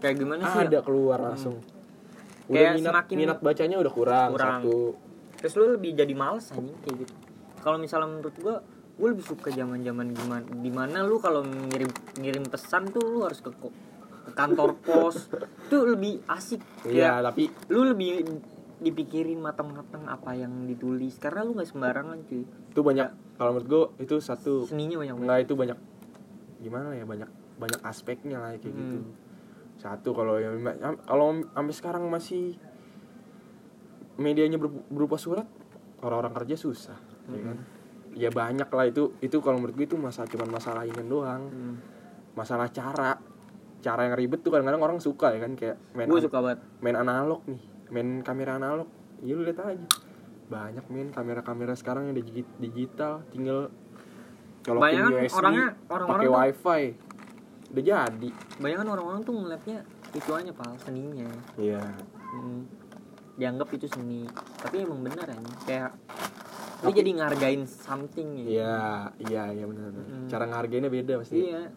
Kayak 0.00 0.16
gimana 0.18 0.42
sih? 0.48 0.60
Ada 0.64 0.78
ya? 0.78 0.82
keluar 0.82 1.18
langsung. 1.20 1.56
Udah 2.48 2.56
Kayak 2.58 2.72
minat 2.74 2.90
semakin- 2.90 3.18
minat 3.18 3.38
bacanya 3.38 3.76
udah 3.78 3.92
kurang, 3.92 4.28
Kurang. 4.34 4.60
satu. 4.64 4.78
Terus 5.38 5.52
lu 5.58 5.64
lebih 5.74 5.90
jadi 5.94 6.14
males 6.14 6.46
anjing 6.50 6.78
kayak 6.82 6.96
gitu. 7.06 7.14
Kalau 7.62 7.78
misalnya 7.78 8.08
menurut 8.10 8.34
gua 8.38 8.56
gue 8.92 9.08
lebih 9.08 9.24
suka 9.24 9.48
zaman 9.50 9.80
zaman 9.82 10.12
gimana 10.12 10.44
di 10.46 10.70
mana 10.70 11.00
lu 11.02 11.16
kalau 11.18 11.42
ngirim 11.42 11.88
ngirim 12.20 12.44
pesan 12.44 12.92
tuh 12.92 13.00
lu 13.02 13.24
harus 13.24 13.40
ke 13.40 13.50
kantor 14.32 14.70
pos. 14.80 15.28
Tuh 15.70 15.82
lebih 15.96 16.24
asik. 16.26 16.60
Ya 16.88 17.16
Kayak 17.16 17.32
tapi 17.32 17.42
lu 17.70 17.88
lebih 17.88 18.26
dipikirin 18.82 19.38
matang-matang 19.38 20.10
apa 20.10 20.34
yang 20.34 20.66
ditulis. 20.66 21.16
Karena 21.22 21.46
lu 21.46 21.54
nggak 21.54 21.68
sembarangan 21.70 22.18
cuy. 22.26 22.42
Itu 22.74 22.80
banyak 22.82 23.38
kalau 23.42 23.58
menurut 23.58 23.68
gue 23.98 24.06
itu 24.06 24.16
satu 24.22 24.68
seninya 24.70 25.02
banyak 25.02 25.16
enggak 25.18 25.38
itu 25.50 25.54
banyak 25.58 25.78
gimana 26.62 26.94
ya 26.94 27.02
banyak 27.02 27.30
banyak 27.58 27.80
aspeknya 27.82 28.38
lah 28.38 28.54
kayak 28.54 28.70
gitu. 28.70 28.98
Hmm. 29.02 29.14
satu 29.82 30.14
kalau 30.14 30.38
yang 30.38 30.62
kalau 31.02 31.42
sampai 31.42 31.74
sekarang 31.74 32.06
masih 32.06 32.54
medianya 34.14 34.62
berupa, 34.62 35.18
surat 35.18 35.48
orang-orang 36.04 36.38
kerja 36.38 36.54
susah 36.54 36.98
ya 37.30 37.40
kan? 37.42 37.58
Ya 38.12 38.30
banyak 38.30 38.68
lah 38.68 38.86
itu 38.86 39.16
itu 39.24 39.42
kalau 39.42 39.58
menurut 39.58 39.74
gue 39.74 39.86
itu 39.90 39.98
masalah 39.98 40.28
cuman 40.30 40.48
masalah 40.52 40.82
ini 40.86 41.02
doang. 41.02 41.42
Hmm. 41.50 41.76
masalah 42.32 42.70
cara 42.72 43.18
cara 43.82 44.00
yang 44.04 44.14
ribet 44.14 44.40
tuh 44.40 44.48
kadang-kadang 44.48 44.80
orang 44.80 44.98
suka 44.98 45.30
ya 45.30 45.40
kan 45.40 45.52
kayak 45.52 45.76
main 45.92 46.06
gue 46.06 46.16
an- 46.16 46.24
suka 46.24 46.38
banget. 46.38 46.58
main 46.78 46.96
analog 46.96 47.42
nih 47.44 47.60
main 47.88 48.08
kamera 48.20 48.56
analog. 48.56 48.86
Ya 49.20 49.32
lu 49.32 49.42
lihat 49.42 49.58
aja. 49.60 49.86
Banyak 50.44 50.84
main 50.86 51.08
kamera-kamera 51.08 51.74
sekarang 51.74 52.06
yang 52.06 52.16
digi- 52.16 52.54
digital 52.56 53.22
tinggal 53.28 53.68
kalau 54.60 54.78
kan 54.78 55.10
USB 55.12 55.34
orangnya 55.34 55.66
orang-orang 55.86 56.20
pakai 56.20 56.30
wifi. 56.30 56.82
Udah 57.68 57.82
jadi. 57.82 58.28
Banyak 58.56 58.76
kan 58.78 58.88
orang-orang 58.88 59.20
tuh 59.20 59.34
ngeliatnya 59.34 59.78
itu 60.12 60.30
aja 60.30 60.52
pal 60.52 60.72
seninya. 60.78 61.28
Iya. 61.56 61.82
Hmm. 62.30 62.64
dianggap 63.32 63.72
itu 63.72 63.88
seni 63.88 64.28
tapi 64.58 64.84
emang 64.84 65.00
bener 65.00 65.24
ya 65.24 65.36
kayak 65.62 65.90
lu 66.78 66.84
Tapi- 66.84 66.92
jadi 66.94 67.10
ngargain 67.14 67.64
something 67.64 68.28
ya. 68.36 68.44
Iya 68.44 68.76
iya 69.22 69.44
iya 69.52 69.64
benar 69.64 69.88
Mm. 69.88 70.28
cara 70.28 70.44
ngehargainnya 70.44 70.90
beda 70.90 71.16
pasti. 71.16 71.40
Iya 71.42 71.72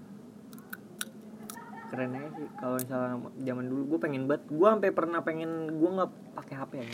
keren 1.95 2.11
aja 2.11 2.29
sih. 2.35 2.47
Kalau 2.53 2.75
misalnya 2.75 3.15
zaman 3.39 3.65
dulu 3.65 3.81
gue 3.87 3.99
pengen 3.99 4.21
banget 4.27 4.43
gue 4.45 4.67
sampai 4.67 4.89
pernah 4.91 5.19
pengen 5.21 5.51
gue 5.71 5.89
nggak 5.89 6.09
pakai 6.35 6.55
hp 6.55 6.71
ya 6.75 6.83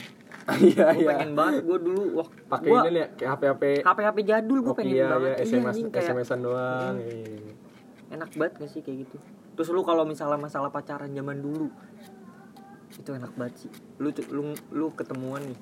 iya 0.61 0.85
gue 0.93 1.01
iya. 1.01 1.09
pengen 1.09 1.31
banget 1.33 1.61
gue 1.65 1.77
dulu 1.81 2.03
wah 2.15 2.27
pakai 2.47 2.69
ini 2.87 2.99
ya 3.01 3.07
kayak 3.11 3.29
HP 3.31 3.41
HP 3.43 3.63
hp 3.81 3.99
hp 3.99 4.17
jadul 4.21 4.59
gue 4.61 4.73
pengen 4.73 4.93
Nokia 4.93 5.09
banget. 5.09 5.25
ya 5.25 5.33
Iya, 5.33 5.43
SMS 5.43 5.65
anjing, 5.67 5.87
kayak 5.89 6.05
SMS-an 6.07 6.39
doang 6.39 6.93
Hmm. 6.93 7.09
iya. 7.09 7.53
enak 8.11 8.29
banget 8.35 8.53
gak 8.57 8.69
sih 8.69 8.81
kayak 8.81 8.97
gitu? 9.03 9.17
Terus 9.51 9.67
lu 9.69 9.81
kalau 9.81 10.03
misalnya 10.03 10.37
masalah 10.37 10.69
pacaran 10.69 11.09
zaman 11.09 11.37
dulu 11.37 11.67
itu 12.91 13.09
enak 13.09 13.33
banget 13.33 13.55
sih. 13.65 13.71
Lu 13.97 14.09
lu 14.29 14.41
lu 14.69 14.87
ketemuan 14.91 15.41
nih 15.41 15.59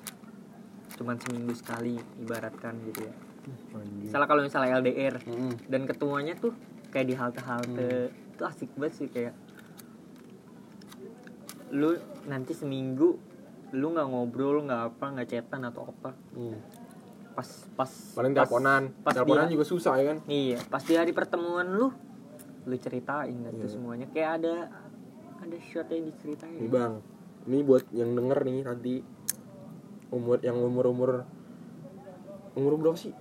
cuman 0.94 1.16
seminggu 1.16 1.54
sekali 1.54 1.96
ibaratkan 2.18 2.76
gitu 2.84 3.08
ya. 3.08 3.14
Misalnya 4.04 4.28
kalau 4.28 4.42
misalnya 4.44 4.76
LDR 4.76 5.16
Mm-mm. 5.24 5.64
dan 5.66 5.88
ketemuannya 5.88 6.36
tuh 6.36 6.52
kayak 6.90 7.06
di 7.06 7.14
halte-halte 7.14 8.10
itu 8.40 8.48
asik 8.48 8.72
banget 8.72 8.94
sih 8.96 9.08
kayak 9.12 9.36
lu 11.70 11.92
nanti 12.24 12.56
seminggu 12.56 13.20
lu 13.70 13.86
nggak 13.92 14.08
ngobrol 14.08 14.64
nggak 14.64 14.82
apa 14.88 15.04
nggak 15.12 15.28
chatan 15.28 15.60
atau 15.62 15.92
apa 15.92 16.16
Hmm. 16.32 16.56
pas 17.30 17.46
pas 17.76 17.90
paling 18.16 18.32
teleponan 18.32 18.82
pas 19.04 19.12
teleponan 19.12 19.46
juga 19.46 19.68
susah 19.68 19.94
ya 20.00 20.04
kan 20.08 20.18
iya 20.24 20.56
pas 20.66 20.80
di 20.80 20.96
hari 20.96 21.12
pertemuan 21.12 21.68
lu 21.68 21.92
lu 22.64 22.74
ceritain 22.74 23.36
dah 23.44 23.52
tuh 23.52 23.68
Iya. 23.68 23.74
semuanya 23.76 24.06
kayak 24.08 24.30
ada 24.40 24.54
ada 25.36 25.56
shot 25.60 25.92
yang 25.92 26.08
diceritain 26.08 26.56
Nih 26.56 26.68
bang, 26.68 26.96
ini 27.44 27.60
buat 27.60 27.84
yang 27.92 28.12
denger 28.12 28.38
nih 28.40 28.58
nanti 28.64 28.94
umur 30.10 30.40
yang 30.40 30.56
umur 30.56 30.84
umur 30.88 31.10
umur 32.56 32.72
berapa 32.76 32.96
sih? 32.96 33.12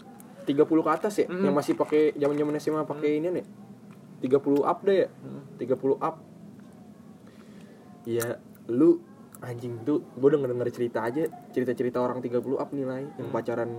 30 0.43 0.65
ke 0.65 0.91
atas 0.91 1.13
ya? 1.21 1.27
Mm. 1.29 1.45
Yang 1.45 1.55
masih 1.55 1.73
pakai 1.77 2.01
zaman 2.17 2.35
zaman 2.35 2.55
SMA 2.57 2.83
pakai 2.83 3.21
ini 3.21 3.29
nih. 3.29 3.45
30 4.19 4.61
up 4.61 4.79
deh 4.83 4.97
ya? 5.03 5.07
Hmm. 5.09 5.41
30 5.57 5.95
up. 5.97 6.15
Iya, 8.03 8.39
lu 8.67 8.99
anjing 9.39 9.83
tuh 9.83 10.03
gue 10.13 10.29
denger 10.29 10.51
denger 10.51 10.67
cerita 10.69 10.99
aja 11.01 11.23
cerita 11.55 11.71
cerita 11.71 11.97
orang 12.03 12.19
30 12.19 12.59
up 12.59 12.69
nilai 12.71 13.07
yang 13.15 13.31
Hmm. 13.31 13.35
pacaran 13.35 13.71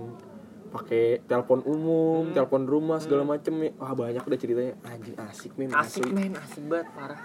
pakai 0.71 1.19
telepon 1.27 1.61
umum, 1.63 2.31
Hmm. 2.31 2.33
telepon 2.33 2.63
rumah 2.63 2.97
segala 2.97 3.27
macem 3.27 3.53
ya. 3.59 3.71
Wah 3.75 3.91
banyak 3.91 4.23
udah 4.23 4.39
ceritanya. 4.39 4.73
Anjing 4.81 5.15
asik 5.19 5.51
men. 5.59 5.69
asik 5.69 6.07
asli. 6.07 6.11
men 6.11 6.33
asik 6.33 6.63
banget 6.65 6.87
parah 6.95 7.21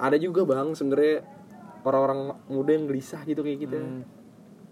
Ada 0.00 0.16
juga 0.16 0.48
bang 0.48 0.72
sebenarnya 0.72 1.20
orang-orang 1.84 2.20
muda 2.48 2.72
yang 2.72 2.88
gelisah 2.88 3.20
gitu 3.22 3.44
kayak 3.44 3.58
gitu. 3.60 3.76
Hmm. 3.76 4.00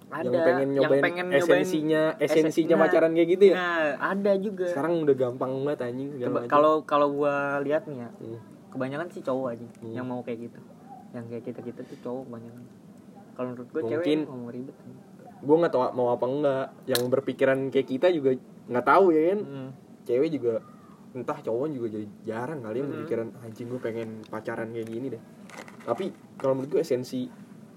Ada. 0.09 0.25
yang 0.25 0.41
pengen 0.43 0.69
nyobain 0.73 1.03
nyobain 1.03 1.29
esensinya. 1.35 2.03
esensinya 2.17 2.75
Esen- 2.75 2.83
pacaran 2.83 3.13
kayak 3.13 3.29
gitu 3.29 3.45
ya? 3.49 3.55
Nah 3.55 3.81
ada 3.99 4.33
juga. 4.37 4.67
Sekarang 4.67 5.05
udah 5.05 5.15
gampang 5.15 5.53
banget 5.63 5.81
anjing. 5.85 6.09
Kalau 6.47 6.73
kalau 6.83 7.09
gua 7.11 7.35
lihat 7.61 7.85
nih 7.85 7.99
ya 7.99 8.09
Hmm. 8.11 8.39
kebanyakan 8.69 9.07
sih 9.09 9.21
cowok 9.21 9.47
aja 9.53 9.67
Hmm. 9.79 9.93
yang 9.93 10.05
mau 10.05 10.21
kayak 10.21 10.49
gitu. 10.49 10.59
Yang 11.11 11.25
kayak 11.27 11.45
kita 11.45 11.61
kita 11.63 11.81
tuh 11.85 11.99
cowok 12.01 12.23
kebanyakan 12.25 12.65
kalau 13.33 13.49
menurut 13.49 13.69
gue 13.69 13.81
Mungkin- 13.81 14.23
cewek 14.25 14.35
mau 14.35 14.51
ribet. 14.51 14.77
gue 15.39 15.57
nggak 15.57 15.71
tahu 15.71 15.83
mau 15.93 16.09
apa 16.11 16.27
enggak. 16.27 16.67
Yang 16.87 17.03
berpikiran 17.09 17.59
kayak 17.69 17.89
kita 17.89 18.07
juga 18.11 18.31
nggak 18.67 18.87
tahu 18.87 19.05
ya 19.11 19.23
kan? 19.29 19.41
Hmm. 19.41 19.71
cewek 20.03 20.33
juga 20.33 20.65
entah 21.11 21.37
cowok 21.37 21.67
juga 21.69 21.87
jadi 21.91 22.07
jarang 22.23 22.61
kali 22.61 22.77
yang 22.77 22.87
Hmm. 22.87 22.95
berpikiran 22.97 23.29
anjing 23.39 23.67
gue 23.67 23.77
pengen 23.79 24.09
pacaran 24.25 24.69
kayak 24.69 24.87
gini 24.87 25.07
deh. 25.11 25.23
Tapi 25.83 26.05
kalau 26.35 26.53
menurut 26.55 26.71
gue 26.71 26.81
esensi 26.81 27.29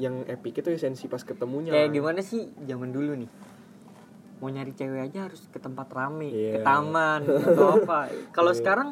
yang 0.01 0.25
epic 0.25 0.57
itu 0.57 0.69
esensi 0.71 1.05
pas 1.05 1.21
ketemunya 1.21 1.69
kayak 1.69 1.93
gimana 1.93 2.19
sih 2.19 2.49
zaman 2.59 2.89
dulu 2.89 3.13
nih 3.15 3.29
mau 4.37 4.49
nyari 4.49 4.73
cewek 4.73 5.05
aja 5.05 5.29
harus 5.29 5.45
ke 5.45 5.57
tempat 5.57 5.85
rame 5.87 6.33
ke 6.33 6.57
Iya. 6.57 6.65
taman 6.65 7.21
atau 7.23 7.77
apa 7.77 8.09
kalau 8.35 8.49
Iya. 8.49 8.57
sekarang 8.57 8.89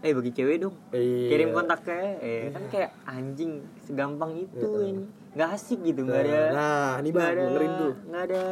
eh 0.00 0.10
bagi 0.10 0.32
cewek 0.32 0.56
dong 0.58 0.76
Iya. 0.90 1.28
kirim 1.30 1.48
kontaknya 1.52 2.00
eh 2.18 2.48
kan 2.48 2.64
kayak 2.66 2.90
anjing 3.04 3.52
segampang 3.78 4.32
itu 4.38 4.56
Iya. 4.56 4.88
ini 4.88 5.04
nggak 5.36 5.48
asik 5.52 5.84
gitu 5.84 6.00
nggak 6.02 6.20
ada 6.22 6.40
nah 6.50 6.90
ini 6.96 7.08
nggak 7.08 7.20
bang 7.20 7.28
ada 7.28 7.42
dengerin 7.42 7.72
tuh 7.76 7.92
nggak 8.08 8.22
ada 8.24 8.42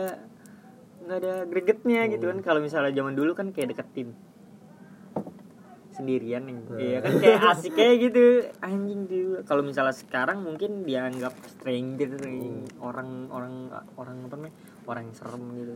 nggak 1.01 1.19
ada 1.19 1.33
gregetnya 1.47 2.01
gitu 2.09 2.25
Hmm. 2.25 2.33
kan 2.33 2.39
kalau 2.43 2.61
misalnya 2.61 2.93
zaman 2.93 3.15
dulu 3.15 3.33
kan 3.33 3.49
kayak 3.49 3.73
deketin 3.73 4.13
sendirian 5.95 6.43
nih. 6.43 6.59
Hmm. 6.59 6.79
iya 6.83 6.99
kan 6.99 7.13
kayak 7.23 7.41
asik 7.55 7.73
kayak 7.79 7.97
gitu. 8.11 8.51
Anjing 8.59 9.07
tuh 9.07 9.47
kalau 9.47 9.63
misalnya 9.63 9.95
sekarang 9.95 10.43
mungkin 10.43 10.83
dianggap 10.83 11.33
stranger 11.47 12.19
nih, 12.19 12.51
Hmm. 12.51 12.67
orang 12.83 13.11
orang 13.31 13.55
orang 13.95 14.17
apa 14.27 14.35
namanya? 14.35 14.55
Orang 14.91 15.03
yang 15.07 15.15
serem 15.15 15.43
gitu. 15.55 15.75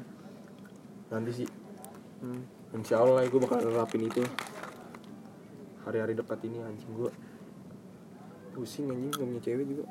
Nanti 1.14 1.30
sih. 1.32 1.48
Hmm. 2.18 2.42
Insya 2.74 2.98
Allah 2.98 3.22
gue 3.24 3.40
bakal 3.40 3.62
nerapin 3.62 4.10
itu. 4.10 4.26
Hari-hari 5.86 6.18
dekat 6.18 6.42
ini 6.44 6.60
anjing 6.60 6.92
gue 6.92 7.08
Pusing 8.52 8.90
anjing 8.90 9.14
gak 9.14 9.22
punya 9.22 9.42
cewek 9.42 9.66
juga. 9.70 9.84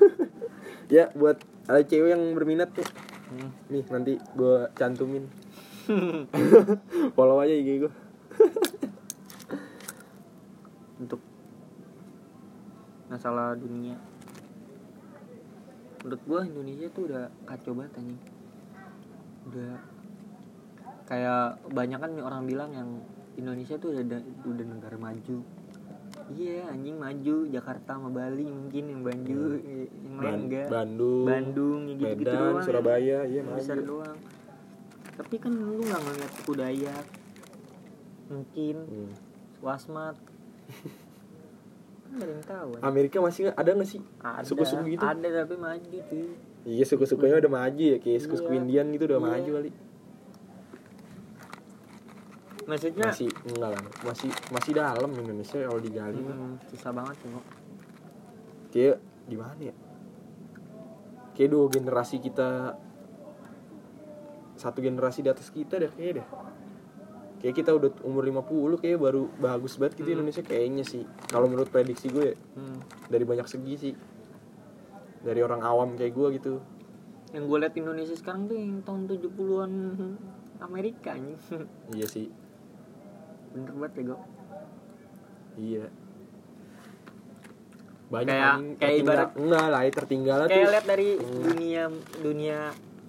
Ya 0.92 1.08
buat 1.16 1.40
ada 1.64 1.80
cewek 1.80 2.12
yang 2.12 2.32
berminat 2.32 2.72
tuh. 2.72 2.84
Hmm. 3.28 3.52
Nih 3.68 3.84
nanti 3.92 4.16
gue 4.36 4.68
cantumin. 4.72 5.28
Follow 7.16 7.44
aja 7.44 7.52
IG 7.52 7.84
gue 7.84 7.92
untuk 11.04 11.20
masalah 13.06 13.52
dunia. 13.54 14.00
Menurut 16.02 16.22
gua 16.28 16.40
Indonesia 16.44 16.88
tuh 16.92 17.12
udah 17.12 17.28
kacau 17.44 17.72
banget 17.76 17.92
anjing. 18.00 18.20
Udah 19.48 19.72
kayak 21.04 21.60
banyak 21.68 22.00
kan 22.00 22.12
orang 22.20 22.42
bilang 22.48 22.70
yang 22.72 22.88
Indonesia 23.36 23.76
tuh 23.76 23.92
udah 23.92 24.20
udah 24.44 24.66
negara 24.68 24.96
maju. 24.96 25.38
Iya 26.32 26.72
anjing 26.72 26.96
maju. 26.96 27.36
Jakarta 27.52 28.00
sama 28.00 28.08
Bali 28.08 28.48
mungkin 28.48 28.84
yang 28.88 29.00
maju. 29.04 29.40
Yang 29.60 30.16
lain 30.20 30.40
enggak. 30.48 30.66
Bandung 30.72 31.24
Bandung 31.28 31.78
gitu 31.92 32.02
gitu 32.16 32.24
Medan, 32.24 32.36
doang 32.40 32.56
ya. 32.56 32.64
Surabaya 32.64 33.18
Iya 33.28 33.40
Yang 33.44 33.48
besar 33.60 33.76
maju 33.76 33.88
doang. 33.88 34.18
Tapi 35.14 35.34
kan 35.38 35.52
lu 35.52 35.82
nggak 35.84 36.00
ngeliat 36.00 36.32
suku 36.40 36.52
Dayak 36.56 37.06
mungkin 38.24 38.76
Hmm. 38.88 39.12
wasmat 39.60 40.16
ada 42.14 42.30
yang 42.30 42.42
tahu 42.42 42.68
anjing. 42.72 42.84
Amerika 42.86 43.16
masih 43.18 43.42
ada 43.50 43.70
nggak 43.70 43.88
sih 43.88 44.00
ada 44.20 44.46
suku-suku 44.46 44.86
gitu? 44.88 45.02
ada 45.02 45.28
tapi 45.36 45.54
maju 45.56 45.98
tuh 46.04 46.30
Iya 46.64 46.84
suku-sukunya 46.86 47.36
udah 47.36 47.52
maju 47.52 47.84
ya 47.84 47.98
Kayak 47.98 48.20
suku-suku 48.24 48.50
Iya. 48.50 48.58
Indian 48.58 48.86
gitu 48.90 49.04
udah 49.04 49.18
Iya. 49.18 49.26
maju 49.26 49.50
kali 49.52 49.70
maksudnya 52.64 53.04
Masih 53.06 53.28
enggak 53.44 53.70
lah 53.70 53.82
Masih 54.00 54.30
masih 54.48 54.72
dalam 54.72 55.10
Indonesia 55.12 55.58
kalau 55.60 55.76
digali 55.78 56.16
hmm, 56.16 56.54
susah 56.70 56.90
banget 56.90 57.16
sih 57.18 57.28
Mo. 57.28 57.40
kayak 58.70 58.96
gimana 59.24 59.60
ya 59.62 59.74
kayak 61.32 61.50
dua 61.50 61.64
generasi 61.68 62.16
kita 62.18 62.78
satu 64.54 64.78
generasi 64.80 65.20
di 65.20 65.28
atas 65.28 65.50
kita 65.50 65.76
deh 65.76 65.92
kayak 65.92 66.12
deh 66.18 66.26
kayak 67.44 67.54
kita 67.54 67.70
udah 67.70 67.92
umur 68.00 68.24
50 68.24 68.40
kayak 68.78 68.96
baru 68.96 69.28
bagus 69.36 69.76
banget 69.76 70.00
gitu 70.00 70.14
Indonesia 70.14 70.40
kayaknya 70.40 70.80
sih. 70.82 71.04
Kalau 71.28 71.44
menurut 71.44 71.68
prediksi 71.68 72.08
gue 72.08 72.32
Hmm. 72.50 72.80
dari 73.06 73.22
banyak 73.22 73.44
segi 73.44 73.74
sih. 73.76 73.94
Dari 75.20 75.38
orang 75.38 75.60
awam 75.60 75.92
kayak 75.92 76.10
gue 76.10 76.28
gitu. 76.34 76.54
Yang 77.30 77.44
gue 77.44 77.58
liat 77.58 77.74
Indonesia 77.74 78.14
sekarang 78.14 78.46
tuh 78.46 78.56
yang 78.56 78.80
tahun 78.80 79.04
70-an 79.06 79.72
Amerika 80.58 81.12
anjing. 81.12 81.36
Iya 81.92 82.06
sih. 82.06 82.32
Bener 83.52 83.70
banget 83.74 83.92
ya 83.94 84.02
gue 84.06 84.18
iya. 85.54 85.84
Banyak 88.06 88.26
Kayak- 88.30 88.50
anjing 88.50 88.74
kayak 88.76 88.96
ibarat- 89.00 89.36
enggak 89.36 89.66
lah 89.66 89.80
ya, 89.80 89.90
tertinggal 89.92 90.38
kayak 90.42 90.50
tuh. 90.58 90.72
lihat 90.72 90.86
dari 90.86 91.08
dunia 91.18 91.82
dunia 92.18 92.58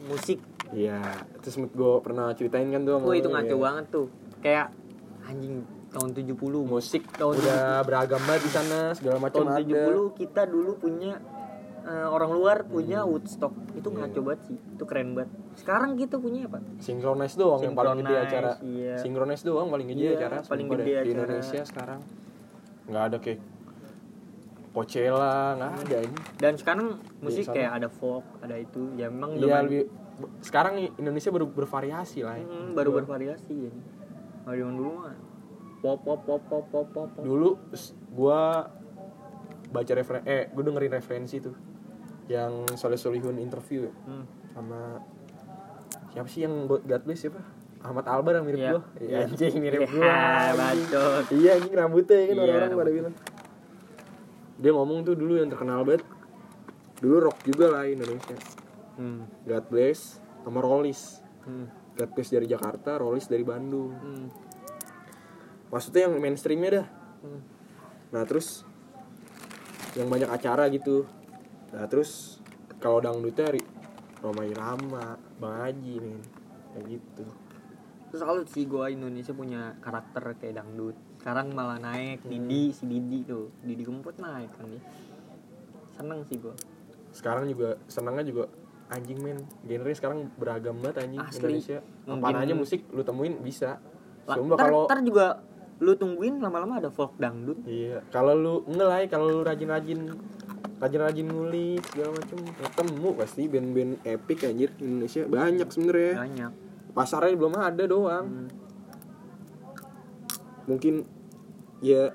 musik. 0.04 0.40
Iya 0.68 1.00
terus 1.40 1.56
gue 1.58 1.94
pernah 2.02 2.34
ceritain 2.34 2.68
kan 2.68 2.82
tuh 2.84 2.98
Wah 3.00 3.14
itu 3.14 3.26
ngaco 3.28 3.54
ya. 3.54 3.62
banget 3.62 3.86
tuh 3.88 4.08
Kayak 4.40 4.72
anjing 5.24 5.64
tahun 5.90 6.10
70 6.12 6.36
musik 6.62 7.04
Tahun 7.10 7.34
udah 7.34 7.82
beragam 7.82 8.22
banget 8.22 8.42
di 8.42 8.52
sana 8.52 8.80
segala 8.92 9.18
macam 9.18 9.44
Tahun 9.44 9.58
ada 9.58 9.84
70 9.90 10.16
kita 10.16 10.42
dulu 10.46 10.72
punya 10.76 11.18
eh, 11.82 12.08
orang 12.08 12.32
luar 12.32 12.58
punya 12.64 13.02
Hmm. 13.02 13.12
Woodstock 13.12 13.54
Itu 13.74 13.90
Iya. 13.90 13.98
ngaco 14.02 14.20
banget 14.22 14.42
sih 14.44 14.58
Itu 14.58 14.84
keren 14.84 15.14
banget 15.14 15.30
Sekarang 15.56 15.96
kita 15.96 16.16
punya 16.18 16.46
apa? 16.46 16.60
Synchronize 16.78 17.36
doang 17.36 17.62
yang 17.62 17.74
paling 17.74 17.96
gede 17.98 18.06
Synchronize, 18.06 18.28
acara 18.28 18.52
iya. 18.62 18.96
Synchronize 18.98 19.44
doang 19.44 19.68
paling 19.68 19.88
gede 19.88 20.02
Iya, 20.02 20.12
acara 20.16 20.38
paling 20.42 20.68
gede 20.68 20.78
deh, 20.78 20.86
di 20.86 20.94
acara. 20.94 21.10
Indonesia 21.16 21.62
sekarang 21.64 22.00
nggak 22.86 23.04
ada 23.04 23.18
kayak 23.18 23.40
Coachella 24.70 25.56
nggak 25.56 25.72
ada 25.82 25.98
ini 26.04 26.18
Dan 26.36 26.54
sekarang 26.54 26.88
musik 27.18 27.48
Iya, 27.48 27.54
kayak 27.54 27.72
ada 27.74 27.88
folk 27.88 28.26
Ada 28.42 28.56
itu 28.58 28.92
Ya 28.94 29.08
memang 29.08 29.40
zaman- 29.40 29.66
lebih 29.66 29.84
sekarang 30.40 30.80
Indonesia 30.96 31.28
baru 31.28 31.44
bervariasi 31.46 32.24
lah 32.24 32.40
ya. 32.40 32.48
Hmm, 32.48 32.72
baru 32.72 32.96
bervariasi 32.96 33.68
ya. 33.68 33.72
Kalau 34.46 34.56
zaman 34.56 34.76
dulu 34.76 34.90
mah 34.96 35.16
pop 35.82 36.00
pop 36.00 36.20
pop 36.20 36.42
pop 36.44 36.66
pop 36.66 36.88
pop. 36.88 37.08
pop. 37.12 37.22
dulu 37.22 37.58
gua 38.10 38.70
baca 39.68 39.92
referen 39.92 40.24
eh 40.24 40.48
gue 40.48 40.64
dengerin 40.64 40.94
referensi 40.94 41.38
tuh 41.38 41.54
yang 42.26 42.66
Soleh 42.72 42.96
Solihun 42.96 43.38
interview 43.38 43.86
ya, 43.86 43.94
Hmm. 44.04 44.26
sama 44.52 44.98
siapa 46.10 46.26
sih 46.26 46.42
yang 46.42 46.66
buat 46.66 46.82
God 46.82 47.02
Bless 47.04 47.22
siapa 47.22 47.42
Ahmad 47.82 48.06
Albar 48.08 48.34
yang 48.36 48.46
mirip 48.46 48.60
Iya. 48.60 48.72
gua 48.72 48.82
iya 48.98 49.18
anjing 49.24 49.54
mirip 49.60 49.82
gua 49.88 50.10
anjing. 50.10 50.58
bacot. 50.88 51.24
iya 51.34 51.50
anjing 51.54 51.74
rambutnya 51.76 52.16
ya 52.16 52.26
kan 52.26 52.34
Iya, 52.36 52.42
orang-orang 52.48 52.80
pada 52.80 52.92
bilang 52.94 53.16
dia 54.56 54.72
ngomong 54.72 55.00
tuh 55.04 55.14
dulu 55.14 55.34
yang 55.36 55.50
terkenal 55.50 55.82
banget 55.82 56.02
dulu 56.98 57.16
rock 57.22 57.38
juga 57.44 57.66
lah 57.72 57.84
Indonesia 57.86 58.38
Hmm. 58.96 59.28
God 59.44 59.66
Bless 59.68 60.18
sama 60.42 60.62
Rollis 60.62 61.20
Hmm. 61.44 61.68
Bless 61.96 62.30
dari 62.30 62.46
Jakarta 62.46 63.00
Rollis 63.00 63.26
dari 63.26 63.42
Bandung 63.42 63.92
Hmm. 63.96 64.28
maksudnya 65.72 66.08
yang 66.08 66.20
mainstreamnya 66.20 66.84
dah 66.84 66.88
Hmm. 67.24 67.42
nah 68.12 68.24
terus 68.24 68.62
yang 69.96 70.12
banyak 70.12 70.28
acara 70.28 70.68
gitu 70.70 71.08
nah 71.72 71.88
terus 71.88 72.40
kalau 72.78 73.00
dangdutnya 73.00 73.56
Roma 74.22 74.44
Irama 74.44 75.16
Bang 75.40 75.56
Haji 75.62 75.96
men 76.00 76.20
kayak 76.74 76.86
gitu 77.00 77.26
Terus 78.06 78.22
salut 78.22 78.48
sih 78.48 78.64
gua 78.64 78.88
Indonesia 78.88 79.36
punya 79.36 79.76
karakter 79.84 80.40
kayak 80.40 80.64
dangdut. 80.64 80.96
Sekarang 81.20 81.52
malah 81.52 81.76
naik 81.76 82.24
Hmm. 82.24 82.32
Didi 82.32 82.72
si 82.72 82.88
Didi 82.88 83.28
tuh. 83.28 83.52
Didi 83.60 83.84
Kempot 83.84 84.16
naik 84.16 84.56
kan 84.56 84.72
dia. 84.72 84.80
Seneng 85.92 86.24
sih 86.24 86.40
gua. 86.40 86.56
sekarang 87.12 87.48
juga 87.48 87.76
senangnya 87.92 88.24
juga 88.24 88.46
anjing 88.88 89.18
men 89.18 89.38
genre 89.64 89.92
sekarang 89.92 90.30
beragam 90.36 90.78
banget 90.78 91.04
anjing 91.04 91.20
Asli. 91.20 91.38
Indonesia 91.40 91.78
apaan 92.06 92.36
aja 92.38 92.54
musik 92.54 92.86
lu 92.90 93.02
temuin 93.02 93.40
bisa 93.40 93.82
Sumpah 94.26 94.58
kalau 94.58 94.86
ntar 94.86 95.02
juga 95.02 95.42
lu 95.78 95.94
tungguin 95.94 96.40
lama-lama 96.40 96.80
ada 96.80 96.88
folk 96.88 97.14
dangdut. 97.16 97.60
iya 97.66 98.00
kalau 98.10 98.34
lu 98.34 98.54
ngelai 98.66 99.06
kalau 99.06 99.28
lu 99.30 99.42
rajin-rajin 99.42 100.08
rajin-rajin 100.76 101.26
ngulik 101.26 101.84
segala 101.86 102.16
macem 102.16 102.38
ketemu 102.42 103.10
pasti 103.14 103.44
band-band 103.46 103.94
epic 104.04 104.40
anjir 104.44 104.70
Indonesia 104.78 105.22
banyak 105.26 105.68
sebenarnya 105.68 106.14
Banyak. 106.16 106.52
pasarnya 106.92 107.36
belum 107.36 107.54
ada 107.56 107.84
doang 107.86 108.26
Hmm. 108.26 108.50
mungkin 110.66 111.06
ya 111.80 112.10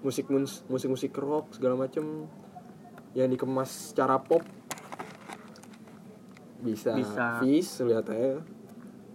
musik 0.00 0.26
musik 0.68 0.90
musik 0.90 1.12
rock 1.14 1.54
segala 1.54 1.78
macem 1.78 2.26
yang 3.14 3.30
dikemas 3.30 3.94
secara 3.94 4.18
pop 4.18 4.42
bisa 6.64 6.90
Bisa. 6.92 7.38
Fish 7.38 7.70
lihat 7.82 8.08
aja 8.08 8.40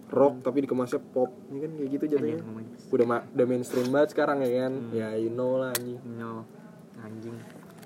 rock 0.08 0.40
tapi 0.40 0.62
dikemasnya 0.62 0.98
pop 1.04 1.30
ini 1.46 1.58
kan 1.60 1.70
kayak 1.72 1.90
gitu 1.92 2.04
Anjing 2.08 2.38
ngomongin. 2.40 2.70
udah 2.88 3.06
ma- 3.06 3.26
udah 3.28 3.46
mainstream 3.46 3.88
banget 3.88 4.08
sekarang 4.10 4.38
ya 4.40 4.50
kan 4.60 4.72
Hmm. 4.72 4.90
ya 4.92 5.08
you 5.14 5.28
know 5.28 5.54
lah 5.56 5.70
anjing 5.72 5.98
No. 6.12 6.46
Anjing. 6.96 7.34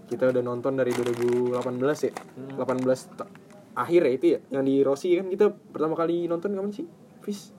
kita 0.05 0.29
udah 0.29 0.43
nonton 0.43 0.73
dari 0.75 0.93
2018 0.93 1.57
ya 2.03 2.12
Hmm. 2.12 2.57
18 2.57 2.85
ta- 3.11 3.29
akhir 3.75 4.01
ya 4.03 4.12
itu 4.12 4.27
ya 4.31 4.39
yang 4.51 4.62
di 4.62 4.81
Rossi 4.81 5.12
kan 5.12 5.27
kita 5.27 5.49
pertama 5.51 5.93
kali 5.95 6.25
nonton 6.25 6.53
kapan 6.53 6.71
sih 6.71 6.87
Fish 7.21 7.53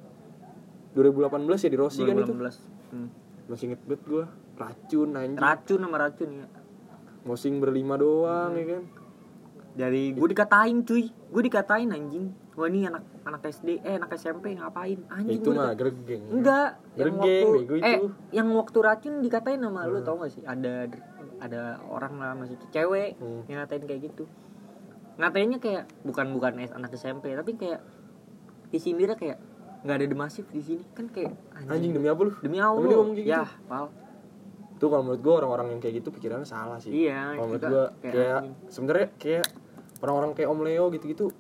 2018 0.94 1.30
ya 1.60 1.70
di 1.70 1.78
Rossi 1.78 2.02
kan 2.02 2.16
itu 2.16 2.32
2018. 2.32 2.58
Hmm. 2.90 3.10
masih 3.46 3.66
inget 3.68 3.82
banget 3.84 4.02
gue 4.04 4.24
racun 4.56 5.10
anjing 5.14 5.38
Racun 5.38 5.80
sama 5.80 5.98
racun 6.00 6.30
ya. 6.36 6.48
Mosing 7.24 7.58
berlima 7.58 7.94
doang 7.96 8.50
Hmm. 8.52 8.60
ya 8.60 8.66
kan 8.72 8.84
Dari 9.76 10.04
gue 10.12 10.28
dikatain 10.28 10.82
cuy, 10.82 11.04
gue 11.12 11.42
dikatain 11.44 11.90
anjing. 11.90 12.32
Wah 12.56 12.66
ini 12.66 12.88
anak 12.88 13.04
anak 13.22 13.44
SD, 13.46 13.84
eh 13.84 13.94
anak 13.94 14.16
SMP 14.16 14.56
ngapain? 14.56 14.96
Ya, 14.98 15.12
Anjing 15.14 15.36
itu 15.38 15.50
gua 15.50 15.60
mah 15.62 15.72
gregeng 15.74 16.24
Enggak, 16.32 16.70
yang 16.96 17.12
Gergeng, 17.12 17.44
waktu 17.44 17.48
bego 17.60 17.74
eh 17.76 17.84
itu. 17.94 18.08
yang 18.32 18.48
waktu 18.50 18.78
racun 18.80 19.14
dikatain 19.20 19.60
sama 19.60 19.84
lu 19.84 20.00
Hmm. 20.00 20.08
tau 20.08 20.16
gak 20.18 20.32
sih? 20.32 20.40
Ada 20.42 20.88
ada 21.38 21.62
orang 21.86 22.16
lah 22.16 22.32
masih 22.34 22.56
cewek 22.70 23.20
Hmm. 23.20 23.44
yang 23.46 23.60
ngatain 23.60 23.84
kayak 23.84 24.02
gitu. 24.08 24.24
Ngatainnya 25.16 25.60
kayak 25.60 25.84
bukan 26.02 26.32
bukan 26.32 26.54
es- 26.58 26.72
anak 26.72 26.92
SMP, 26.92 27.32
tapi 27.34 27.52
kayak 27.54 27.84
disindirnya 28.66 29.16
kayak 29.16 29.40
nggak 29.82 29.98
ada 29.98 30.08
demasif 30.08 30.48
di 30.50 30.60
sini 30.60 30.84
kan 30.92 31.06
kayak 31.08 31.36
anjing 31.62 31.92
demi 31.92 32.08
apa 32.08 32.18
lu 32.20 32.34
demi 32.40 32.58
Allah 32.58 32.82
ngomong 32.82 33.14
kayak 33.14 33.28
ya 33.30 33.44
gitu? 33.44 33.70
pal 33.70 33.86
tuh 34.76 34.88
kalau 34.90 35.04
menurut 35.04 35.22
gue 35.22 35.34
orang-orang 35.36 35.68
yang 35.70 35.80
kayak 35.80 36.02
gitu 36.02 36.10
pikirannya 36.10 36.42
salah 36.44 36.82
sih 36.82 36.90
iya 36.90 37.38
kalau 37.38 37.48
menurut 37.48 37.62
gue 37.64 37.86
kayak 38.02 38.12
kayak 38.12 38.40
anjing. 38.42 38.54
sebenarnya 38.66 39.08
kayak 39.16 39.46
orang-orang 40.00 40.32
kayak 40.32 40.48
Om 40.48 40.62
Leo 40.62 40.86
gitu-gitu 40.90 41.32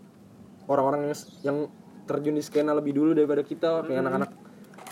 orang-orang 0.65 1.07
yang, 1.07 1.15
yang 1.43 1.57
terjun 2.03 2.33
di 2.33 2.41
skena 2.41 2.71
lebih 2.71 2.93
dulu 2.93 3.11
daripada 3.11 3.41
kita 3.41 3.81
kayak 3.81 3.91
Hmm. 3.91 4.03
anak-anak 4.03 4.31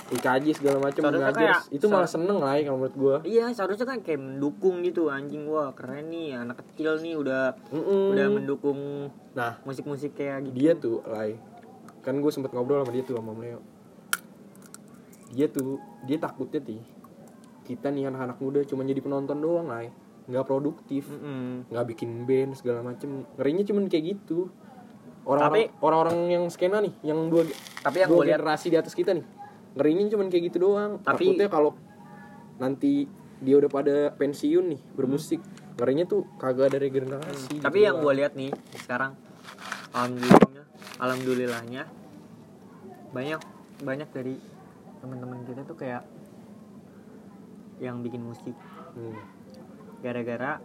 IKJ 0.06 0.46
segala 0.56 0.78
macam 0.80 1.02
Seharusnya 1.02 1.26
ngajar 1.26 1.42
kayak- 1.42 1.66
itu 1.72 1.86
malah 1.88 2.06
seneng 2.08 2.38
lah 2.38 2.54
ya 2.54 2.62
kalau 2.64 2.78
menurut 2.78 2.96
gue 2.96 3.16
Iya 3.32 3.46
seharusnya 3.50 3.88
kan 3.88 4.00
kayak 4.00 4.20
mendukung 4.20 4.82
gitu 4.82 5.08
anjing 5.08 5.46
wah 5.46 5.72
keren 5.72 6.08
nih 6.08 6.36
anak 6.36 6.62
kecil 6.62 7.00
nih 7.00 7.16
udah 7.16 7.58
udah 7.74 8.28
mendukung 8.30 9.10
nah 9.34 9.58
musik-musik 9.64 10.14
kayak 10.14 10.46
gitu. 10.46 10.54
dia 10.54 10.72
tuh 10.76 11.02
Lai. 11.08 11.40
Kan 12.02 12.20
gue 12.20 12.30
sempet 12.30 12.52
ngobrol 12.52 12.84
sama 12.84 12.92
dia 12.92 13.02
tuh 13.02 13.16
sama 13.16 13.32
Om 13.32 13.42
Leo. 13.42 13.60
Dia 15.32 15.48
tuh 15.48 15.78
dia 16.04 16.20
takutnya 16.20 16.62
sih 16.62 16.82
kita 17.64 17.88
nih 17.88 18.06
anak-anak 18.06 18.38
muda 18.38 18.60
cuma 18.64 18.84
jadi 18.84 19.00
penonton 19.00 19.40
doang 19.40 19.66
Lai 19.66 19.88
nggak 20.24 20.46
produktif 20.48 21.08
nggak 21.68 21.86
bikin 21.94 22.24
band 22.24 22.56
segala 22.56 22.80
macem. 22.84 23.28
Ngerinya 23.36 23.64
cuman 23.68 23.84
kayak 23.92 24.04
gitu. 24.18 24.48
Orang-orang 25.24 25.72
Tapi- 25.72 25.84
orang-orang 25.84 26.18
yang 26.32 26.46
skena 26.52 26.84
nih 26.84 26.94
yang 27.04 27.32
dua 27.32 27.48
Tapi 27.84 28.04
yang 28.04 28.12
dua 28.12 28.24
generasi 28.28 28.68
di 28.68 28.78
atas 28.80 28.92
kita 28.92 29.16
nih 29.16 29.24
ngerinya 29.74 30.12
cuman 30.12 30.28
kayak 30.28 30.44
gitu 30.52 30.58
doang. 30.68 31.00
Tapi- 31.00 31.32
takutnya 31.32 31.48
kalau 31.48 31.72
nanti 32.60 33.08
dia 33.44 33.56
udah 33.60 33.72
pada 33.72 33.96
pensiun 34.16 34.66
nih 34.72 34.82
bermusik 34.96 35.40
ngerinya 35.76 36.06
tuh 36.08 36.24
kagak 36.40 36.72
ada 36.72 36.78
regenerasi 36.80 37.60
Tapi 37.60 37.82
gitu 37.82 37.88
yang 37.90 37.96
gue 38.00 38.14
lihat 38.14 38.34
nih 38.38 38.54
sekarang 38.78 39.18
alhamdulillahnya 39.92 40.64
alhamdulillahnya 41.02 41.84
banyak 43.12 43.42
banyak 43.84 44.10
dari 44.14 44.36
teman-teman 45.04 45.44
kita 45.44 45.68
tuh 45.68 45.76
kayak 45.76 46.08
yang 47.82 48.00
bikin 48.00 48.24
musik. 48.24 48.56
Hmm. 48.96 49.18
Gara-gara 50.04 50.60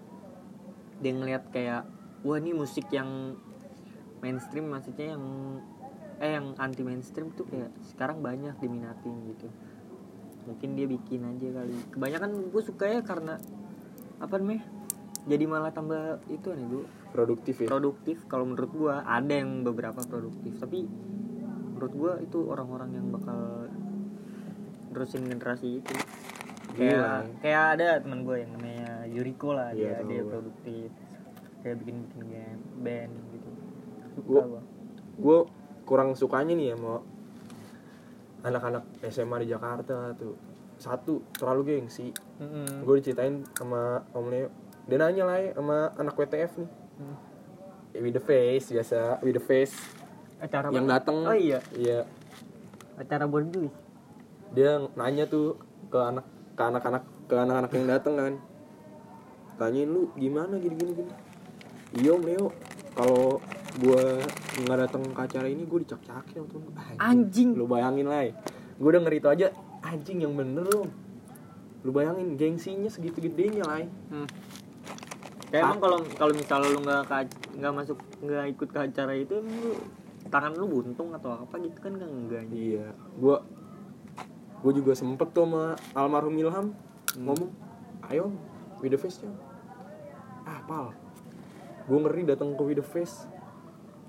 dia 0.98 1.12
ngeliat 1.14 1.48
kayak 1.54 1.86
wah 2.26 2.36
ini 2.42 2.50
musik 2.50 2.90
yang 2.90 3.38
mainstream 4.18 4.66
maksudnya 4.66 5.14
yang 5.14 5.24
eh 6.18 6.34
yang 6.34 6.58
anti 6.58 6.82
mainstream 6.82 7.30
tuh 7.30 7.46
kayak 7.46 7.70
sekarang 7.94 8.18
banyak 8.18 8.58
diminatin 8.58 9.14
gitu. 9.30 9.46
Mungkin 10.50 10.74
dia 10.74 10.86
bikin 10.90 11.22
aja 11.22 11.62
kali. 11.62 11.74
Kebanyakan 11.94 12.30
gue 12.50 12.62
suka 12.66 12.90
ya 12.90 13.00
karena 13.06 13.38
apa 14.18 14.34
namanya 14.42 14.66
jadi 15.30 15.44
malah 15.46 15.70
tambah 15.70 16.18
itu 16.26 16.50
nih 16.50 16.66
bu. 16.66 16.80
Produktif 17.14 17.62
ya? 17.62 17.68
Produktif 17.70 18.26
kalau 18.26 18.50
menurut 18.50 18.72
gue 18.74 18.94
ada 18.94 19.34
yang 19.34 19.62
beberapa 19.62 20.02
produktif 20.02 20.58
tapi 20.58 20.90
menurut 21.78 21.94
gue 21.94 22.12
itu 22.26 22.38
orang-orang 22.50 22.98
yang 22.98 23.06
bakal 23.14 23.70
terusin 24.90 25.30
generasi 25.30 25.78
itu. 25.78 25.94
Kayak 26.74 26.98
Gila. 26.98 27.14
kayak 27.38 27.64
ada 27.78 27.88
teman 28.02 28.26
gue 28.26 28.36
yang 28.42 28.50
namanya 28.58 28.87
Yuriko 29.10 29.52
lah 29.52 29.70
Iya, 29.70 30.00
dia 30.00 30.20
dia 30.20 30.22
produktif. 30.22 30.88
Kayak 31.58 31.76
bikin 31.80 31.96
bikin 32.04 32.22
game 32.28 32.60
band 32.78 33.12
gitu. 33.30 33.50
Suka 34.14 34.22
Gua- 34.24 34.46
gua. 34.46 34.62
gue 35.18 35.38
kurang 35.82 36.10
sukanya 36.12 36.52
nih 36.52 36.70
ya 36.70 36.76
mau 36.76 37.00
anak-anak 38.40 38.82
SMA 39.04 39.42
di 39.42 39.48
Jakarta 39.48 40.14
tuh. 40.14 40.34
Satu 40.76 41.26
terlalu 41.32 41.62
gengsi. 41.76 42.14
Mm-mm. 42.38 42.86
gue 42.86 42.94
diceritain 42.96 43.42
sama 43.52 44.06
om 44.12 44.30
Leo 44.30 44.46
dia 44.86 44.94
nanya 44.96 45.26
lah 45.26 45.36
ya 45.36 45.50
sama 45.52 45.90
anak 45.92 46.14
WTF 46.14 46.52
nih. 46.56 46.70
Hmm. 46.96 47.16
Ya, 47.90 47.98
with 47.98 48.14
the 48.14 48.22
face 48.22 48.70
biasa 48.70 49.18
with 49.20 49.34
the 49.34 49.42
face. 49.42 49.74
Acara 50.38 50.70
yang 50.70 50.86
datang 50.86 51.18
oh 51.18 51.34
iya. 51.34 51.58
Iya. 51.74 52.06
Acara 52.94 53.26
bonus 53.26 53.74
dia 54.48 54.78
nanya 54.94 55.26
tuh 55.26 55.58
ke 55.86 55.98
anak 55.98 56.24
ke 56.54 56.62
anak-anak 56.62 57.04
ke 57.26 57.34
anak-anak 57.34 57.70
yang 57.70 57.86
datang 57.86 58.14
kan 58.16 58.34
tanyain 59.58 59.90
lu 59.90 60.14
gimana? 60.14 60.56
Gini 60.56 60.74
gini 60.78 60.92
gini. 60.94 61.12
Iya 61.98 62.14
om 62.14 62.22
Leo. 62.22 62.48
Kalau 62.94 63.42
gua 63.82 64.22
nggak 64.58 64.78
datang 64.88 65.02
ke 65.06 65.20
acara 65.22 65.46
ini 65.46 65.62
gue 65.62 65.78
dicak-cakin 65.86 66.34
sama 66.42 66.48
temen 66.50 66.62
gua. 66.70 66.82
Anjing. 66.98 67.48
lu 67.54 67.66
bayangin 67.66 68.06
lah 68.10 68.26
gue 68.78 68.90
denger 68.94 69.12
itu 69.12 69.28
aja. 69.28 69.46
Anjing 69.82 70.18
yang 70.22 70.34
bener 70.34 70.66
lu 70.66 70.86
lu 71.86 71.90
bayangin 71.94 72.34
gengsinya 72.34 72.90
segitu 72.90 73.22
gedenya 73.22 73.62
lah 73.62 73.86
hmm. 73.86 74.28
kayak 75.54 75.62
emang 75.62 75.80
kalau 75.80 75.98
kalau 76.18 76.32
misalnya 76.34 76.68
lu 76.74 76.80
nggak 76.82 77.30
nggak 77.54 77.72
masuk 77.72 77.98
nggak 78.18 78.44
ikut 78.58 78.68
ke 78.74 78.78
acara 78.82 79.12
itu 79.14 79.38
emang 79.38 79.56
lu 79.62 79.72
tangan 80.28 80.52
lu 80.58 80.66
buntung 80.66 81.14
atau 81.14 81.38
apa 81.38 81.54
gitu 81.62 81.78
kan 81.78 81.94
nggak 81.94 82.10
enggak 82.10 82.44
iya. 82.50 82.90
Gua 83.16 83.40
gue 84.58 84.72
juga 84.74 84.92
sempet 84.98 85.30
tuh 85.30 85.46
sama 85.46 85.78
almarhum 85.94 86.34
Ilham 86.34 86.74
ngomong 87.14 87.50
ayo 88.10 88.34
with 88.82 88.90
the 88.90 88.98
face 88.98 89.22
ah 89.22 89.47
pal 90.60 90.86
gue 91.84 91.98
ngeri 91.98 92.22
datang 92.26 92.52
ke 92.52 92.62
with 92.62 92.76
the 92.76 92.84
face. 92.84 93.24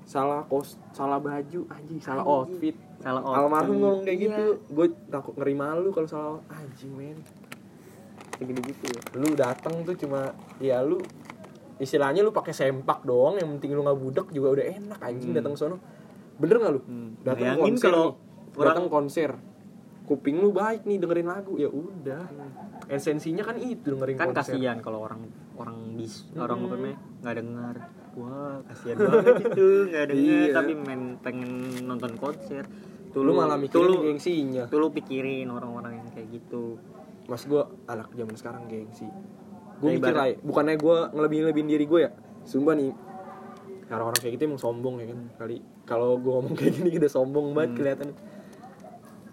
Salah 0.04 0.44
kos 0.44 0.76
salah 0.90 1.16
baju 1.16 1.64
anjing 1.70 1.98
salah 1.98 2.22
Anjing. 2.22 2.36
outfit. 2.60 2.76
Salah 3.00 3.22
outfit. 3.22 3.40
almarhum 3.40 3.76
ngomong 3.78 4.02
kayak 4.04 4.18
Iya. 4.18 4.26
gitu. 4.26 4.46
Gue 4.68 4.88
takut 5.08 5.34
ngeri 5.34 5.56
malu 5.56 5.90
kalau 5.90 6.04
salah 6.04 6.32
anjing 6.50 6.92
men. 6.92 7.18
Kayak 8.34 8.46
gitu 8.50 8.60
gitu 8.68 8.84
ya. 8.90 9.02
Lu 9.16 9.28
datang 9.34 9.74
tuh 9.82 9.96
cuma 9.96 10.32
ya 10.58 10.82
lu 10.82 11.00
istilahnya 11.78 12.20
lu 12.20 12.30
pakai 12.30 12.52
sempak 12.52 13.00
doang 13.02 13.38
yang 13.38 13.48
penting 13.56 13.72
lu 13.72 13.82
nggak 13.82 13.96
budek 13.98 14.28
juga 14.30 14.48
udah 14.52 14.66
enak 14.68 15.00
anjing 15.00 15.32
Hmm. 15.32 15.40
datang 15.40 15.54
sono. 15.56 15.78
Bener 16.36 16.56
nggak 16.58 16.74
lu? 16.74 16.82
Hmm. 16.82 17.10
datang 17.22 17.56
konser 17.56 17.88
kalau 17.88 18.08
datang 18.58 18.88
konser. 18.88 19.32
Kuping 20.04 20.36
lu 20.36 20.50
baik 20.50 20.84
nih 20.84 20.98
dengerin 20.98 21.30
lagu. 21.30 21.54
Ya 21.56 21.70
udah. 21.70 22.26
Esensinya 22.90 23.46
kan 23.46 23.56
itu 23.56 23.88
dengerin 23.88 24.18
kan 24.18 24.34
konser. 24.34 24.58
kasihan 24.58 24.82
kalau 24.82 25.00
orang 25.00 25.22
orang 25.60 25.78
bis 25.94 26.24
orang 26.34 26.58
Hmm. 26.58 26.66
apa 26.66 26.74
namanya 26.74 26.98
nggak 27.20 27.36
dengar. 27.36 27.76
Wah 28.12 28.58
kasihan 28.66 28.96
banget 29.06 29.36
itu 29.46 29.66
nggak 29.86 30.06
dengar 30.08 30.40
Iya. 30.42 30.54
tapi 30.54 30.72
main 30.74 31.02
pengen 31.20 31.52
nonton 31.84 32.12
konser. 32.16 32.64
Tuh 33.10 33.22
lu 33.22 33.34
malah 33.34 33.58
tuh 33.58 33.64
mikirin 33.66 33.90
lu- 33.92 34.04
gengsinya. 34.06 34.64
tuh 34.66 34.80
lu 34.80 34.88
pikirin 34.90 35.48
orang-orang 35.48 35.98
yang 35.98 36.08
kayak 36.10 36.30
gitu. 36.32 36.78
Mas 37.26 37.44
gue 37.44 37.60
anak 37.86 38.10
zaman 38.12 38.34
sekarang 38.34 38.66
gengsi. 38.66 39.06
Gue 39.78 39.96
mikir 39.96 40.12
lah 40.12 40.28
ya, 40.28 40.36
bukannya 40.40 40.76
gue 40.76 40.98
ngelebihin 41.10 41.46
lebihin 41.46 41.68
diri 41.68 41.86
gue 41.86 42.00
ya? 42.02 42.12
Sumpah 42.42 42.74
nih 42.74 42.92
orang-orang 43.88 44.20
kayak 44.20 44.34
gitu 44.36 44.44
emang 44.46 44.60
sombong 44.60 44.96
ya 44.98 45.08
kan 45.08 45.20
kali. 45.38 45.58
Kalau 45.84 46.16
gue 46.16 46.32
ngomong 46.32 46.54
kayak 46.54 46.74
gini 46.76 46.90
udah 46.96 47.10
sombong 47.10 47.52
banget 47.52 47.70
Hmm. 47.70 47.78
kelihatan 47.78 48.10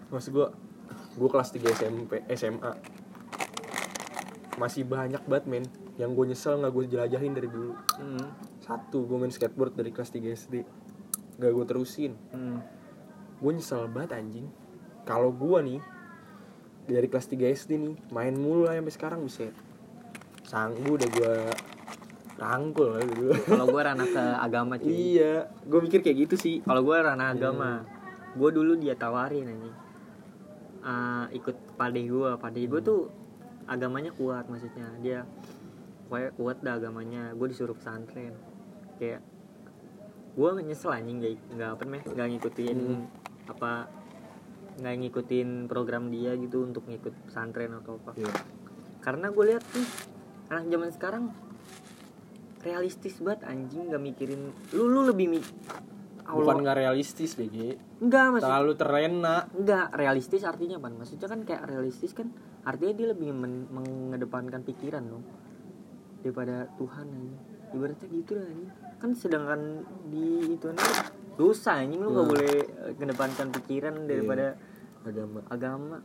mas 0.07 0.25
gue 0.25 0.47
gue 1.13 1.29
kelas 1.29 1.49
3 1.51 1.67
SMP 1.69 2.11
SMA 2.31 2.71
masih 4.57 4.83
banyak 4.83 5.21
banget 5.21 5.45
men 5.45 5.65
yang 5.97 6.13
gue 6.13 6.25
nyesel 6.25 6.57
nggak 6.57 6.71
gue 6.71 6.83
jelajahin 6.87 7.33
dari 7.33 7.47
dulu. 7.47 7.73
Hmm. 7.97 8.27
satu 8.59 9.03
gue 9.03 9.17
main 9.17 9.31
skateboard 9.31 9.73
dari 9.73 9.89
kelas 9.89 10.11
3 10.11 10.27
SD 10.29 10.53
gak 11.37 11.51
gue 11.51 11.65
terusin. 11.65 12.13
Hmm. 12.29 12.59
gue 13.37 13.51
nyesel 13.51 13.85
banget 13.87 14.13
anjing. 14.13 14.47
Kalau 15.03 15.29
gue 15.29 15.59
nih 15.63 15.81
dari 16.85 17.05
kelas 17.05 17.27
3 17.27 17.47
SD 17.49 17.71
nih 17.75 17.95
main 18.09 18.33
mulu 18.33 18.65
lah 18.65 18.75
sampai 18.75 18.91
sekarang 18.91 19.19
buset. 19.21 19.53
Sanggup 20.43 20.95
udah 20.95 21.09
gue 21.09 21.33
rangkul 22.35 22.87
lah 22.91 23.03
dulu. 23.03 23.33
Kalau 23.35 23.65
gue 23.67 23.81
ranah 23.87 24.07
ke 24.07 24.23
agama 24.37 24.73
cuy. 24.75 24.89
Iya 25.15 25.33
gue 25.63 25.79
mikir 25.79 25.99
kayak 26.01 26.17
gitu 26.23 26.35
sih. 26.35 26.55
Kalau 26.61 26.81
gue 26.81 26.95
ranah 26.95 27.31
agama 27.31 27.69
Hmm. 27.77 27.85
gue 28.35 28.49
dulu 28.51 28.73
dia 28.75 28.93
tawarin 28.93 29.47
aja 29.47 29.71
Ah, 30.79 31.25
ikut 31.31 31.57
pade 31.73 31.99
gue 32.01 32.29
pade 32.37 32.61
gue 32.61 32.77
Hmm. 32.77 32.85
tuh 32.85 33.01
agamanya 33.65 34.11
kuat 34.11 34.45
maksudnya. 34.45 34.87
Dia 34.99 35.25
kayak 36.07 36.33
kuat 36.33 36.57
dah 36.59 36.75
agamanya. 36.75 37.31
Gue 37.31 37.47
disuruh 37.47 37.73
pesantren. 37.73 38.33
Kayak 38.97 39.21
gue 40.33 40.49
nyesel 40.61 40.91
anjing 40.91 41.17
nggak 41.17 41.33
nggak 41.51 41.69
apa 41.73 41.81
namanya 41.83 42.03
nggak 42.07 42.27
ngikutin 42.29 42.77
Hmm. 42.77 43.05
apa 43.49 43.71
nggak 44.77 44.95
ngikutin 45.01 45.49
program 45.65 46.13
dia 46.13 46.37
gitu 46.37 46.61
untuk 46.61 46.85
ngikut 46.85 47.09
pesantren 47.25 47.73
atau 47.73 47.97
apa. 47.97 48.13
Iya. 48.13 48.29
karena 48.97 49.31
gue 49.31 49.45
lihat 49.47 49.63
nih 49.71 49.87
anak 50.47 50.65
zaman 50.67 50.89
sekarang 50.91 51.23
realistis 52.61 53.17
banget 53.17 53.47
anjing 53.47 53.87
nggak 53.87 54.03
mikirin 54.03 54.41
lu 54.75 54.85
lu 54.85 55.07
lebih 55.07 55.31
mik 55.31 55.45
bukan 56.27 56.59
nggak 56.59 56.77
realistis 56.77 57.33
BG 57.33 57.79
enggak 57.97 58.35
maksud 58.35 58.43
terlalu 58.43 58.71
terlena 58.75 59.35
enggak 59.49 59.95
realistis 59.95 60.43
artinya 60.43 60.75
apa? 60.75 60.91
Maksudnya 60.91 61.25
kan 61.25 61.39
kayak 61.41 61.63
realistis 61.65 62.11
kan 62.11 62.27
artinya 62.61 62.93
dia 62.93 63.07
lebih 63.09 63.31
men- 63.31 63.69
mengedepankan 63.71 64.61
pikiran 64.61 65.01
dong 65.01 65.23
daripada 66.19 66.67
Tuhan 66.75 67.05
aja 67.07 67.37
ibaratnya 67.69 68.07
gitu 68.09 68.31
lah 68.33 68.45
anjing. 68.45 68.71
kan 68.97 69.09
sedangkan 69.11 69.61
di 70.07 70.25
itu 70.51 70.67
nih 70.67 70.89
dosa 71.35 71.71
anjing. 71.75 71.99
Lu 71.99 72.09
nggak 72.09 72.23
Hmm. 72.23 72.33
boleh 72.33 72.51
eh, 72.57 72.91
mengedepankan 72.93 73.47
pikiran 73.51 73.93
daripada 74.03 74.47
agama. 75.03 75.39
agama. 75.47 75.97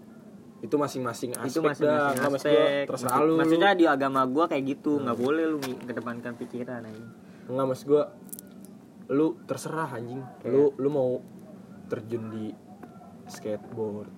Itu 0.61 0.77
masing-masing 0.77 1.33
aspek 1.33 1.49
itu 1.49 1.59
masing-masing 1.59 1.87
dah 1.89 2.29
aspek. 2.31 2.53
gua, 2.53 2.67
terserah 2.87 3.11
Maksud- 3.17 3.27
lu. 3.27 3.35
Maksudnya 3.37 3.71
di 3.73 3.85
agama 3.85 4.21
gua 4.27 4.45
kayak 4.47 4.65
gitu 4.69 4.93
nggak 4.97 5.15
Hmm. 5.15 5.25
boleh 5.25 5.45
lu 5.47 5.59
mengedepankan 5.59 6.33
pikiran 6.37 6.83
aja 6.83 7.05
nggak 7.45 7.67
maksud 7.67 7.87
gue 7.89 8.05
lu 9.09 9.27
terserah 9.43 9.91
anjing. 9.91 10.23
Lu 10.45 10.73
lu 10.73 10.89
mau 10.89 11.11
terjun 11.87 12.29
di 12.29 12.47
skateboard 13.27 14.11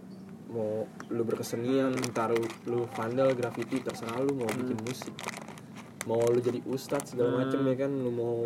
mau 0.46 0.84
lu 1.08 1.22
berkesenian 1.22 1.90
entar 1.94 2.30
lu, 2.30 2.44
lu 2.66 2.84
vandal 2.88 3.32
graffiti 3.32 3.80
terserah 3.80 4.20
lu 4.20 4.34
mau 4.34 4.46
bikin 4.46 4.76
musik 4.78 5.14
mau 6.04 6.20
lu 6.20 6.38
jadi 6.38 6.60
ustadz 6.64 7.12
segala 7.12 7.30
Hmm. 7.30 7.38
macem 7.40 7.60
ya 7.62 7.76
kan 7.78 7.90
lu 7.90 8.10
mau 8.10 8.36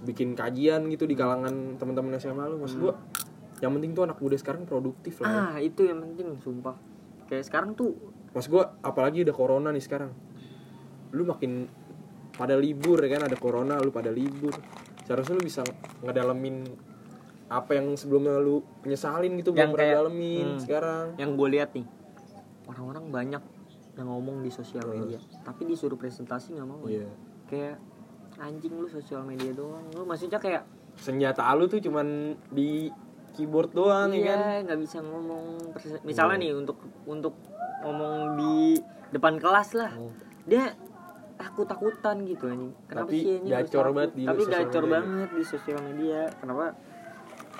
bikin 0.00 0.32
kajian 0.32 0.86
gitu 0.86 1.04
di 1.04 1.12
kalangan 1.12 1.76
teman-teman 1.76 2.16
SMA 2.16 2.46
lu 2.46 2.56
maksud 2.56 2.78
gua 2.80 2.94
yang 3.58 3.72
penting 3.72 3.92
tuh 3.92 4.02
anak 4.02 4.16
muda 4.16 4.34
sekarang 4.34 4.64
produktif 4.64 5.20
lah 5.20 5.28
ya. 5.28 5.40
ah 5.46 5.56
itu 5.58 5.82
yang 5.82 6.00
penting 6.00 6.32
sumpah 6.38 6.72
kayak 7.26 7.44
sekarang 7.44 7.74
tuh 7.74 7.92
Mas 8.30 8.46
gua 8.46 8.78
apalagi 8.80 9.20
udah 9.20 9.34
corona 9.34 9.68
nih 9.68 9.82
sekarang. 9.82 10.14
Lu 11.10 11.26
makin 11.26 11.66
pada 12.32 12.54
libur 12.54 12.96
ya 13.00 13.10
kan 13.10 13.26
ada 13.26 13.34
corona 13.34 13.74
lu 13.76 13.90
pada 13.90 14.08
libur. 14.08 14.54
Seharusnya 15.02 15.34
lu 15.34 15.42
bisa 15.42 15.66
ngedalemin 16.00 16.62
apa 17.50 17.74
yang 17.74 17.90
sebelumnya 17.92 18.38
lu 18.38 18.62
penyesalin 18.80 19.34
gitu 19.34 19.50
Yang 19.50 19.58
belum 19.58 19.70
pernah 19.72 19.82
kayak- 19.84 19.98
dalemin 19.98 20.46
hmm. 20.48 20.60
sekarang. 20.62 21.06
yang 21.18 21.30
gue 21.34 21.48
lihat 21.50 21.70
nih 21.74 21.86
orang-orang 22.64 23.04
banyak 23.10 23.42
yang 24.00 24.08
ngomong 24.08 24.40
di 24.40 24.48
sosial 24.48 24.88
media. 24.88 25.20
Tapi 25.44 25.68
disuruh 25.68 26.00
presentasi 26.00 26.56
nggak 26.56 26.68
mau. 26.68 26.88
Iya. 26.88 27.04
kayak 27.44 27.76
anjing 28.38 28.72
lu 28.72 28.88
sosial 28.88 29.20
media 29.26 29.52
doang. 29.52 29.84
Lu 29.92 30.08
maksudnya 30.08 30.40
kayak 30.40 30.64
Senjata 30.96 31.44
lu 31.54 31.68
tuh 31.68 31.78
cuman 31.78 32.34
di 32.50 32.88
keyboard 33.36 33.70
doang 33.70 34.10
ya 34.10 34.32
kan. 34.34 34.38
iya 34.40 34.64
nggak 34.64 34.80
bisa 34.80 34.98
ngomong. 35.02 35.60
Misalnya 36.02 36.36
nih 36.40 36.50
untuk 36.56 36.78
untuk 37.04 37.34
ngomong 37.84 38.38
di 38.40 38.80
depan 39.10 39.36
kelas 39.36 39.76
lah. 39.76 39.92
Hmm. 39.92 40.12
dia 40.48 40.72
takut 41.36 41.66
takutan 41.68 42.24
gitu 42.24 42.48
anjing. 42.48 42.72
Kenapa 42.86 43.08
Tapi 43.10 43.18
sih 43.18 43.32
anjing 43.38 43.52
gacor 43.52 43.86
banget 43.92 44.10
di 44.16 44.24
tapi 44.24 44.42
gacor 44.46 44.84
media. 44.84 44.94
banget 44.94 45.28
di 45.30 45.44
sosial 45.44 45.78
media. 45.84 46.20
Kenapa 46.40 46.66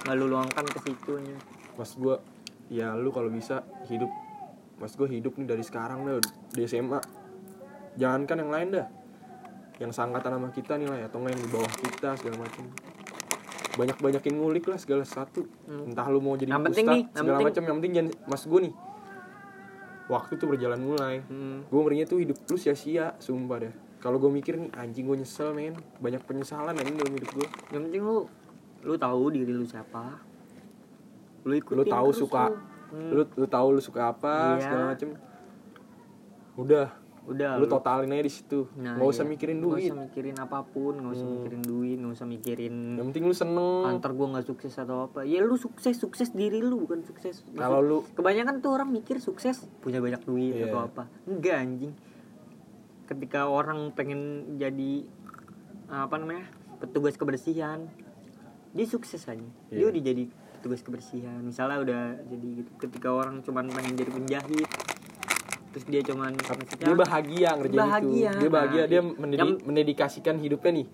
nggak 0.06 0.14
lu 0.16 0.26
luangkan 0.30 0.64
ke 0.64 0.78
situ 0.86 1.10
anjing? 1.18 1.40
Mas 1.76 1.92
gua 1.96 2.16
ya 2.70 2.94
lu 2.94 3.10
kalau 3.10 3.28
bisa 3.28 3.66
hidup 3.90 4.10
Mas 4.80 4.96
gua 4.96 5.06
hidup 5.06 5.36
nih 5.36 5.46
dari 5.46 5.60
sekarang 5.60 6.08
dah 6.08 6.16
di 6.56 6.64
SMA. 6.64 6.98
Jangankan 8.00 8.36
yang 8.40 8.50
lain 8.50 8.68
dah. 8.80 8.86
Yang 9.76 9.92
sangkatan 9.96 10.40
sama 10.40 10.48
kita 10.52 10.80
nih 10.80 10.88
lah 10.88 10.98
ya, 11.04 11.06
atau 11.08 11.20
yang 11.24 11.36
di 11.36 11.50
bawah 11.52 11.68
kita 11.68 12.16
segala 12.16 12.36
macam. 12.48 12.64
Banyak-banyakin 13.76 14.34
ngulik 14.40 14.64
lah 14.72 14.80
segala 14.80 15.04
satu. 15.04 15.44
Hmm. 15.68 15.92
Entah 15.92 16.08
lu 16.08 16.24
mau 16.24 16.36
jadi 16.36 16.50
Yang 16.52 16.64
penting 16.72 16.86
nih, 16.88 17.02
segala 17.12 17.38
macam, 17.44 17.62
yang 17.64 17.76
penting 17.80 17.92
jangan 17.92 18.10
Mas 18.24 18.42
gua 18.48 18.60
nih. 18.64 18.74
Waktu 20.10 20.32
tuh 20.40 20.48
berjalan 20.50 20.80
mulai. 20.82 21.22
hmm. 21.22 21.70
Gue 21.70 21.80
ngerinya 21.86 22.06
tuh 22.10 22.18
hidup 22.18 22.36
lu 22.50 22.58
sia-sia, 22.58 23.14
sumpah 23.22 23.62
dah. 23.62 23.74
Kalau 24.00 24.16
gue 24.16 24.26
mikir 24.32 24.56
nih 24.58 24.72
anjing 24.74 25.06
gue 25.06 25.22
nyesel 25.22 25.52
men, 25.54 25.76
banyak 26.00 26.24
penyesalan 26.24 26.72
anjing 26.72 26.96
dalam 26.96 27.14
hidup 27.14 27.30
gue. 27.36 27.46
yang 27.70 27.84
penting 27.86 28.02
lu 28.02 28.26
lu 28.80 28.96
tahu 28.96 29.28
diri 29.28 29.52
lu 29.52 29.68
siapa 29.68 30.16
lu 31.44 31.52
ikutin 31.56 31.78
Lu 31.78 31.84
tahu 31.84 32.08
suka 32.12 32.48
lu. 32.48 32.56
Hmm. 32.90 33.10
lu 33.10 33.22
lu 33.30 33.46
tahu 33.46 33.66
lu 33.70 33.80
suka 33.80 34.10
apa 34.10 34.54
Iya. 34.54 34.62
segala 34.62 34.84
macem 34.90 35.08
udah 36.56 36.86
udah 37.22 37.50
lu 37.56 37.66
totalin 37.66 38.10
aja 38.10 38.20
di 38.20 38.32
situ 38.32 38.66
Nah, 38.74 38.96
nggak 38.96 39.06
usah 39.06 39.22
iya. 39.22 39.30
mikirin 39.30 39.56
Nggak 39.56 39.70
duit 39.70 39.86
usah 39.86 39.98
mikirin 40.02 40.36
apa 40.36 40.58
pun 40.64 40.94
nggak 40.96 41.12
usah 41.12 41.22
Hmm. 41.22 41.34
mikirin 41.36 41.62
duit 41.62 41.96
nggak 41.96 42.12
usah 42.12 42.26
mikirin 42.26 42.74
yang 42.96 43.06
penting 43.08 43.24
lu 43.24 43.34
seneng 43.36 43.86
antar 43.86 44.10
gua 44.10 44.26
nggak 44.30 44.46
sukses 44.46 44.74
atau 44.74 45.06
apa 45.06 45.22
ya 45.22 45.38
lu 45.40 45.54
sukses 45.54 45.94
sukses 45.94 46.32
diri 46.32 46.58
lu 46.58 46.80
bukan 46.80 47.00
sukses 47.00 47.46
kalau 47.52 47.78
lu 47.78 47.98
kebanyakan 48.10 48.58
tuh 48.58 48.72
orang 48.72 48.90
mikir 48.90 49.18
sukses 49.18 49.62
punya 49.78 49.98
banyak 49.98 50.18
duit 50.20 50.56
Iya. 50.56 50.66
atau 50.66 50.80
apa 50.82 51.02
enggak 51.24 51.56
anjing 51.56 51.92
ketika 53.06 53.46
orang 53.46 53.90
pengen 53.90 54.20
jadi 54.56 55.06
apa 55.88 56.14
namanya 56.16 56.50
petugas 56.78 57.14
kebersihan 57.14 57.86
dia 58.70 58.86
sukses 58.86 59.22
aja 59.24 59.38
dia 59.68 59.76
Iya. 59.76 59.86
udah 59.88 60.02
jadi 60.04 60.24
petugas 60.60 60.80
kebersihan. 60.80 61.40
Misalnya 61.40 61.80
udah 61.80 62.02
jadi 62.22 62.46
gitu 62.60 62.70
ketika 62.78 63.08
orang 63.08 63.40
cuman 63.40 63.66
pengen 63.66 63.96
jadi 63.96 64.12
penjahit 64.12 64.68
terus 65.70 65.86
dia 65.86 66.02
cuman 66.02 66.34
dia 66.34 66.92
bahagia 66.92 67.50
ngerjain 67.54 67.78
Bahagia. 67.80 68.10
itu 68.28 68.38
dia 68.38 68.50
bahagia 68.50 68.76
Nah, 68.76 68.86
dia 68.86 69.00
itu. 69.00 69.10
mendedi- 69.16 69.40
Yang- 69.40 69.62
mendedikasikan 69.64 70.36
hidupnya 70.36 70.72
nih. 70.74 70.86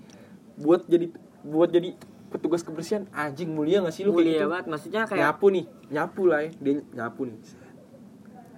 Buat 0.57 0.85
jadi 0.85 1.07
buat 1.43 1.69
jadi 1.69 1.91
petugas 2.29 2.61
kebersihan 2.61 3.09
anjing 3.11 3.49
mulia 3.49 3.81
gak 3.81 3.91
sih 3.91 4.05
lu 4.05 4.12
kayak 4.12 4.21
mulia 4.21 4.37
gitu? 4.37 4.47
banget 4.47 4.67
maksudnya 4.69 5.03
kayak 5.03 5.21
nyapu 5.23 5.47
nih 5.49 5.64
nyapu 5.89 6.23
lah 6.27 6.39
ya. 6.39 6.51
Dia 6.55 6.75
nyapu 6.95 7.21
nih. 7.25 7.37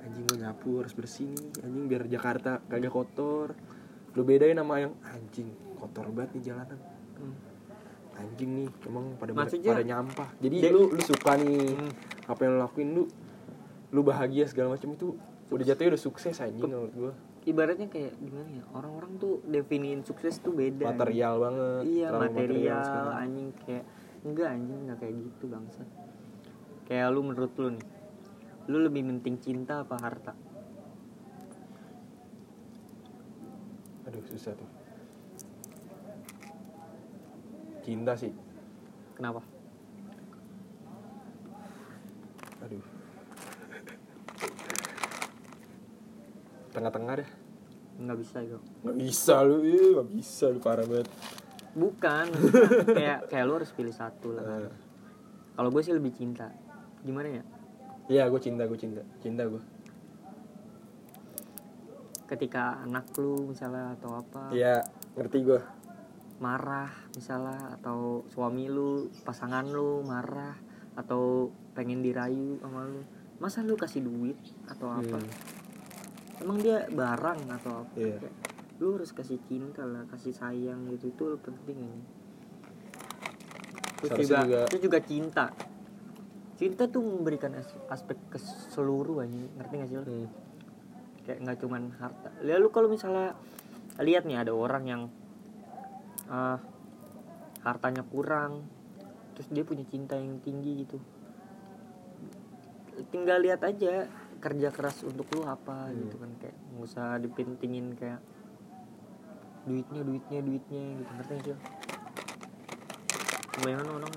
Anjing 0.00 0.24
gue 0.26 0.36
nyapu 0.38 0.68
harus 0.76 0.92
bersih 0.92 1.26
nih. 1.28 1.46
Anjing 1.62 1.84
biar 1.86 2.02
Jakarta 2.04 2.50
kagak 2.66 2.90
kotor. 2.90 3.48
Lu 4.12 4.22
bedain 4.22 4.58
sama 4.58 4.74
yang 4.76 4.92
anjing 5.06 5.48
kotor 5.74 6.10
banget 6.10 6.34
nih 6.34 6.50
jalanan. 6.50 6.78
Hmm. 7.14 7.34
Anjing 8.18 8.50
nih 8.52 8.68
emang 8.84 9.14
pada 9.14 9.30
Maksudnya- 9.32 9.72
pada 9.72 9.84
nyampah. 9.84 10.28
Jadi 10.38 10.56
Dia- 10.58 10.72
lu 10.72 10.90
lu 10.90 11.00
suka 11.00 11.32
nih 11.34 11.70
Hmm. 11.70 11.90
apa 12.26 12.40
yang 12.42 12.52
lu 12.52 12.60
lakuin 12.60 12.88
lu 12.92 13.02
lu 13.88 14.00
bahagia 14.02 14.44
segala 14.44 14.74
macam 14.74 14.92
itu 14.92 15.14
udah 15.48 15.64
jatuhnya 15.64 15.94
udah 15.94 16.02
sukses 16.02 16.36
anjing 16.38 16.66
menurut 16.66 16.92
gua. 16.92 17.12
ibaratnya 17.42 17.88
kayak 17.88 18.12
gimana 18.20 18.50
ya 18.52 18.64
orang-orang 18.70 19.16
tuh 19.16 19.40
definiin 19.42 20.04
sukses 20.04 20.36
tuh 20.38 20.52
beda. 20.52 20.92
Material 20.92 21.40
banget 21.40 21.82
iya 21.88 22.08
material, 22.12 22.84
sekarang. 22.84 23.16
anjing 23.16 23.48
kayak 23.58 23.84
enggak 24.20 24.48
anjing 24.50 24.78
enggak 24.84 24.98
kayak 25.00 25.14
gitu 25.16 25.44
bangsa. 25.48 25.82
Kayak 26.84 27.06
lu 27.08 27.20
menurut 27.22 27.52
lu 27.56 27.68
nih 27.72 27.86
lu 28.66 28.78
lebih 28.82 29.00
penting 29.08 29.40
cinta 29.40 29.80
apa 29.80 29.96
harta? 29.96 30.32
Aduh 34.04 34.20
susah 34.26 34.52
tuh 34.52 34.68
cinta 37.88 38.12
sih. 38.12 38.28
Kenapa? 39.16 39.40
Aduh. 42.68 42.84
Tengah-tengah 46.76 47.24
dah 47.24 47.30
nggak 47.98 48.14
bisa 48.22 48.38
itu 48.46 48.54
nggak 48.86 48.94
bisa 48.94 49.42
lu 49.42 49.58
iya 49.66 49.98
nggak 49.98 50.08
bisa 50.14 50.44
lu 50.52 50.62
parah 50.62 50.86
banget. 50.86 51.08
Bukan 51.74 52.26
kayak 52.98 53.26
kayak 53.26 53.44
lu 53.48 53.58
harus 53.58 53.72
pilih 53.74 53.90
satu 53.90 54.38
lah. 54.38 54.44
Kan. 54.44 54.70
Eh, 54.70 54.74
kalau 55.58 55.68
gue 55.74 55.82
sih 55.82 55.96
lebih 55.96 56.14
cinta. 56.14 56.46
Gimana 57.02 57.42
ya? 57.42 57.44
Iya 58.06 58.30
gue 58.30 58.38
cinta 58.38 58.70
gue 58.70 58.78
cinta. 58.78 59.02
Cinta 59.18 59.48
gue 59.48 59.62
ketika 62.28 62.84
anak 62.84 63.08
lu 63.16 63.50
misalnya 63.50 63.96
atau 63.96 64.20
apa. 64.20 64.52
Iya 64.52 64.84
ngerti 65.16 65.38
gue 65.42 65.60
marah 66.38 66.90
misalnya 67.14 67.74
atau 67.78 68.22
suami 68.30 68.70
lu 68.70 69.10
pasangan 69.26 69.66
lu 69.66 70.06
marah 70.06 70.54
atau 70.94 71.50
pengen 71.74 72.02
dirayu 72.02 72.58
sama 72.62 72.86
lu. 72.86 73.02
Masa 73.38 73.62
lu 73.62 73.78
kasih 73.78 74.02
duit 74.02 74.38
atau 74.66 74.90
apa? 74.90 75.18
Hmm. 75.18 75.30
emang 76.38 76.62
dia 76.62 76.86
barang 76.86 77.50
atau 77.50 77.82
apa? 77.82 77.94
Iya. 77.98 78.18
Kayak, 78.22 78.34
lu 78.78 78.94
harus 78.94 79.10
kasih 79.10 79.42
cinta 79.50 79.82
lah 79.82 80.06
kasih 80.06 80.30
sayang 80.30 80.86
gitu. 80.94 81.10
Itu 81.10 81.24
penting 81.42 81.78
ini 81.82 82.02
terus 83.98 84.30
juga, 84.30 84.38
juga- 84.46 84.66
terus 84.70 84.82
juga 84.82 84.98
cinta. 85.02 85.46
Cinta 86.58 86.90
tuh 86.90 87.02
memberikan 87.02 87.54
as- 87.54 87.78
aspek 87.90 88.18
keseluruhan 88.30 89.30
ngerti 89.58 89.74
gak 89.78 89.88
sih 89.90 89.98
lu? 89.98 90.06
Hmm. 90.06 90.28
kayak 91.28 91.44
nggak 91.44 91.58
cuman 91.60 91.92
harta. 92.00 92.32
Lalu 92.40 92.68
kalau 92.72 92.88
misalnya 92.88 93.36
lihat 94.00 94.24
nih 94.24 94.40
ada 94.40 94.56
orang 94.56 94.84
yang 94.88 95.02
ah, 96.28 96.58
hartanya 97.64 98.04
kurang 98.06 98.64
terus 99.34 99.48
dia 99.50 99.62
punya 99.62 99.84
cinta 99.86 100.14
yang 100.18 100.40
tinggi 100.42 100.82
gitu 100.82 100.98
tinggal 103.14 103.38
lihat 103.38 103.62
aja 103.62 104.10
kerja 104.38 104.68
keras 104.70 105.02
untuk 105.06 105.26
lu 105.34 105.46
apa 105.46 105.90
Hmm. 105.90 105.98
gitu 106.06 106.16
kan 106.18 106.30
kayak 106.38 106.56
nggak 106.74 106.84
usah 106.86 107.18
dipintingin 107.18 107.94
kayak 107.98 108.20
duitnya 109.66 110.00
duitnya 110.02 110.38
duitnya 110.42 110.82
gitu 110.96 111.10
ngerti 111.12 111.32
gak 111.34 111.42
sih 111.44 111.52
lo? 111.52 111.58
kebanyakan 113.58 113.88
orang 113.98 114.12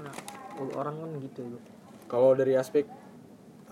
orang 0.78 0.96
kan 1.02 1.12
gitu 1.26 1.40
ya 1.46 1.60
kalau 2.06 2.38
dari 2.38 2.54
aspek 2.54 2.86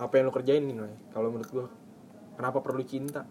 apa 0.00 0.12
yang 0.18 0.28
lu 0.28 0.34
kerjain 0.34 0.64
nih 0.66 0.76
kalau 1.14 1.30
menurut 1.30 1.50
gue 1.50 1.66
kenapa 2.34 2.58
perlu 2.62 2.82
cinta 2.82 3.22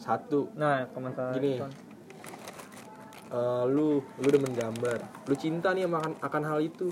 satu 0.00 0.48
nah 0.56 0.88
komentar 0.92 1.36
Gini. 1.36 1.60
Eh, 3.30 3.64
lu 3.70 4.02
lu 4.02 4.28
demen 4.28 4.52
gambar. 4.52 5.26
Lu 5.30 5.34
cinta 5.38 5.70
nih 5.72 5.86
akan, 5.86 6.18
akan 6.18 6.42
hal 6.46 6.60
itu. 6.60 6.90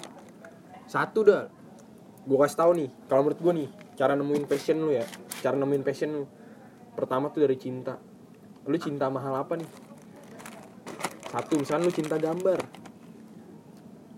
Satu 0.89 1.27
dah. 1.27 1.51
Gue 2.29 2.37
kasih 2.45 2.59
tahu 2.61 2.73
nih 2.77 2.89
kalau 3.09 3.25
menurut 3.25 3.41
gue 3.41 3.53
nih 3.65 3.69
cara 3.99 4.13
nemuin 4.15 4.45
passion 4.47 4.79
lu 4.81 4.95
ya. 4.95 5.05
Cara 5.43 5.59
nemuin 5.59 5.85
passion 5.85 6.11
lu. 6.13 6.25
Pertama 6.95 7.31
tuh 7.35 7.45
dari 7.45 7.57
cinta. 7.59 7.99
Lu 8.69 8.77
cinta 8.77 9.09
sama 9.09 9.21
hal 9.23 9.35
apa 9.43 9.55
nih? 9.57 9.71
Satu 11.29 11.61
misalnya 11.61 11.89
lu 11.89 11.93
cinta 11.93 12.17
gambar. 12.17 12.59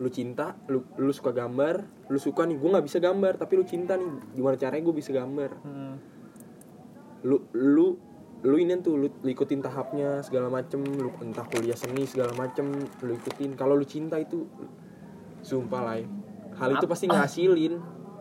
Lu 0.00 0.08
cinta 0.08 0.56
lu 0.66 0.84
lu 0.98 1.12
suka 1.12 1.30
gambar. 1.30 2.06
Lu 2.10 2.18
suka 2.18 2.46
nih 2.46 2.56
gue 2.58 2.68
nggak 2.70 2.86
bisa 2.86 2.98
gambar 2.98 3.38
tapi 3.38 3.58
lu 3.58 3.64
cinta 3.64 3.94
nih. 3.94 4.34
Gimana 4.34 4.56
caranya 4.58 4.82
gue 4.84 4.96
bisa 4.96 5.10
gambar? 5.10 5.50
Hmm. 5.62 5.96
lu 7.20 7.36
lu 7.52 8.09
lu 8.40 8.56
ini 8.56 8.72
tuh 8.78 8.96
lu, 8.96 9.08
lu 9.12 9.28
ikutin 9.28 9.60
tahapnya 9.60 10.20
segala 10.20 10.48
macem 10.48 10.80
lu 10.80 11.12
entah 11.20 11.44
kuliah 11.44 11.76
seni 11.76 12.04
segala 12.04 12.32
macem 12.32 12.72
lu 12.98 13.12
ikutin 13.14 13.52
kalau 13.52 13.76
lu 13.76 13.84
cinta 13.84 14.16
itu 14.16 14.48
sumpah 15.40 15.80
lah 15.82 15.96
ya. 15.96 16.06
hal 16.56 16.70
itu 16.72 16.86
pasti 16.86 17.04
ngasilin 17.06 17.74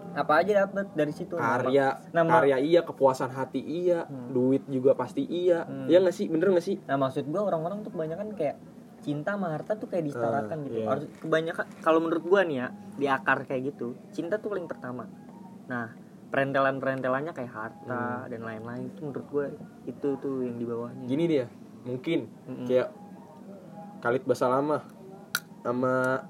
apa 0.10 0.42
aja 0.42 0.66
dapat 0.66 0.90
dari 0.92 1.14
situ 1.14 1.38
karya 1.38 2.02
Nama- 2.10 2.32
karya 2.34 2.58
iya 2.58 2.82
kepuasan 2.82 3.30
hati 3.30 3.62
iya 3.62 4.04
Hmm. 4.04 4.34
duit 4.34 4.66
juga 4.66 4.92
pasti 4.94 5.22
iya 5.24 5.64
Hmm. 5.64 5.86
ya 5.86 6.00
nggak 6.00 6.12
sih 6.12 6.26
bener 6.28 6.50
nggak 6.50 6.66
sih 6.66 6.76
Nah 6.82 6.98
maksud 6.98 7.24
gua 7.26 7.46
orang-orang 7.46 7.80
tuh 7.80 7.92
kebanyakan 7.94 8.34
kayak 8.34 8.58
cinta 9.00 9.32
sama 9.32 9.54
harta 9.54 9.78
tuh 9.78 9.88
kayak 9.88 10.04
disetarakan 10.04 10.58
Ah, 10.58 10.66
gitu. 10.66 10.80
Harus 10.84 11.06
kebanyakan 11.16 11.66
kalau 11.80 12.00
menurut 12.02 12.24
gua 12.26 12.42
nih 12.42 12.58
ya 12.58 12.68
di 12.98 13.06
akar 13.08 13.46
kayak 13.46 13.72
gitu 13.72 13.96
cinta 14.10 14.36
tuh 14.36 14.50
paling 14.50 14.66
pertama. 14.66 15.08
Nah 15.68 15.94
perentelan-perentelannya 16.30 17.34
kayak 17.34 17.50
harta 17.50 18.04
dan 18.26 18.42
lain-lain 18.42 18.88
itu 18.88 19.02
menurut 19.02 19.26
gua 19.28 19.46
itu 19.84 20.10
tuh 20.16 20.36
yang 20.42 20.56
di 20.56 20.66
bawahnya. 20.66 21.06
gini 21.06 21.26
dia 21.26 21.46
mungkin 21.82 22.20
Mm-mm. 22.46 22.66
kayak 22.66 22.90
Khalid 24.00 24.24
Basalamah 24.24 24.82
sama 25.60 26.24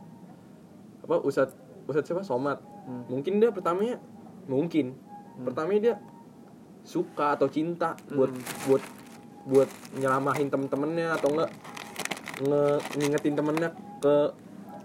apa 0.99 1.15
Ustad 1.21 1.51
Ustad 1.85 2.03
siapa 2.03 2.23
Somat 2.23 2.59
Hmm. 2.79 3.05
mungkin 3.05 3.37
dia 3.37 3.53
pertamanya 3.53 4.01
mungkin 4.45 4.97
pertamanya 5.39 5.79
dia 5.79 5.95
suka 6.81 7.37
atau 7.37 7.45
cinta 7.45 7.93
buat 8.09 8.33
Hmm. 8.33 8.41
buat 8.65 8.83
buat 9.45 9.69
nyelamahin 9.93 10.49
temen-temennya 10.49 11.13
atau 11.13 11.29
enggak 11.29 11.51
nge 12.39 12.63
ngingetin 12.95 13.35
temennya 13.35 13.69
ke 13.99 14.15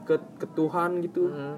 ke 0.05 0.15
ke 0.37 0.47
Tuhan 0.53 1.01
gitu 1.01 1.33
Mm. 1.33 1.57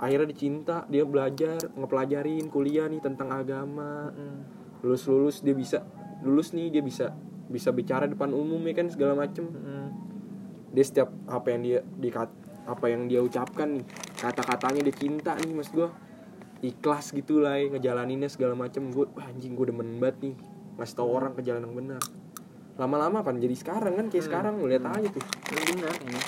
Akhirnya 0.00 0.26
dicinta 0.26 0.76
dia 0.88 1.04
belajar 1.04 1.60
ngepelajarin 1.76 2.48
kuliah 2.48 2.88
nih 2.88 2.98
tentang 2.98 3.28
agama 3.30 4.08
Mm. 4.10 4.38
lulus 4.80 5.04
lulus 5.04 5.36
dia 5.40 5.52
bisa 5.52 5.84
lulus 6.24 6.50
nih 6.50 6.72
dia 6.72 6.80
bisa 6.80 7.12
bisa 7.46 7.68
bicara 7.68 8.08
depan 8.08 8.32
umum 8.32 8.58
ya 8.64 8.74
kan 8.74 8.88
segala 8.88 9.12
macem 9.14 9.44
Mm. 9.44 9.88
dia 10.72 10.84
setiap 10.84 11.12
apa 11.26 11.52
yang 11.52 11.60
dia 11.60 11.78
dikat 12.00 12.30
apa 12.64 12.86
yang 12.86 13.06
dia 13.06 13.20
ucapkan 13.20 13.76
nih 13.76 13.84
kata-katanya 14.16 14.80
dia 14.82 14.94
cinta 14.94 15.36
nih 15.36 15.52
mas 15.52 15.68
gue 15.68 15.88
ikhlas 16.60 17.10
gitu 17.10 17.40
lah 17.40 17.56
ya, 17.56 17.68
ngejalaninnya 17.68 18.28
segala 18.28 18.52
macem 18.52 18.88
gue 18.88 19.08
anjing 19.16 19.52
gue 19.52 19.68
demen 19.68 19.96
banget 19.96 20.16
nih 20.22 20.34
ngasih 20.76 20.96
tau 20.96 21.08
orang 21.08 21.32
ke 21.32 21.40
jalan 21.40 21.64
yang 21.64 21.76
benar 21.76 22.02
lama-lama 22.76 23.20
kan 23.20 23.36
jadi 23.36 23.52
sekarang 23.52 23.96
kan 23.96 24.06
kayak 24.08 24.24
Hmm. 24.24 24.28
sekarang 24.32 24.54
lihat 24.64 24.84
aja 24.86 25.08
tuh 25.08 25.24
Ini 25.50 25.60
benar 25.76 25.94
ini. 26.00 26.20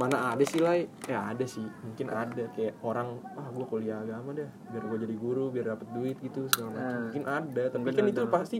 Mana 0.00 0.32
ada 0.32 0.40
sih 0.42 0.58
lah 0.58 0.80
ya 1.04 1.28
ada 1.28 1.44
sih 1.44 1.60
mungkin 1.60 2.08
ada 2.08 2.48
kayak 2.50 2.80
orang 2.80 3.08
ah 3.30 3.48
gue 3.48 3.64
kuliah 3.64 4.00
agama 4.00 4.32
dah 4.32 4.48
biar 4.66 4.82
gue 4.82 4.98
jadi 4.98 5.14
guru 5.14 5.44
biar 5.48 5.66
dapet 5.70 5.88
duit 5.90 6.16
gitu 6.18 6.48
segala 6.48 6.72
macam 6.72 6.80
Hmm. 6.80 7.02
mungkin 7.04 7.24
ada 7.26 7.62
tapi 7.68 7.84
Bener, 7.84 7.94
kan 7.94 8.06
itu 8.08 8.22
bener. 8.22 8.32
pasti 8.32 8.58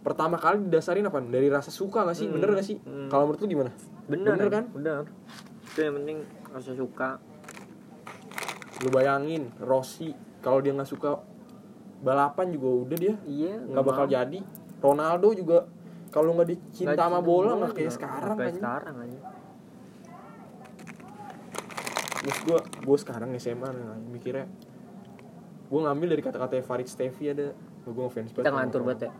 pertama 0.00 0.36
kali 0.36 0.56
didasarin 0.62 1.02
apa 1.04 1.18
dari 1.20 1.48
rasa 1.48 1.70
suka 1.70 2.02
gak 2.04 2.14
sih 2.14 2.26
Hmm. 2.26 2.34
bener 2.36 2.48
gak 2.52 2.62
sih 2.64 2.78
Hmm. 2.78 3.08
kalau 3.08 3.26
menurut 3.26 3.42
lu 3.42 3.48
gimana 3.50 3.72
Benar, 4.02 4.34
Bener 4.34 4.48
kan? 4.48 4.64
Benar. 4.68 5.02
Itu 5.64 5.78
yang 5.80 5.94
penting 5.96 6.18
rasa 6.48 6.72
suka. 6.72 7.10
lu 8.78 8.90
bayangin 8.90 9.46
Rossi 9.58 10.10
kalau 10.40 10.58
dia 10.58 10.70
nggak 10.72 10.88
suka 10.88 11.22
balapan 12.00 12.50
juga 12.50 12.68
udah 12.82 12.98
dia 12.98 13.14
Iya. 13.22 13.62
nggak 13.64 13.84
bakal 13.84 14.06
jadi 14.06 14.38
Ronaldo 14.80 15.28
juga 15.32 15.70
kalau 16.08 16.34
nggak 16.34 16.48
dicinta 16.50 16.98
sama 16.98 17.18
bola 17.20 17.54
nggak 17.56 17.72
kayak 17.72 17.92
sekarang 17.92 18.34
kayak 18.36 18.58
sekarang 18.58 18.94
aja 19.00 19.18
Terus 22.22 22.38
gue 22.40 22.58
gue 22.80 22.96
sekarang 22.96 23.34
SMA 23.36 23.68
nih 23.68 23.84
mikirnya 24.08 24.46
gue 25.66 25.80
ngambil 25.80 26.08
dari 26.10 26.22
kata-kata 26.22 26.60
Farid 26.60 26.86
Stevi 26.86 27.24
ada. 27.28 27.50
Gue 27.82 27.92
ngefans 27.98 28.30
banget 28.30 28.46
kita 28.46 28.54
orang. 28.72 28.86
banget 28.86 29.00
ya? 29.00 29.12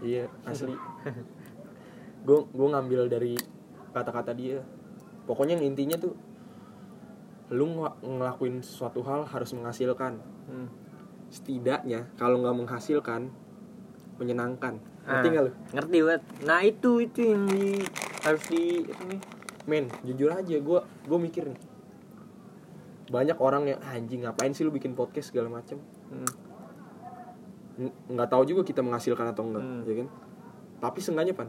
Iya 0.00 0.24
asli. 0.44 0.74
Gue 2.20 2.44
gue 2.46 2.68
ngambil 2.68 3.08
dari 3.08 3.32
kata-kata 3.90 4.32
dia. 4.32 4.60
Pokoknya 5.24 5.56
yang 5.56 5.64
intinya 5.66 5.96
tuh 5.96 6.12
lu 7.50 7.66
ngel- 7.66 7.96
ngelakuin 8.02 8.60
suatu 8.60 9.00
hal 9.00 9.24
harus 9.24 9.50
menghasilkan. 9.52 10.20
Hmm. 10.46 10.68
setidaknya 11.30 12.10
kalau 12.16 12.42
nggak 12.42 12.56
menghasilkan 12.58 13.30
menyenangkan. 14.18 14.82
Ngerti 15.00 15.26
Ah, 15.26 15.30
nggak 15.30 15.44
lu? 15.44 15.52
ngerti 15.70 15.96
banget. 16.02 16.22
Nah 16.42 16.60
itu 16.60 16.90
itu 16.98 17.20
yang 17.22 17.42
di 17.46 17.86
harus 18.20 18.42
di 18.50 18.62
nih? 18.82 19.20
Men 19.62 19.86
jujur 20.02 20.28
aja 20.28 20.56
gue 20.58 20.80
gue 20.82 21.18
mikir 21.20 21.46
nih 21.46 21.60
banyak 23.10 23.36
orang 23.36 23.66
yang 23.66 23.78
"Ah, 23.82 23.98
anjing 23.98 24.22
ngapain 24.22 24.54
sih 24.54 24.62
lu 24.62 24.70
bikin 24.70 24.94
podcast 24.94 25.30
segala 25.30 25.50
macem 25.50 25.76
hmm. 26.08 26.30
Nggak 28.10 28.28
tahu 28.28 28.42
juga 28.44 28.62
kita 28.62 28.80
menghasilkan 28.80 29.26
atau 29.26 29.42
enggak 29.42 29.62
Hmm. 29.62 29.82
ya 29.84 29.94
kan 29.98 30.08
tapi 30.80 30.98
seenggaknya 30.98 31.34
pan 31.34 31.48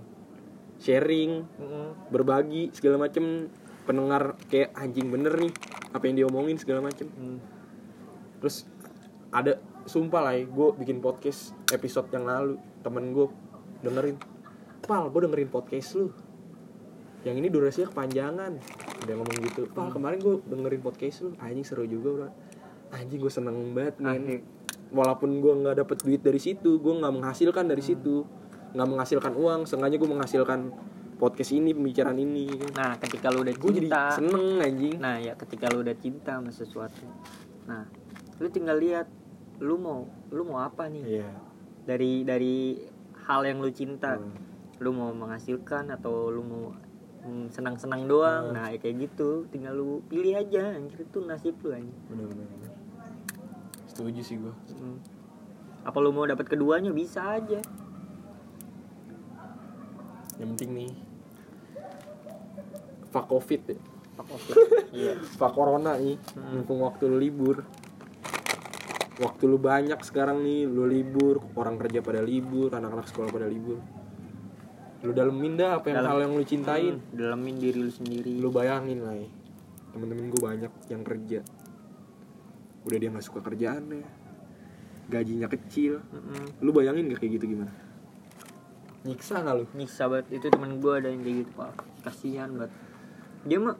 sharing 0.76 1.48
Mm-mm. 1.56 2.10
berbagi 2.10 2.68
segala 2.72 3.00
macem 3.00 3.48
pendengar 3.84 4.36
kayak 4.48 4.74
anjing 4.74 5.08
bener 5.08 5.32
nih 5.38 5.52
apa 5.90 6.04
yang 6.04 6.16
diomongin 6.18 6.58
segala 6.58 6.82
macem 6.82 7.08
Hmm. 7.10 7.38
terus 8.40 8.68
ada 9.30 9.56
sumpah 9.84 10.22
lah 10.22 10.36
gue 10.36 10.68
bikin 10.78 11.00
podcast 11.00 11.54
episode 11.70 12.12
yang 12.12 12.26
lalu 12.26 12.56
temen 12.82 13.12
gue 13.12 13.28
dengerin 13.82 14.18
pal 14.82 15.08
gue 15.08 15.22
dengerin 15.22 15.48
podcast 15.48 15.96
lu 15.96 16.12
yang 17.22 17.36
ini 17.38 17.48
durasinya 17.54 17.94
kepanjangan. 17.94 18.52
Udah 19.06 19.16
ngomong 19.18 19.38
gitu 19.46 19.70
pal 19.70 19.94
kemarin 19.94 20.18
gue 20.18 20.42
dengerin 20.50 20.82
podcast 20.82 21.18
lu. 21.26 21.32
Anjing 21.38 21.66
seru 21.66 21.86
juga 21.86 22.10
bro. 22.10 22.30
Anjing 22.94 23.20
gue 23.22 23.32
seneng 23.32 23.58
banget 23.78 24.02
men. 24.02 24.42
Walaupun 24.92 25.40
gue 25.40 25.54
nggak 25.64 25.76
dapet 25.86 25.98
duit 26.04 26.22
dari 26.22 26.42
situ 26.42 26.82
gue 26.82 26.94
nggak 26.98 27.14
menghasilkan 27.14 27.66
dari 27.70 27.84
situ. 27.86 28.26
Nggak 28.74 28.88
menghasilkan 28.90 29.34
uang 29.38 29.62
sengaja 29.70 29.96
gue 30.02 30.10
menghasilkan 30.10 30.60
podcast 31.22 31.54
ini 31.54 31.70
pembicaraan 31.78 32.18
ini 32.18 32.50
nah 32.74 32.98
ketika 32.98 33.30
lu 33.30 33.46
udah 33.46 33.54
gue 33.54 33.72
jadi 33.78 33.90
cinta. 33.94 34.04
seneng 34.18 34.58
anjing. 34.58 34.98
Nah 34.98 35.22
ya 35.22 35.38
ketika 35.38 35.70
lu 35.70 35.86
udah 35.86 35.94
cinta 35.94 36.42
sama 36.42 36.50
sesuatu. 36.50 37.06
Nah 37.70 37.86
lu 38.42 38.50
tinggal 38.50 38.82
lihat 38.82 39.06
lu 39.62 39.78
mau 39.78 40.10
lu 40.34 40.42
mau 40.50 40.66
apa 40.66 40.90
nih? 40.90 41.22
Iya. 41.22 41.30
Dari 41.86 42.26
dari 42.26 42.82
hal 43.30 43.46
yang 43.46 43.62
lu 43.62 43.70
cinta. 43.70 44.18
Hmm. 44.18 44.50
lu 44.82 44.98
mau 44.98 45.14
menghasilkan 45.14 45.94
atau 45.94 46.34
lu 46.34 46.42
mau 46.42 46.74
mm, 47.26 47.46
senang-senang 47.54 48.06
doang. 48.10 48.52
Hmm. 48.52 48.56
nah 48.58 48.68
ya 48.70 48.78
kayak 48.82 49.10
gitu. 49.10 49.46
Tinggal 49.50 49.74
lu 49.78 50.02
pilih 50.10 50.38
aja 50.38 50.74
anjir. 50.74 51.06
Itu 51.06 51.24
nasib 51.26 51.58
lu 51.62 51.74
anjir. 51.74 51.98
Bener-bener. 52.10 52.48
Setuju 53.90 54.22
sih 54.24 54.36
gue 54.40 54.54
Hmm. 54.78 54.98
apa 55.82 55.98
lu 56.00 56.14
mau 56.14 56.26
dapat 56.26 56.48
keduanya? 56.48 56.94
Bisa 56.94 57.38
aja. 57.38 57.60
Yang 60.42 60.50
penting 60.58 60.72
nih 60.74 60.92
fuck 63.12 63.28
covid 63.28 63.62
ya. 63.68 63.78
Fuck 64.16 64.30
off. 64.32 64.44
iya. 64.96 65.14
Fuck 65.20 65.54
corona 65.54 66.00
nih. 66.00 66.16
Hmm. 66.34 66.64
mumpung 66.64 66.82
waktu 66.82 67.12
lu 67.12 67.20
libur. 67.20 67.68
Waktu 69.22 69.44
lu 69.46 69.62
banyak 69.62 70.02
sekarang 70.02 70.42
nih 70.42 70.66
lu 70.66 70.88
libur 70.90 71.44
orang 71.54 71.78
kerja 71.78 72.02
pada 72.02 72.24
libur 72.26 72.74
anak-anak 72.74 73.06
sekolah 73.06 73.30
pada 73.30 73.46
libur 73.46 73.78
lu 75.02 75.12
dalemin 75.12 75.58
dah 75.58 75.82
apa 75.82 75.90
yang 75.90 75.98
Dalam- 76.06 76.12
hal 76.14 76.20
yang 76.30 76.34
lu 76.38 76.44
cintain. 76.46 76.94
Hmm, 77.02 77.18
dalemin 77.18 77.56
diri 77.58 77.80
lu 77.82 77.90
sendiri. 77.90 78.38
Lu 78.38 78.54
bayangin 78.54 79.02
lah 79.02 79.18
ya 79.18 79.30
temen-temen 79.92 80.32
gue 80.32 80.42
banyak 80.42 80.72
yang 80.88 81.04
kerja. 81.04 81.40
Udah 82.88 82.98
dia 82.98 83.10
nggak 83.12 83.26
suka 83.26 83.40
kerjaannya. 83.44 84.08
Gajinya 85.12 85.48
kecil. 85.52 86.00
Mm-mm. 86.00 86.64
lu 86.64 86.72
bayangin 86.72 87.12
gak 87.12 87.20
kayak 87.20 87.36
gitu 87.36 87.52
gimana? 87.52 87.74
Nyiksa 89.04 89.44
gak 89.44 89.56
lu? 89.60 89.66
Nyiksa 89.76 90.08
banget. 90.08 90.40
Itu 90.40 90.48
temen 90.48 90.80
gue 90.80 90.94
ada 90.96 91.12
yang 91.12 91.20
kayak 91.20 91.38
gitu 91.44 91.52
pak. 91.60 91.72
Kasihan 92.08 92.48
banget. 92.56 92.72
Dia 93.44 93.58
mah 93.60 93.76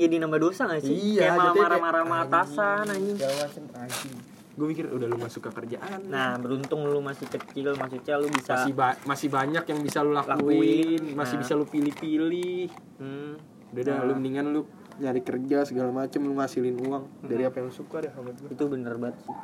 jadi 0.00 0.14
nambah 0.24 0.40
dosa 0.40 0.64
gak 0.72 0.80
sih? 0.80 1.20
Kayak 1.20 1.36
malah 1.36 1.52
jatuhnya 1.52 1.68
marah-marah 1.68 2.00
sama 2.00 2.16
kayak, 2.16 2.32
atasan 2.32 2.84
anjing. 2.88 3.16
Segala 3.20 3.34
macem 3.44 3.64
anjing 3.76 4.29
gue 4.60 4.68
mikir 4.68 4.84
udah 4.86 5.08
lu 5.08 5.16
gak 5.16 5.32
suka 5.32 5.48
kerjaan. 5.48 6.04
Nah 6.04 6.36
beruntung 6.36 6.84
lu 6.84 7.00
masih 7.00 7.24
kecil 7.26 7.72
maksudnya 7.72 8.20
lu 8.20 8.28
bisa 8.28 8.52
masih 8.54 8.72
ba- 8.72 9.00
masih 9.02 9.28
banyak 9.28 9.64
yang 9.64 9.80
bisa 9.80 9.98
lu 10.00 10.12
lakuin, 10.12 10.36
Lakuin, 10.36 11.02
masih 11.16 11.34
nah. 11.34 11.42
bisa 11.42 11.52
lu 11.54 11.64
pilih-pilih. 11.64 12.68
Hmm, 13.00 13.40
udah 13.72 13.82
dah 13.82 13.96
Nah. 13.96 14.04
lu 14.04 14.12
mendingan 14.14 14.52
lu 14.52 14.68
nyari 15.00 15.24
kerja 15.24 15.64
segala 15.64 15.88
macem 15.90 16.20
lu 16.20 16.36
ngasilin 16.36 16.76
uang 16.76 17.24
dari 17.24 17.42
apa 17.42 17.56
yang 17.56 17.66
lu 17.66 17.74
suka 17.74 17.96
deh 17.98 18.12
sama 18.12 18.36
itu 18.36 18.64
bener 18.66 18.94
banget 18.94 19.16
sih. 19.18 19.36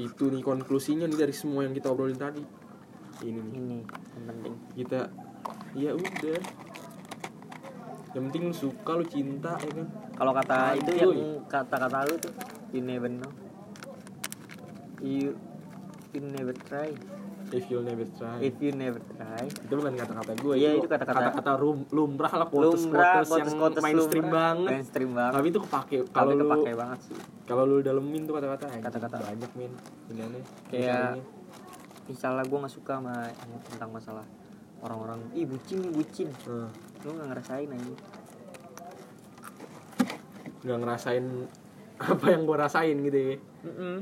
Itu 0.00 0.30
nih 0.30 0.40
konklusinya 0.40 1.04
nih 1.04 1.18
dari 1.18 1.34
semua 1.34 1.66
yang 1.66 1.74
kita 1.74 1.90
obrolin 1.90 2.14
tadi. 2.14 2.38
Ini 3.18 3.34
nih. 3.34 3.52
Ini 3.52 3.78
yang 4.14 4.24
penting. 4.24 4.54
Kita 4.76 5.00
ya 5.74 5.90
udah. 5.90 6.38
Yang 8.08 8.22
penting 8.24 8.42
lu 8.44 8.54
suka 8.56 8.92
lu 8.94 9.04
cinta 9.04 9.58
ya 9.58 9.70
kan? 9.74 9.86
Kalau 10.14 10.32
kata 10.32 10.58
itu 10.76 10.90
Santuy. 10.92 11.02
yang 11.02 11.22
kata-kata 11.44 11.98
lu 12.06 12.14
tuh 12.16 12.32
you 12.70 12.80
never 12.80 13.10
know 13.10 13.26
you 15.00 15.34
you 16.10 16.20
never 16.22 16.54
try. 16.66 16.90
If 17.48 17.64
you'll 17.66 17.80
never 17.80 18.04
try. 18.12 18.36
If 18.38 18.60
you 18.60 18.76
never 18.76 19.00
try. 19.08 19.48
Itu 19.48 19.72
bukan 19.72 19.96
kata-kata 19.96 20.36
gue 20.36 20.54
Iya, 20.54 20.76
itu 20.76 20.84
kata-kata- 20.84 21.32
kata 21.32 21.52
rum, 21.56 21.88
lumrah 21.88 22.28
lah 22.30 22.44
quotes 22.44 22.84
lumrah 22.84 23.24
quotes 23.24 23.32
yang 23.32 23.56
quotes-quotes 23.56 23.80
mainstream 23.80 24.24
lumrah. 24.26 24.36
banget. 24.52 24.70
Mainstream 24.70 25.10
banget. 25.16 25.32
Tapi 25.32 25.46
itu 25.48 25.60
kepake 25.62 25.96
kalau 26.10 26.30
lu 26.30 26.44
kepake 26.44 26.72
banget 26.76 26.98
sih. 27.08 27.16
kalau 27.48 27.62
lu 27.64 27.80
dalemin 27.80 28.22
tuh 28.22 28.36
kata-kata 28.36 28.68
Kata-kata. 28.78 29.16
banyak 29.24 29.50
men 29.56 29.72
iniannya 30.08 30.42
Kayak- 30.68 31.24
misalnya. 32.04 32.44
gue 32.44 32.58
nggak 32.58 32.74
suka 32.74 32.92
sama 33.00 33.16
tentang 33.64 33.90
masalah 33.90 34.26
orang-orang. 34.78 35.18
Ih 35.32 35.48
bucin 35.48 35.80
nih 35.80 35.90
bucin. 35.90 36.28
Hmm, 36.44 36.68
lu 37.00 37.16
nggak 37.16 37.28
ngerasain 37.32 37.68
aja 37.70 37.94
nggak 40.58 40.78
ngerasain 40.78 41.24
apa 41.98 42.24
yang 42.28 42.42
gue 42.44 42.56
rasain 42.56 42.96
gitu 43.00 43.18
ya. 43.18 43.36
Mm-mm. 43.64 43.96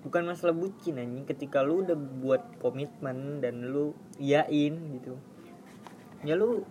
Bukan 0.00 0.22
masalah 0.24 0.56
bucin 0.56 0.96
anjing 0.96 1.24
ketika 1.24 1.60
lu 1.60 1.84
udah 1.84 1.94
buat 1.94 2.42
komitmen 2.58 3.38
dan 3.38 3.68
lu 3.68 3.92
iyain 4.16 4.74
gitu 4.96 5.20
ya 6.22 6.34
lu 6.34 6.64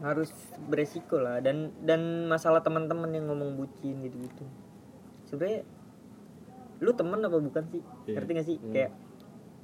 harus 0.00 0.32
beresiko 0.64 1.20
lah 1.20 1.44
dan 1.44 1.76
dan 1.84 2.24
masalah 2.24 2.64
teman-teman 2.64 3.12
yang 3.12 3.28
ngomong 3.28 3.56
bucin 3.56 4.00
gitu 4.00 4.16
gitu 4.16 4.44
sebenarnya 5.28 5.68
lu 6.80 6.90
temen 6.96 7.20
apa 7.20 7.36
bukan 7.36 7.64
sih 7.68 7.82
Iya. 8.08 8.14
ngerti 8.16 8.30
gak 8.32 8.46
sih 8.48 8.56
Hmm. 8.56 8.72
kayak 8.72 8.92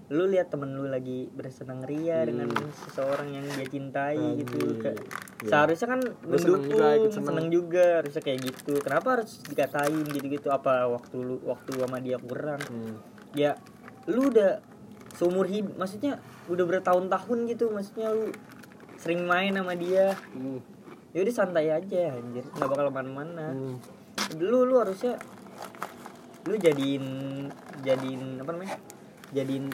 lu 0.06 0.28
lihat 0.28 0.52
temen 0.52 0.70
lu 0.70 0.84
lagi 0.86 1.32
bersenang 1.32 1.80
ria 1.82 2.20
Hmm. 2.20 2.28
dengan 2.28 2.48
seseorang 2.84 3.32
yang 3.32 3.48
dia 3.48 3.66
cintai 3.66 4.20
gitu 4.38 4.54
Anjing. 4.60 4.78
Kayak- 4.84 5.04
Iya. 5.36 5.48
seharusnya 5.52 5.88
kan 5.90 6.00
Lu 6.00 6.34
seneng 6.34 6.48
mendukung 6.56 6.64
juga, 6.72 6.88
ikut 6.96 7.10
seneng. 7.12 7.28
seneng 7.28 7.46
juga 7.50 7.84
harusnya 8.00 8.22
kayak 8.22 8.40
gitu 8.42 8.72
kenapa 8.80 9.08
harus 9.12 9.32
dikatain 9.44 10.04
gitu-gitu 10.06 10.48
apa 10.48 10.72
waktu 10.86 11.16
lu 11.18 11.36
waktu 11.44 11.70
sama 11.76 11.98
dia 11.98 12.16
kurang 12.16 12.60
Hmm. 12.62 12.96
ya 13.32 13.52
lu 14.06 14.28
udah 14.28 14.64
seumur 15.12 15.44
hidup 15.44 15.76
maksudnya 15.76 16.16
udah 16.46 16.64
bertahun-tahun 16.66 17.38
gitu 17.48 17.68
maksudnya 17.68 18.08
lu 18.08 18.32
sering 18.96 19.22
main 19.22 19.52
sama 19.52 19.74
dia 19.74 20.16
Hmm. 20.32 20.64
ya 21.12 21.20
udah 21.20 21.34
santai 21.34 21.68
aja 21.68 22.12
anjir 22.12 22.44
nggak 22.46 22.66
bakal 22.66 22.86
ke 22.86 22.94
mana-mana 22.94 23.52
Hmm. 23.52 23.76
lu 24.38 24.64
lu 24.64 24.80
harusnya 24.80 25.20
lu 26.44 26.56
jadiin 26.56 27.04
jadiin 27.82 28.40
apa 28.40 28.50
namanya 28.50 28.78
jadiin 29.30 29.68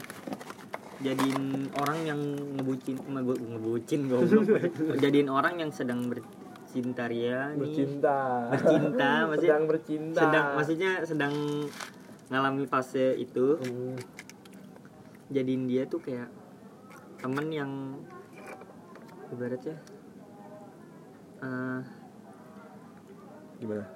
jadiin 1.03 1.69
orang 1.77 1.99
yang 2.07 2.21
ngebucin 2.57 2.97
ngebu- 3.03 3.43
ngebucin 3.43 4.01
goblok 4.07 4.47
jadiin 5.05 5.29
orang 5.29 5.59
yang 5.59 5.71
sedang 5.75 6.07
bercinta 6.07 7.11
ria 7.11 7.53
nih. 7.53 7.61
Bercinta. 7.61 8.49
Bercinta 8.55 9.11
maksudnya 9.29 9.51
sedang 9.51 9.65
bercinta. 9.67 10.21
sedang 10.23 10.47
maksudnya 10.57 10.93
sedang 11.05 11.35
ngalami 12.31 12.65
fase 12.71 13.19
itu. 13.19 13.59
Hmm. 13.59 13.97
jadiin 15.33 15.65
dia 15.65 15.89
tuh 15.89 15.97
kayak 15.97 16.29
temen 17.17 17.49
yang 17.49 17.97
ibaratnya 19.33 19.81
eh, 21.41 21.81
gimana? 23.57 23.89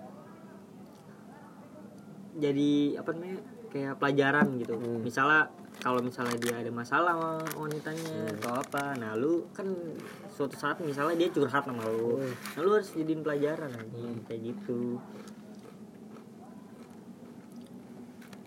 jadi 2.41 3.01
apa 3.01 3.11
namanya 3.13 3.41
kayak 3.69 4.01
pelajaran 4.01 4.47
gitu. 4.57 4.81
Hmm. 4.81 5.05
misalnya 5.05 5.53
kalau 5.77 6.01
misalnya 6.01 6.35
dia 6.37 6.57
ada 6.57 6.71
masalah 6.71 7.13
sama 7.15 7.31
wanitanya 7.55 8.13
Hmm. 8.17 8.35
atau 8.41 8.53
apa 8.57 8.85
nah 8.97 9.13
lu 9.15 9.47
kan 9.53 9.69
suatu 10.29 10.57
saat 10.57 10.81
misalnya 10.81 11.15
dia 11.17 11.29
curhat 11.31 11.63
sama 11.63 11.85
lu 11.87 12.19
Hmm. 12.19 12.33
nah 12.57 12.61
lu 12.61 12.71
harus 12.75 12.91
jadiin 12.91 13.21
pelajaran 13.21 13.71
aja 13.71 14.03
kayak 14.25 14.41
gitu 14.43 14.99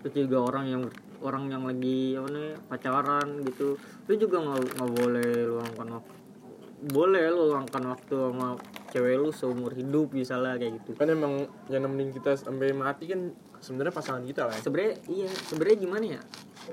terus 0.00 0.14
juga 0.16 0.38
orang 0.40 0.66
yang 0.66 0.82
orang 1.20 1.52
yang 1.52 1.62
lagi 1.62 2.16
apa 2.16 2.28
namanya 2.28 2.56
pacaran 2.66 3.28
gitu 3.44 3.76
lu 4.08 4.12
juga 4.16 4.36
nggak 4.40 4.60
nggak 4.74 4.90
boleh 4.96 5.30
luangkan 5.46 5.88
waktu 5.92 6.14
boleh 6.80 7.24
lu 7.28 7.42
luangkan 7.52 7.82
waktu 7.92 8.14
sama 8.16 8.48
cewek 8.88 9.20
lu 9.20 9.28
seumur 9.28 9.72
hidup 9.76 10.16
misalnya 10.16 10.56
kayak 10.56 10.80
gitu 10.80 10.96
kan 10.96 11.12
emang 11.12 11.44
yang 11.68 11.84
nemenin 11.84 12.08
kita 12.10 12.32
sampai 12.32 12.72
mati 12.72 13.12
kan 13.12 13.36
sebenarnya 13.60 13.92
pasangan 13.92 14.22
kita 14.22 14.42
lah 14.44 14.54
ya. 14.54 14.60
sebenarnya 14.60 14.94
iya 15.06 15.28
sebenarnya 15.46 15.76
gimana 15.78 16.04
ya? 16.10 16.20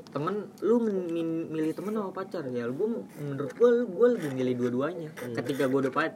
Temen 0.08 0.36
lu 0.62 0.76
min- 0.80 1.10
min- 1.10 1.48
milih 1.48 1.72
temen 1.72 1.92
sama 1.92 2.12
pacar 2.12 2.44
ya? 2.48 2.68
Gue 2.68 2.88
menurut 3.18 3.52
gue 3.52 3.70
gue 3.84 4.08
lebih 4.14 4.30
milih 4.34 4.54
dua-duanya. 4.58 5.10
Ketika 5.34 5.64
gue 5.66 5.80
udah 5.84 5.94
pac 5.94 6.12